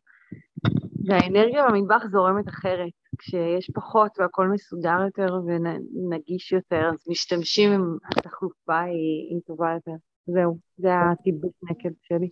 [1.09, 2.91] והאנרגיה במטבח זורמת אחרת.
[3.19, 9.97] כשיש פחות והכל מסודר יותר ונגיש יותר, אז משתמשים עם התחלופה היא, היא טובה יותר.
[10.27, 12.29] זהו, זה הטיבוק נקל שלי.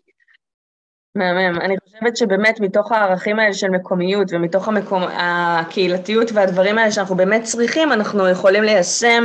[1.14, 1.60] מהמם.
[1.60, 7.42] אני חושבת שבאמת מתוך הערכים האלה של מקומיות ומתוך המקום, הקהילתיות והדברים האלה שאנחנו באמת
[7.42, 9.24] צריכים, אנחנו יכולים ליישם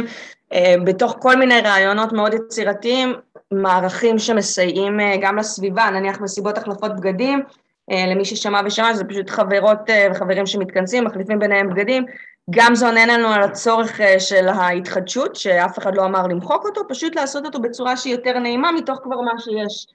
[0.85, 3.13] בתוך כל מיני רעיונות מאוד יצירתיים,
[3.51, 7.43] מערכים שמסייעים אה, גם לסביבה, נניח מסיבות החלפות בגדים,
[7.91, 12.05] אה, למי ששמע ושמע, זה פשוט חברות אה, וחברים שמתכנסים, מחליפים ביניהם בגדים,
[12.49, 16.81] גם זה עונה לנו על הצורך אה, של ההתחדשות, שאף אחד לא אמר למחוק אותו,
[16.89, 19.87] פשוט לעשות אותו בצורה שהיא יותר נעימה מתוך כבר מה שיש.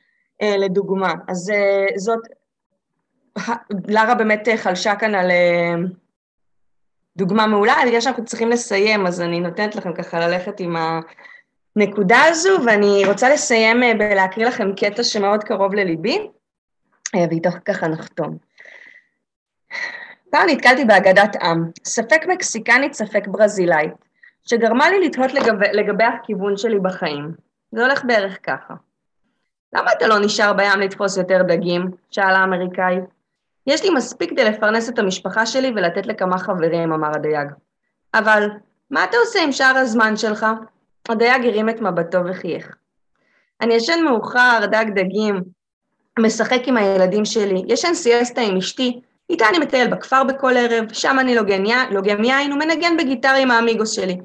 [0.43, 1.15] אה, לדוגמה.
[1.29, 2.21] אז אה, זאת,
[3.89, 5.75] לרה באמת אה, חלשה כאן על אה,
[7.17, 10.77] דוגמה מעולה, בגלל שאנחנו צריכים לסיים, אז אני נותנת לכם ככה ללכת עם
[11.77, 16.29] הנקודה הזו, ואני רוצה לסיים אה, בלהקריא לכם קטע שמאוד קרוב לליבי,
[17.15, 18.37] אה, ואיתו ככה נחתום.
[20.31, 23.93] פעם נתקלתי באגדת עם, ספק מקסיקנית, ספק ברזילאית,
[24.47, 27.35] שגרמה לי לתהות לגבי, לגבי הכיוון שלי בחיים.
[27.73, 28.75] זה הולך בערך ככה.
[29.73, 31.91] למה אתה לא נשאר בים לתפוס יותר דגים?
[32.11, 33.14] שאלה האמריקאית.
[33.67, 37.49] יש לי מספיק כדי לפרנס את המשפחה שלי ולתת לכמה חברים, אמר הדייג.
[38.15, 38.49] אבל,
[38.91, 40.47] מה אתה עושה עם שאר הזמן שלך?
[41.09, 42.77] הדייג הרים את מבטו וחייך.
[43.61, 45.43] אני ישן מאוחר, דג דגים,
[46.19, 49.01] משחק עם הילדים שלי, ישן סיאסטה עם אשתי,
[49.31, 51.65] איתה אני מטייל בכפר בכל ערב, שם אני לוגם.
[51.91, 54.19] לוגם יין ומנגן בגיטרה עם האמיגוס שלי.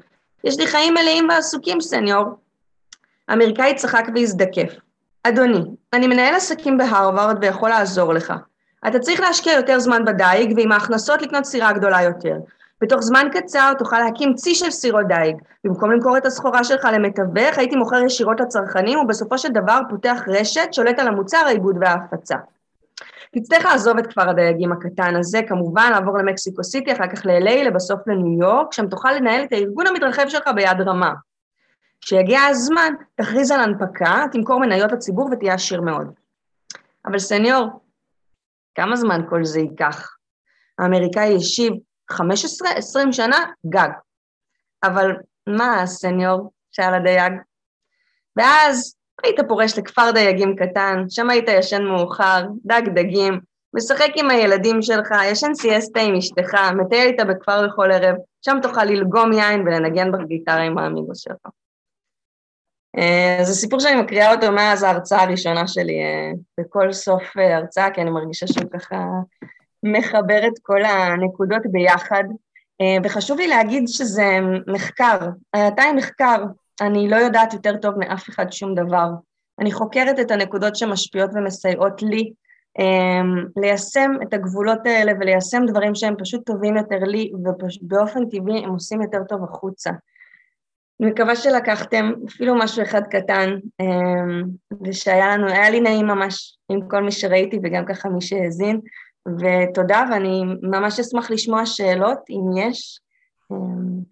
[0.44, 2.24] יש לי חיים מלאים ועסוקים, סניור.
[3.28, 4.74] האמריקאי צחק והזדקף.
[5.22, 5.60] אדוני,
[5.92, 8.32] אני מנהל עסקים בהרווארד ויכול לעזור לך.
[8.88, 12.36] אתה צריך להשקיע יותר זמן בדייג, ועם ההכנסות לקנות סירה גדולה יותר.
[12.80, 15.36] בתוך זמן קצר תוכל להקים צי של סירות דייג.
[15.64, 20.68] במקום למכור את הסחורה שלך למתווך, הייתי מוכר ישירות לצרכנים, ובסופו של דבר פותח רשת,
[20.72, 22.36] שולט על המוצר, העיבוד וההפצה.
[23.34, 28.00] תצטרך לעזוב את כפר הדייגים הקטן הזה, כמובן לעבור למקסיקו סיטי, אחר כך ל-LA, לבסוף
[28.06, 31.12] לניו יורק, שם תוכל לנהל את הארגון המתרחב שלך ביד רמה.
[32.00, 36.10] כשיגיע הזמן, תכריז על הנפקה, תמכור מניות לציבור ותהיה עשיר מאוד.
[37.06, 37.68] אבל סניור,
[38.74, 40.16] כמה זמן כל זה ייקח?
[40.78, 41.72] האמריקאי השיב,
[42.12, 42.16] 15-20
[43.12, 43.90] שנה, גג.
[44.84, 45.10] אבל
[45.46, 46.52] מה, סניור?
[46.72, 47.32] שאל הדייג.
[48.36, 53.40] ואז היית פורש לכפר דייגים קטן, שם היית ישן מאוחר, דג דגים,
[53.74, 58.84] משחק עם הילדים שלך, ישן סיאסטה עם אשתך, מטייל איתה בכפר לכל ערב, שם תוכל
[58.84, 61.59] ללגום יין ולנגן בגיטרה עם האמיגוס שלך.
[63.42, 65.98] זה סיפור שאני מקריאה אותו מאז ההרצאה הראשונה שלי
[66.60, 69.04] בכל סוף הרצאה, כי אני מרגישה שהוא ככה
[69.82, 72.24] מחבר את כל הנקודות ביחד.
[73.04, 75.18] וחשוב לי להגיד שזה מחקר,
[75.54, 76.44] היא מחקר,
[76.80, 79.08] אני לא יודעת יותר טוב מאף אחד שום דבר.
[79.58, 82.32] אני חוקרת את הנקודות שמשפיעות ומסייעות לי
[83.56, 89.02] ליישם את הגבולות האלה וליישם דברים שהם פשוט טובים יותר לי, ובאופן טבעי הם עושים
[89.02, 89.90] יותר טוב החוצה.
[91.00, 93.50] אני מקווה שלקחתם אפילו משהו אחד קטן,
[94.86, 98.80] ושהיה לנו, היה לי נעים ממש עם כל מי שראיתי וגם ככה מי שהאזין,
[99.28, 103.00] ותודה, ואני ממש אשמח לשמוע שאלות, אם יש,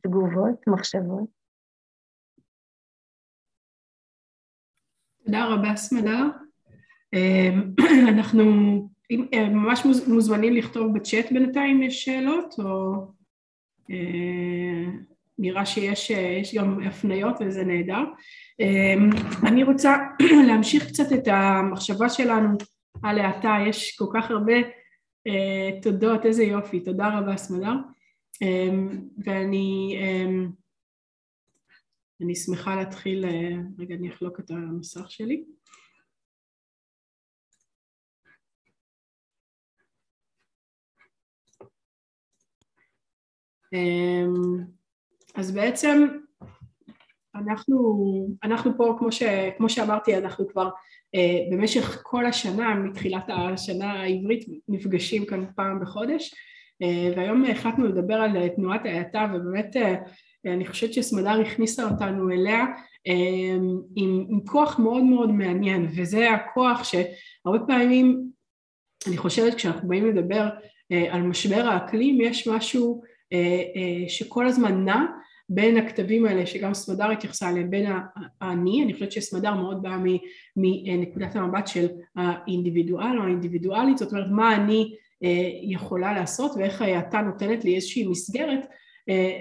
[0.03, 1.29] תגובות, מחשבות.
[5.25, 6.21] תודה רבה, סמדה.
[8.15, 8.45] אנחנו
[9.33, 13.07] ממש מוזמנים לכתוב בצ'אט בינתיים, יש שאלות, או...
[15.39, 18.05] נראה שיש גם הפניות וזה נהדר.
[19.47, 19.97] אני רוצה
[20.49, 22.49] להמשיך קצת את המחשבה שלנו
[23.03, 24.55] על האטה, יש כל כך הרבה
[25.83, 27.73] תודות, איזה יופי, תודה רבה סמדר.
[29.25, 29.99] ואני
[32.23, 33.25] אני שמחה להתחיל,
[33.79, 35.45] רגע אני אחלוק את המסך שלי.
[45.39, 46.09] אז בעצם
[47.35, 47.77] אנחנו,
[48.45, 49.23] אנחנו פה, כמו, ש,
[49.57, 50.69] כמו שאמרתי, אנחנו כבר
[51.15, 56.35] אה, במשך כל השנה, מתחילת השנה העברית, נפגשים כאן פעם בחודש,
[56.83, 59.95] אה, והיום החלטנו לדבר על תנועת ההאטה, ובאמת אה,
[60.47, 62.65] אני חושבת שסמדר הכניסה אותנו אליה
[63.07, 63.55] אה,
[63.97, 68.23] עם, עם כוח מאוד מאוד מעניין, וזה הכוח שהרבה פעמים,
[69.09, 70.49] אני חושבת כשאנחנו באים לדבר
[70.93, 73.03] אה, על משבר האקלים, יש משהו
[73.33, 75.07] אה, אה, שכל הזמן נע
[75.49, 77.87] בין הכתבים האלה שגם סמדר התייחסה אליהם, בין
[78.41, 79.99] האני, אני חושבת שסמדר מאוד באה
[80.57, 84.95] מנקודת המבט של האינדיבידואל או האינדיבידואלית, זאת אומרת מה אני
[85.63, 88.67] יכולה לעשות ואיך אתה נותנת לי איזושהי מסגרת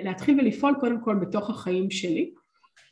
[0.03, 2.31] להתחיל ולפעול קודם כל בתוך החיים שלי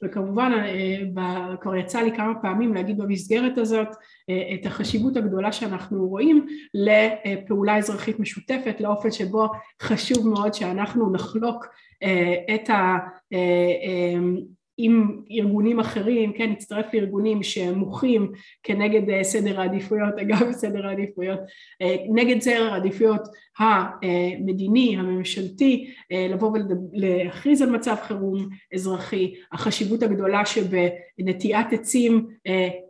[0.04, 3.88] וכמובן אה, כבר יצא לי כמה פעמים להגיד במסגרת הזאת
[4.30, 9.50] אה, את החשיבות הגדולה שאנחנו רואים לפעולה אזרחית משותפת לאופן שבו
[9.82, 11.66] חשוב מאוד שאנחנו נחלוק
[12.04, 12.98] אה, את ה...
[14.78, 18.32] עם ארגונים אחרים, כן, נצטרף לארגונים שמוחים
[18.64, 21.40] כנגד אה, סדר העדיפויות, אגב סדר העדיפויות,
[21.82, 23.22] אה, נגד סדר העדיפויות
[23.60, 26.58] המדיני, הממשלתי, אה, לבוא
[26.94, 32.28] ולהכריז על מצב חירום אזרחי, החשיבות הגדולה שבנטיעת עצים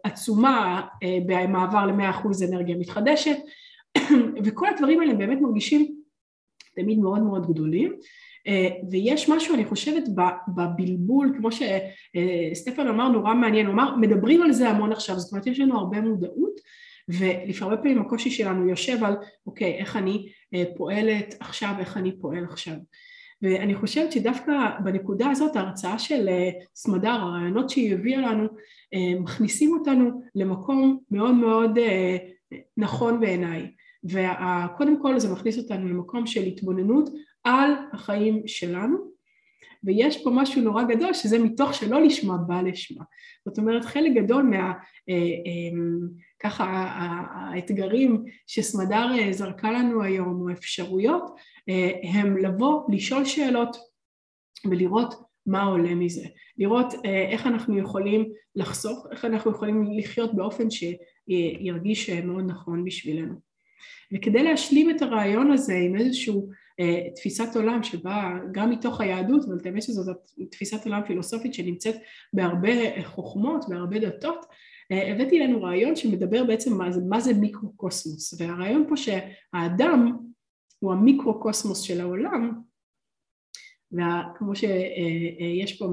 [0.03, 0.81] עצומה
[1.25, 3.37] במעבר למאה אחוז אנרגיה מתחדשת,
[4.45, 5.95] וכל הדברים האלה באמת מרגישים
[6.75, 7.95] תמיד מאוד מאוד גדולים
[8.91, 10.03] ויש משהו אני חושבת
[10.47, 15.19] בבלבול כמו שסטפן אמר נורא מעניין, הוא אמר מדברים על זה המון עכשיו.
[15.19, 16.59] זאת אומרת יש לנו הרבה מודעות
[17.09, 19.15] ולפעמים פעמים הקושי שלנו יושב על
[19.47, 22.75] אוקיי איך אני אה, פועלת עכשיו איך אני פועל עכשיו?
[23.41, 24.51] ואני חושבת שדווקא
[24.83, 28.47] בנקודה הזאת ההרצאה של אה, סמדר, הרעיונות שהיא הביאה לנו
[29.19, 31.79] מכניסים אותנו למקום מאוד מאוד
[32.77, 33.71] נכון בעיניי.
[34.03, 37.09] וקודם כל זה מכניס אותנו למקום של התבוננות
[37.45, 39.15] על החיים שלנו
[39.83, 43.03] ויש פה משהו נורא גדול שזה מתוך שלא לשמה בא לשמה.
[43.45, 44.71] זאת אומרת חלק גדול מה אה,
[45.09, 45.77] אה,
[46.39, 46.65] ככה
[47.31, 51.35] האתגרים שסמדר אה, זרקה לנו היום או אפשרויות
[52.03, 53.77] הם לבוא לשאול שאלות
[54.69, 55.13] ולראות
[55.45, 56.25] מה עולה מזה,
[56.57, 56.93] לראות
[57.31, 63.35] איך אנחנו יכולים לחסוך, איך אנחנו יכולים לחיות באופן שירגיש מאוד נכון בשבילנו.
[64.13, 66.55] וכדי להשלים את הרעיון הזה עם איזשהו אה,
[67.15, 70.17] תפיסת עולם שבאה גם מתוך היהדות, אבל האמת שזאת
[70.51, 71.95] תפיסת עולם פילוסופית שנמצאת
[72.33, 74.45] בהרבה חוכמות, בהרבה דתות,
[74.91, 80.17] אה, הבאתי לנו רעיון שמדבר בעצם מה זה, מה זה מיקרו-קוסמוס, והרעיון פה שהאדם
[80.79, 82.61] הוא המיקרו-קוסמוס של העולם,
[83.91, 85.85] וכמו שיש פה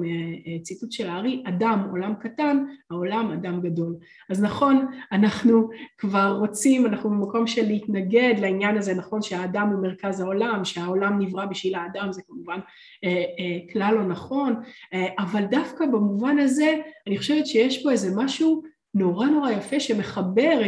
[0.63, 3.97] ציטוט של הארי, אדם עולם קטן, העולם אדם גדול.
[4.31, 10.21] אז נכון, אנחנו כבר רוצים, אנחנו במקום של להתנגד לעניין הזה, נכון שהאדם הוא מרכז
[10.21, 12.59] העולם, שהעולם נברא בשביל האדם, זה כמובן
[13.05, 14.55] אה, אה, כלל לא נכון,
[14.95, 18.63] אה, אבל דווקא במובן הזה, אני חושבת שיש פה איזה משהו
[18.95, 20.61] נורא נורא יפה שמחבר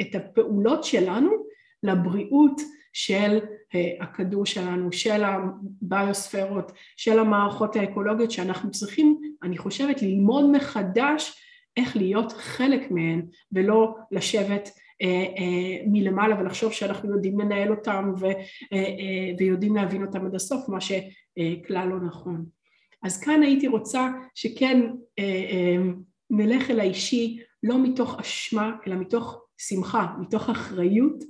[0.00, 1.30] את הפעולות שלנו
[1.82, 2.60] לבריאות
[2.92, 3.38] של
[3.74, 11.42] אה, הכדור שלנו, של הביוספרות, של המערכות האקולוגיות שאנחנו צריכים, אני חושבת, ללמוד מחדש
[11.76, 13.22] איך להיות חלק מהן
[13.52, 14.70] ולא לשבת
[15.02, 18.26] אה, אה, מלמעלה ולחשוב שאנחנו יודעים לנהל אותם ו,
[19.38, 22.44] ויודעים להבין אותם עד הסוף, מה שכלל לא נכון.
[23.02, 24.80] אז כאן הייתי רוצה שכן
[26.30, 31.28] נלך אל האישי לא מתוך אשמה אלא מתוך שמחה, מתוך אחריות אה,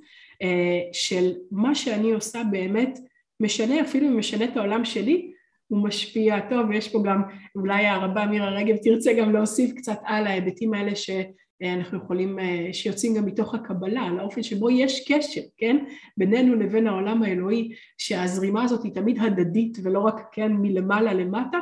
[0.93, 2.99] של מה שאני עושה באמת
[3.41, 5.33] משנה, אפילו אם משנה את העולם שלי,
[5.71, 7.23] הוא משפיע טוב, ויש פה גם,
[7.57, 13.15] אולי הרבה מירה רגב תרצה גם להוסיף קצת על ההיבטים האלה שאנחנו יכולים, אה, שיוצאים
[13.15, 15.77] גם מתוך הקבלה, על האופן שבו יש קשר, כן,
[16.17, 21.59] בינינו לבין העולם האלוהי, שהזרימה הזאת היא תמיד הדדית ולא רק כן מלמעלה למטה,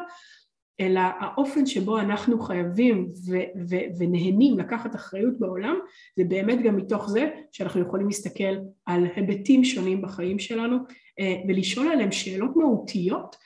[0.81, 5.79] אלא האופן שבו אנחנו חייבים ו- ו- ונהנים לקחת אחריות בעולם
[6.17, 8.57] זה באמת גם מתוך זה שאנחנו יכולים להסתכל
[8.87, 10.77] על היבטים שונים בחיים שלנו
[11.21, 13.37] אה, ולשאול עליהם שאלות מהותיות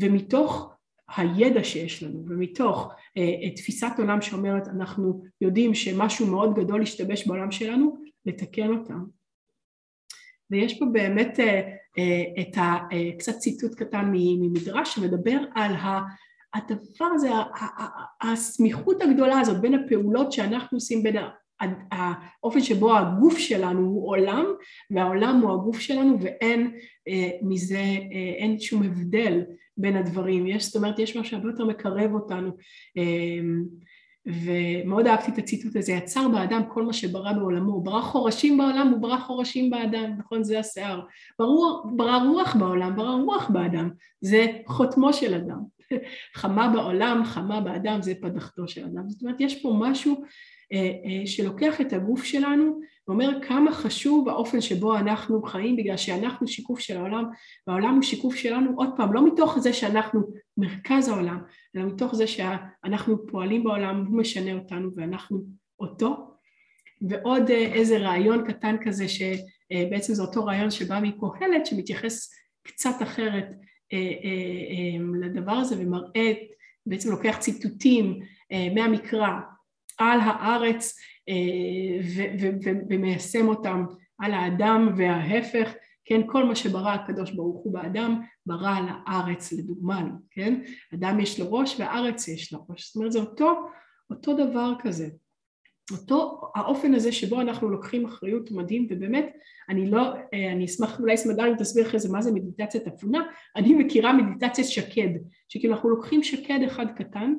[0.00, 0.74] ומתוך
[1.16, 7.50] הידע שיש לנו ומתוך אה, תפיסת עולם שאומרת אנחנו יודעים שמשהו מאוד גדול השתבש בעולם
[7.50, 7.96] שלנו
[8.26, 9.04] לתקן אותם.
[10.50, 11.70] ויש פה באמת אה,
[12.40, 12.78] את ה,
[13.18, 16.00] קצת ציטוט קטן ממדרש שמדבר על ה...
[16.54, 17.28] הדבר הזה,
[18.22, 21.16] הסמיכות הגדולה הזאת בין הפעולות שאנחנו עושים, בין
[21.90, 24.44] האופן שבו הגוף שלנו הוא עולם
[24.90, 26.74] והעולם הוא הגוף שלנו ואין
[27.08, 27.78] אה, מזה,
[28.12, 29.40] אה, אין שום הבדל
[29.76, 32.50] בין הדברים, יש, זאת אומרת יש משהו שהרבה יותר מקרב אותנו
[32.98, 33.40] אה,
[34.26, 38.98] ומאוד אהבתי את הציטוט הזה, יצר באדם כל מה שברא בעולמו, ברא חורשים בעולם, הוא
[38.98, 40.44] ברא חורשים באדם, נכון?
[40.44, 41.00] זה השיער.
[41.96, 45.58] ברא רוח בעולם, ברא רוח באדם, זה חותמו של אדם.
[46.34, 49.08] חמה בעולם, חמה באדם, זה פדחתו של אדם.
[49.08, 50.24] זאת אומרת, יש פה משהו
[51.26, 56.96] שלוקח את הגוף שלנו ואומר כמה חשוב האופן שבו אנחנו חיים בגלל שאנחנו שיקוף של
[56.96, 57.24] העולם
[57.66, 60.20] והעולם הוא שיקוף שלנו עוד פעם לא מתוך זה שאנחנו
[60.56, 61.42] מרכז העולם
[61.76, 65.44] אלא מתוך זה שאנחנו פועלים בעולם והוא משנה אותנו ואנחנו
[65.80, 66.36] אותו
[67.08, 72.30] ועוד איזה רעיון קטן כזה שבעצם זה אותו רעיון שבא מקהלת שמתייחס
[72.62, 73.54] קצת אחרת
[75.20, 76.32] לדבר הזה ומראה
[76.86, 78.20] בעצם לוקח ציטוטים
[78.74, 79.30] מהמקרא
[79.98, 80.98] על הארץ
[82.90, 83.84] ומיישם אותם
[84.18, 85.72] על האדם וההפך,
[86.04, 90.60] כן, כל מה שברא הקדוש ברוך הוא באדם, ברא על הארץ לדוגמה, כן,
[90.94, 93.68] אדם יש לו ראש והארץ יש לו ראש, זאת אומרת זה אותו,
[94.10, 95.08] אותו דבר כזה,
[95.92, 99.36] אותו האופן הזה שבו אנחנו לוקחים אחריות מדהים ובאמת
[99.68, 100.02] אני לא,
[100.52, 103.22] אני אשמח אולי סמדר אם תסביר אחרי זה מה זה מדיטציית אפונה,
[103.56, 105.08] אני מכירה מדיטציית שקד,
[105.48, 107.34] שכאילו אנחנו לוקחים שקד אחד קטן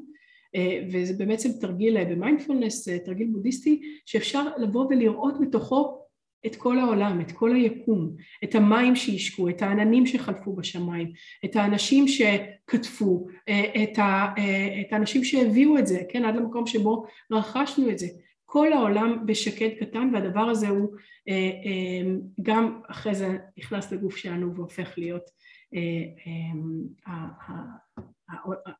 [0.92, 6.04] וזה בעצם תרגיל במיינדפולנס, תרגיל בודהיסטי, שאפשר לבוא ולראות בתוכו
[6.46, 11.12] את כל העולם, את כל היקום, את המים שישקו, את העננים שחלפו בשמיים,
[11.46, 12.06] את האנשים
[14.00, 14.34] ה,
[14.82, 18.08] את האנשים שהביאו את זה, כן, עד למקום שבו רכשנו את זה.
[18.54, 20.90] כל העולם בשקט קטן והדבר הזה הוא
[22.42, 25.24] גם אחרי זה נכנס לגוף שלנו והופך להיות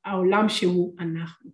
[0.06, 1.52] העולם שהוא אנחנו.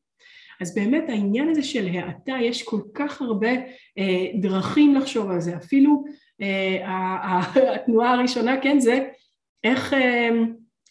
[0.62, 3.52] אז באמת העניין הזה של האטה, יש כל כך הרבה
[3.98, 6.04] אה, דרכים לחשוב על זה, אפילו
[6.42, 7.42] אה,
[7.76, 9.08] התנועה הראשונה, כן, זה
[9.64, 10.30] איך, אה,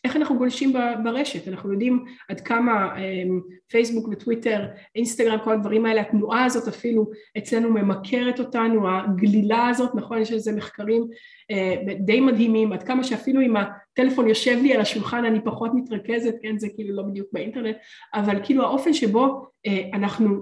[0.09, 0.72] איך אנחנו גולשים
[1.05, 3.22] ברשת, אנחנו יודעים עד כמה אה,
[3.70, 10.18] פייסבוק וטוויטר, אינסטגרם, כל הדברים האלה, התנועה הזאת אפילו אצלנו ממכרת אותנו, הגלילה הזאת, נכון,
[10.18, 11.09] יש לזה מחקרים
[11.51, 16.35] אה, די מדהימים, עד כמה שאפילו אם הטלפון יושב לי על השולחן אני פחות מתרכזת,
[16.43, 17.76] כן, זה כאילו לא בדיוק באינטרנט,
[18.14, 20.40] אבל כאילו האופן שבו אה, אנחנו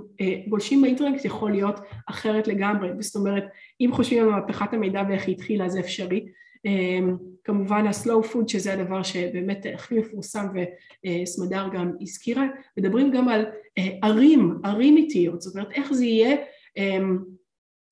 [0.48, 1.80] גולשים באינטרנט יכול להיות
[2.10, 3.44] אחרת לגמרי, זאת אומרת,
[3.80, 6.26] אם חושבים על מהפכת המידע ואיך היא התחילה זה אפשרי,
[7.44, 10.47] כמובן הסלואו פוד שזה הדבר שבאמת הכי מפורסם
[11.06, 12.47] וסמדר גם הזכירה,
[12.78, 13.44] מדברים גם על
[14.02, 16.36] ערים, ערים איטיות, זאת אומרת איך זה יהיה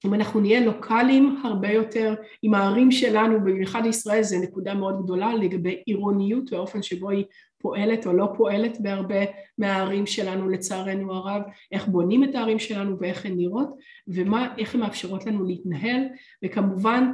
[0.05, 5.35] אם אנחנו נהיה לוקאליים הרבה יותר עם הערים שלנו, במיוחד ישראל זה נקודה מאוד גדולה
[5.35, 7.25] לגבי עירוניות והאופן שבו היא
[7.65, 9.25] פועלת או לא פועלת בהרבה
[9.59, 11.43] מהערים שלנו לצערנו הרב,
[11.73, 13.69] איך בונים את הערים שלנו ואיך הן נראות
[14.09, 16.03] ואיך הן מאפשרות לנו להתנהל
[16.45, 17.13] וכמובן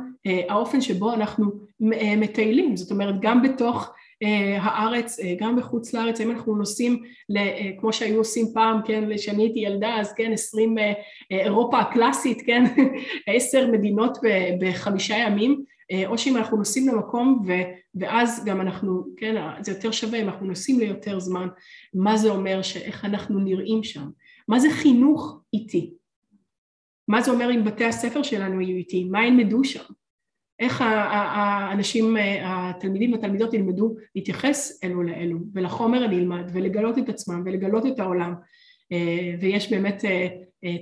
[0.48, 1.50] האופן שבו אנחנו
[2.16, 3.92] מטיילים, זאת אומרת גם בתוך
[4.58, 7.02] הארץ, גם בחוץ לארץ, אם אנחנו נוסעים,
[7.80, 10.74] כמו שהיו עושים פעם, כן, כשאני הייתי ילדה, אז כן, עשרים,
[11.30, 12.64] אירופה הקלאסית, כן,
[13.26, 14.18] עשר מדינות
[14.60, 15.64] בחמישה ימים,
[16.06, 17.52] או שאם אנחנו נוסעים למקום ו,
[17.94, 21.48] ואז גם אנחנו, כן, זה יותר שווה אם אנחנו נוסעים ליותר זמן,
[21.94, 24.08] מה זה אומר, איך אנחנו נראים שם,
[24.48, 25.94] מה זה חינוך איטי,
[27.08, 29.84] מה זה אומר אם בתי הספר שלנו יהיו איטי, מה ילמדו שם,
[30.60, 38.00] איך האנשים, התלמידים והתלמידות ילמדו להתייחס אלו לאלו ולחומר הנלמד ולגלות את עצמם ולגלות את
[38.00, 38.34] העולם.
[39.40, 40.04] ויש באמת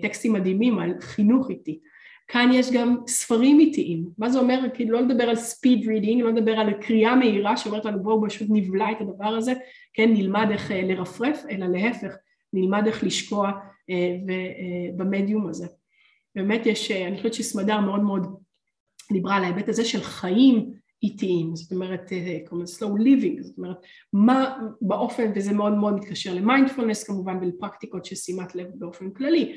[0.03, 1.81] טקסטים מדהימים על חינוך איטי.
[2.29, 4.61] כאן יש גם ספרים איטיים, מה זה אומר?
[4.75, 8.49] כאילו לא לדבר על speed reading, לא לדבר על קריאה מהירה שאומרת לנו בואו פשוט
[8.51, 9.53] נבלע את הדבר הזה,
[9.95, 12.15] כן נלמד איך לרפרף, אלא להפך,
[12.53, 13.53] נלמד איך לשקוע
[14.97, 15.67] במדיום הזה.
[16.35, 18.37] באמת יש, אני חושבת שסמדר מאוד מאוד
[19.13, 20.73] דיברה על ההיבט הזה של חיים
[21.03, 22.13] איטיים, זאת אומרת,
[22.49, 23.77] קוראים לזה slow living, זאת אומרת,
[24.13, 29.57] מה באופן, וזה מאוד מאוד מתקשר למיינדפולנס כמובן ולפרקטיקות של שימת לב באופן כללי,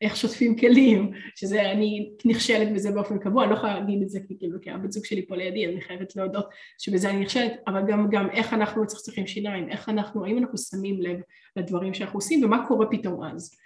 [0.00, 4.20] איך שוטפים כלים, שזה, אני נכשלת בזה באופן קבוע, אני לא יכולה להגיד את זה
[4.38, 6.46] כאילו, כי הבת זוג שלי פה לידי, אני חייבת להודות
[6.78, 11.02] שבזה אני נכשלת, אבל גם, גם איך אנחנו מצחצחים שיניים, איך אנחנו, האם אנחנו שמים
[11.02, 11.20] לב
[11.56, 13.56] לדברים שאנחנו עושים ומה קורה פתאום אז.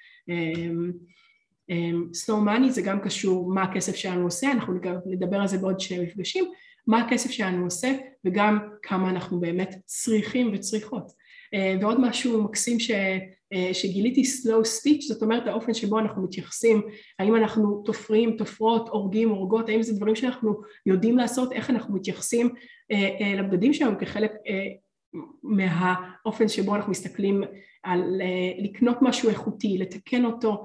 [2.13, 4.75] Slow money זה גם קשור מה הכסף שלנו עושה, אנחנו
[5.07, 6.45] נדבר על זה בעוד שני מפגשים,
[6.87, 11.13] מה הכסף שלנו עושה וגם כמה אנחנו באמת צריכים וצריכות.
[11.81, 12.91] ועוד משהו מקסים ש,
[13.73, 16.83] שגיליתי slow stitch, זאת אומרת האופן שבו אנחנו מתייחסים,
[17.19, 22.49] האם אנחנו תופרים, תופרות, הורגים, הורגות, האם זה דברים שאנחנו יודעים לעשות, איך אנחנו מתייחסים
[23.39, 24.33] לבגדים שלנו כחלק
[25.43, 27.43] מהאופן שבו אנחנו מסתכלים
[27.83, 28.21] על
[28.59, 30.65] לקנות משהו איכותי, לתקן אותו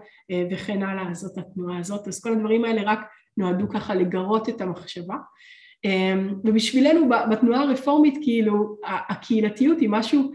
[0.52, 3.00] וכן הלאה, זאת התנועה הזאת, אז כל הדברים האלה רק
[3.38, 5.16] נועדו ככה לגרות את המחשבה.
[6.44, 10.32] ובשבילנו בתנועה הרפורמית כאילו הקהילתיות היא משהו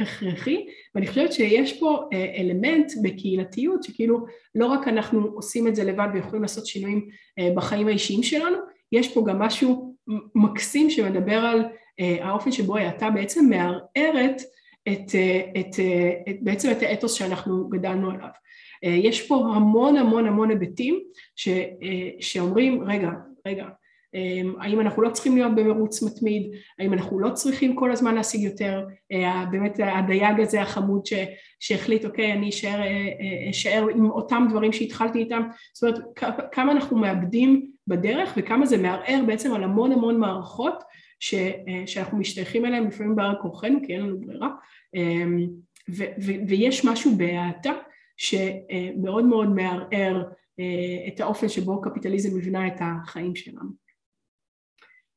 [0.00, 2.08] הכרחי ואני חושבת שיש פה
[2.38, 7.08] אלמנט בקהילתיות שכאילו לא רק אנחנו עושים את זה לבד ויכולים לעשות שינויים
[7.54, 8.58] בחיים האישיים שלנו,
[8.92, 9.94] יש פה גם משהו
[10.34, 11.64] מקסים שמדבר על
[11.98, 14.42] האופן שבו אתה בעצם מערערת
[14.88, 15.14] את,
[15.58, 15.80] את,
[16.28, 18.28] את, בעצם את האתוס שאנחנו גדלנו עליו.
[18.82, 21.00] יש פה המון המון המון היבטים
[21.36, 21.48] ש,
[22.20, 23.10] שאומרים, רגע,
[23.46, 23.66] רגע,
[24.58, 28.84] האם אנחנו לא צריכים להיות במרוץ מתמיד, האם אנחנו לא צריכים כל הזמן להשיג יותר,
[29.12, 31.12] אה, באמת הדייג הזה החמוד ש,
[31.60, 35.42] שהחליט אוקיי אני אשאר, אה, אה, אשאר עם אותם דברים שהתחלתי איתם,
[35.74, 36.00] זאת אומרת
[36.52, 40.82] כמה אנחנו מאבדים בדרך וכמה זה מערער בעצם על המון המון מערכות
[41.22, 41.34] ש,
[41.86, 44.48] שאנחנו משתייכים אליהן לפעמים בעל כורחנו כי אין לנו ברירה.
[44.94, 45.46] אמ,
[45.90, 47.72] ו, ו, ויש משהו בהאטה
[48.16, 50.22] שמאוד מאוד מערער
[51.08, 53.70] את האופן שבו קפיטליזם מבנה את החיים שלנו.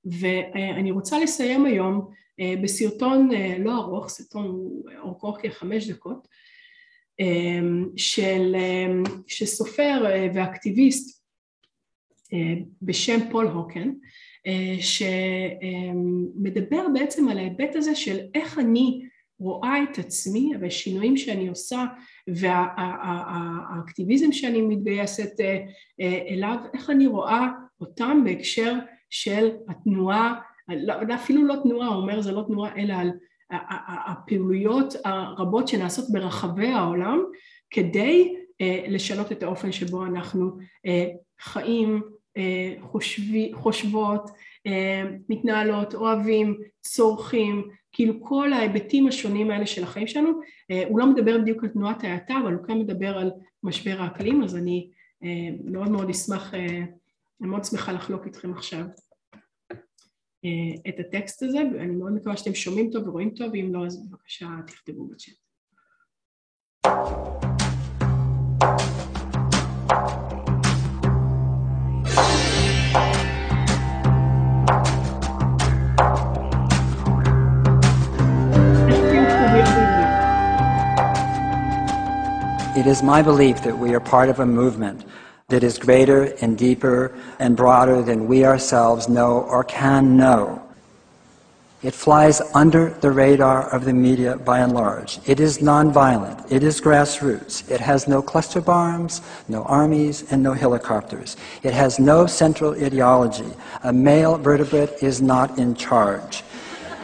[0.06, 4.70] ואני רוצה לסיים היום אה, בסרטון אה, לא ארוך, סרטון
[5.00, 6.28] אורכו כחמש דקות,
[7.20, 7.60] אה,
[7.98, 8.56] של,
[9.28, 10.06] של סופר
[10.36, 11.26] ואקטיביסט
[12.82, 13.90] בשם פול הוקן,
[14.80, 19.02] שמדבר בעצם על ההיבט הזה של איך אני
[19.40, 21.86] רואה את עצמי והשינויים שאני עושה
[22.28, 25.32] והאקטיביזם שאני מתגייסת
[26.30, 27.48] אליו, איך אני רואה
[27.82, 28.74] אותם בהקשר
[29.10, 30.36] של התנועה,
[30.68, 33.12] לא, אפילו לא תנועה, הוא אומר זה לא תנועה אלא על
[34.08, 37.24] הפעילויות הרבות שנעשות ברחבי העולם
[37.70, 41.08] כדי אה, לשנות את האופן שבו אנחנו אה,
[41.42, 42.15] חיים, אה,
[42.82, 44.30] חושבי, חושבות,
[45.30, 50.30] מתנהלות, אוהבים, צורכים, כאילו כל ההיבטים השונים האלה של החיים שלנו,
[50.90, 53.32] הוא לא מדבר בדיוק על תנועת ההאטה אבל הוא כן מדבר על
[53.64, 54.90] משבר האקלים אז אני
[55.64, 56.54] מאוד מאוד אשמח
[57.42, 58.86] אני מאוד שמחה לחלוק איתכם עכשיו
[60.46, 64.10] אה, את הטקסט הזה, ואני מאוד מקווה שאתם שומעים טוב ורואים טוב, ואם לא אז
[64.10, 65.36] בבקשה תכתבו בצ'אט.
[82.76, 85.06] It is my belief that we are part of a movement
[85.48, 90.62] that is greater and deeper and broader than we ourselves know or can know.
[91.84, 95.20] It flies under the radar of the media by and large.
[95.26, 96.52] It is nonviolent.
[96.52, 97.72] It is grassroots.
[97.72, 101.38] It has no cluster bombs, no armies, and no helicopters.
[101.64, 103.54] It has no central ideology.
[103.84, 106.44] A male vertebrate is not in charge.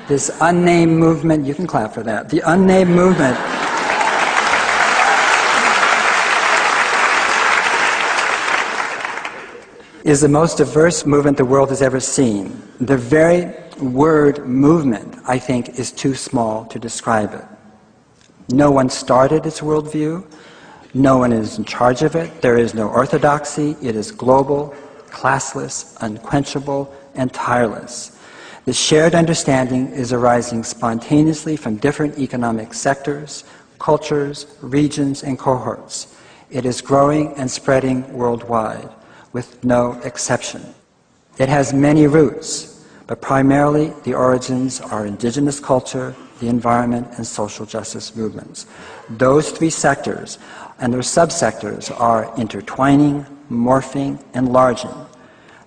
[0.09, 2.27] This unnamed movement, you can clap for that.
[2.27, 3.37] The unnamed movement
[10.03, 12.61] is the most diverse movement the world has ever seen.
[12.79, 17.45] The very word movement, I think, is too small to describe it.
[18.49, 20.25] No one started its worldview.
[20.93, 22.41] No one is in charge of it.
[22.41, 23.77] There is no orthodoxy.
[23.81, 24.73] It is global,
[25.09, 28.17] classless, unquenchable, and tireless.
[28.65, 33.43] The shared understanding is arising spontaneously from different economic sectors,
[33.77, 36.15] cultures, regions, and cohorts.
[36.49, 38.89] It is growing and spreading worldwide
[39.33, 40.73] with no exception.
[41.37, 47.65] It has many roots, but primarily the origins are indigenous culture, the environment, and social
[47.65, 48.65] justice movements.
[49.09, 50.37] Those three sectors
[50.79, 54.93] and their subsectors are intertwining, morphing, enlarging.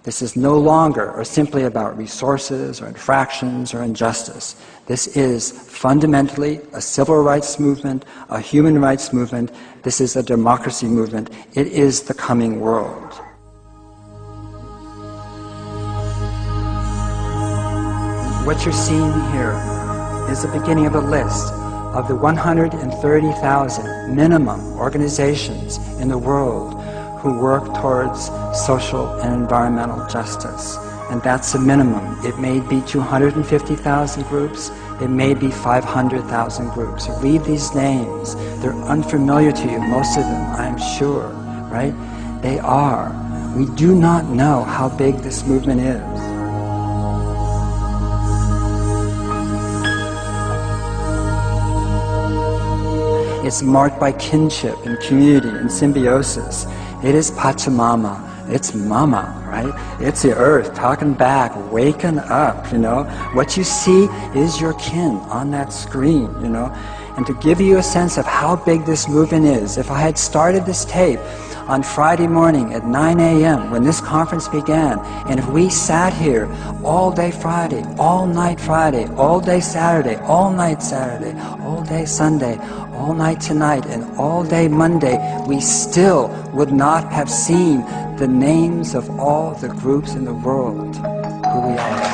[0.02, 4.56] This is no longer or simply about resources or infractions or injustice.
[4.84, 9.50] This is fundamentally a civil rights movement, a human rights movement.
[9.82, 11.30] This is a democracy movement.
[11.54, 13.18] It is the coming world.
[18.44, 19.56] What you're seeing here
[20.28, 21.50] is the beginning of a list
[21.94, 26.74] of the 130,000 minimum organizations in the world
[27.20, 28.26] who work towards
[28.66, 30.76] social and environmental justice.
[31.10, 32.18] And that's a minimum.
[32.22, 37.08] It may be 250,000 groups, it may be 500,000 groups.
[37.22, 38.34] Read these names.
[38.60, 41.28] They're unfamiliar to you, most of them, I'm sure,
[41.72, 41.94] right?
[42.42, 43.10] They are.
[43.56, 46.33] We do not know how big this movement is.
[53.44, 56.64] It's marked by kinship and community and symbiosis.
[57.02, 58.48] It is Pachamama.
[58.48, 60.00] It's Mama, right?
[60.00, 63.04] It's the earth talking back, waking up, you know.
[63.34, 64.04] What you see
[64.34, 66.72] is your kin on that screen, you know.
[67.18, 70.16] And to give you a sense of how big this movement is, if I had
[70.16, 71.20] started this tape
[71.68, 73.70] on Friday morning at 9 a.m.
[73.70, 74.98] when this conference began,
[75.28, 76.48] and if we sat here
[76.82, 82.58] all day Friday, all night Friday, all day Saturday, all night Saturday, all day Sunday,
[82.94, 85.16] all night tonight and all day Monday,
[85.46, 87.76] we still would not have seen
[88.16, 90.96] the names of all the groups in the world
[91.50, 92.04] who we are.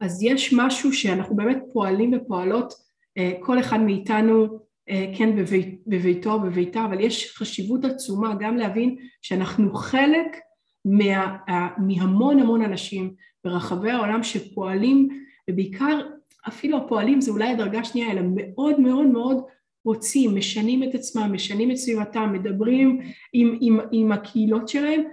[0.00, 2.74] אז יש משהו שאנחנו באמת פועלים ופועלות,
[3.40, 4.60] כל אחד מאיתנו
[5.16, 10.36] כן בבית, בביתו או בביתה, אבל יש חשיבות עצומה גם להבין שאנחנו חלק
[10.84, 11.36] מה,
[11.78, 13.14] מהמון המון אנשים
[13.44, 15.08] ברחבי העולם שפועלים,
[15.50, 16.00] ובעיקר
[16.48, 19.44] אפילו הפועלים זה אולי הדרגה שנייה, אלא מאוד מאוד מאוד
[19.84, 23.00] רוצים, משנים את עצמם, משנים את סביבתם, מדברים
[23.32, 25.06] עם, עם, עם הקהילות שלהם אה,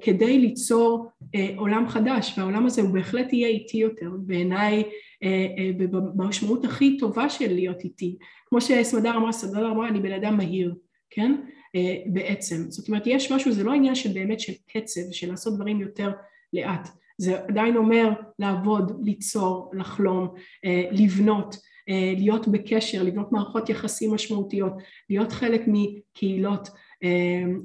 [0.00, 4.82] כדי ליצור אה, עולם חדש, והעולם הזה הוא בהחלט יהיה איטי יותר, בעיניי
[5.22, 8.16] אה, אה, במשמעות הכי טובה של להיות איטי.
[8.46, 10.74] כמו שסמדר אמרה, סמדר אמרה, אני בן אדם מהיר,
[11.10, 11.34] כן?
[11.74, 12.70] אה, בעצם.
[12.70, 16.10] זאת אומרת, יש משהו, זה לא עניין של באמת של קצב, של לעשות דברים יותר
[16.52, 16.88] לאט.
[17.18, 20.28] זה עדיין אומר לעבוד, ליצור, לחלום,
[20.64, 21.56] אה, לבנות,
[21.88, 24.72] אה, להיות בקשר, לבנות מערכות יחסים משמעותיות,
[25.10, 26.68] להיות חלק מקהילות,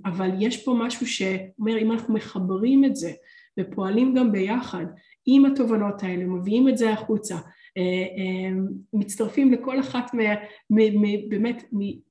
[0.06, 3.12] אבל יש פה משהו שאומר אם אנחנו מחברים את זה
[3.60, 4.86] ופועלים גם ביחד
[5.26, 7.38] עם התובנות האלה, מביאים את זה החוצה,
[8.94, 10.12] מצטרפים לכל אחת
[11.30, 11.64] באמת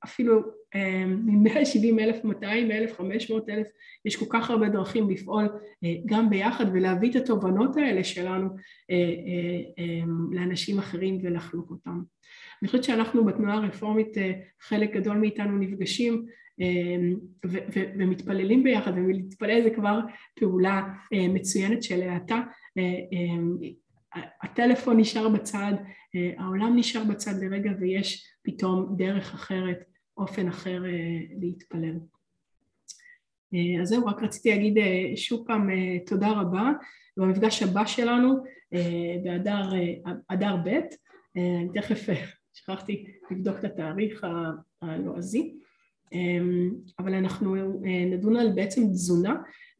[0.04, 0.42] אפילו
[0.74, 3.66] מ-170 אלף, 200 אלף, 500 אלף,
[4.04, 5.48] יש כל כך הרבה דרכים לפעול
[5.84, 8.48] אה, גם ביחד ולהביא את התובנות האלה שלנו
[8.90, 8.96] אה,
[9.78, 12.02] אה, לאנשים אחרים ולחלוק אותם.
[12.62, 14.16] אני חושבת שאנחנו בתנועה הרפורמית,
[14.60, 16.26] חלק גדול מאיתנו נפגשים
[17.98, 20.00] ומתפללים ביחד, ולהתפלל זה כבר
[20.34, 22.40] פעולה מצוינת של האטה.
[24.42, 25.72] הטלפון נשאר בצד,
[26.38, 29.84] העולם נשאר בצד לרגע ויש פתאום דרך אחרת
[30.16, 31.98] אופן אחר אה, להתפלל.
[33.54, 35.68] אה, אז זהו, רק רציתי להגיד אה, שוב פעם
[36.06, 36.70] תודה רבה.
[37.16, 38.44] במפגש הבא שלנו,
[39.24, 40.68] באדר ב',
[41.36, 42.06] אני תכף
[42.54, 44.26] שכחתי לבדוק את התאריך
[44.82, 45.54] הלועזי,
[46.98, 47.56] אבל אנחנו
[48.06, 49.34] נדון על בעצם תזונה,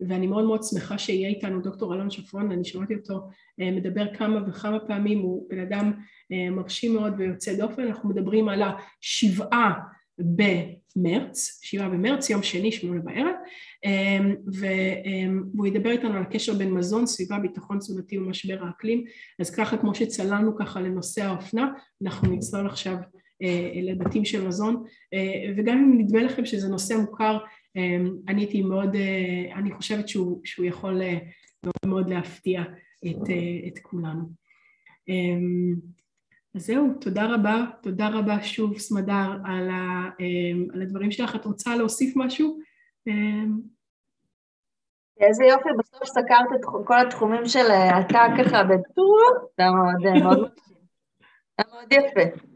[0.08, 3.28] ואני מאוד מאוד שמחה שיהיה איתנו דוקטור אלון שפרון, אני שמעתי אותו
[3.58, 5.92] מדבר כמה וכמה פעמים, הוא בן אדם
[6.30, 9.72] מרשים מאוד ויוצא דופן, אנחנו מדברים על השבעה
[10.18, 13.34] במרץ, שבעה במרץ, יום שני, שמונה בערב,
[13.84, 19.04] אמ, והוא ידבר איתנו על הקשר בין מזון, סביבה, ביטחון תזונתי ומשבר האקלים,
[19.38, 21.68] אז ככה כמו שצללנו ככה לנושא האופנה,
[22.02, 23.21] אנחנו נצלול עכשיו אה,
[23.82, 24.84] לבתים של מזון,
[25.14, 27.38] אה, וגם אם נדמה לכם שזה נושא מוכר,
[27.76, 31.00] אמ, אני הייתי מאוד, אה, אני חושבת שהוא, שהוא יכול
[31.64, 32.62] מאוד מאוד להפתיע
[33.06, 33.22] את,
[33.66, 34.42] את כולנו.
[36.54, 40.10] אז זהו, תודה רבה, תודה רבה שוב סמדר על, ה,
[40.74, 41.36] על הדברים שלך.
[41.36, 42.58] את רוצה להוסיף משהו?
[45.22, 49.18] איזה יופי, בסוף סקרת את כל התחומים של אה, אתה ככה בטור,
[49.56, 50.50] זה מאוד אה, מאוד
[51.60, 52.51] מאוד יפה.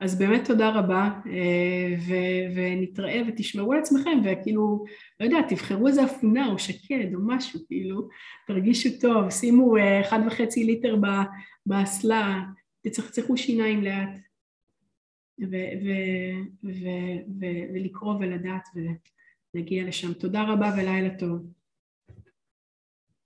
[0.00, 4.84] אז באמת תודה רבה, אה, ו- ונתראה ותשמרו על עצמכם, וכאילו,
[5.20, 8.08] לא יודע, תבחרו איזה אפונה או שקד או משהו, כאילו,
[8.46, 10.96] תרגישו טוב, שימו אה, אחד וחצי ליטר
[11.66, 12.42] באסלה,
[12.82, 14.18] תצחצחו שיניים לאט,
[15.40, 18.68] ו- ו- ו- ו- ולקרוא ולדעת
[19.54, 20.12] ולהגיע לשם.
[20.12, 21.59] תודה רבה ולילה טוב.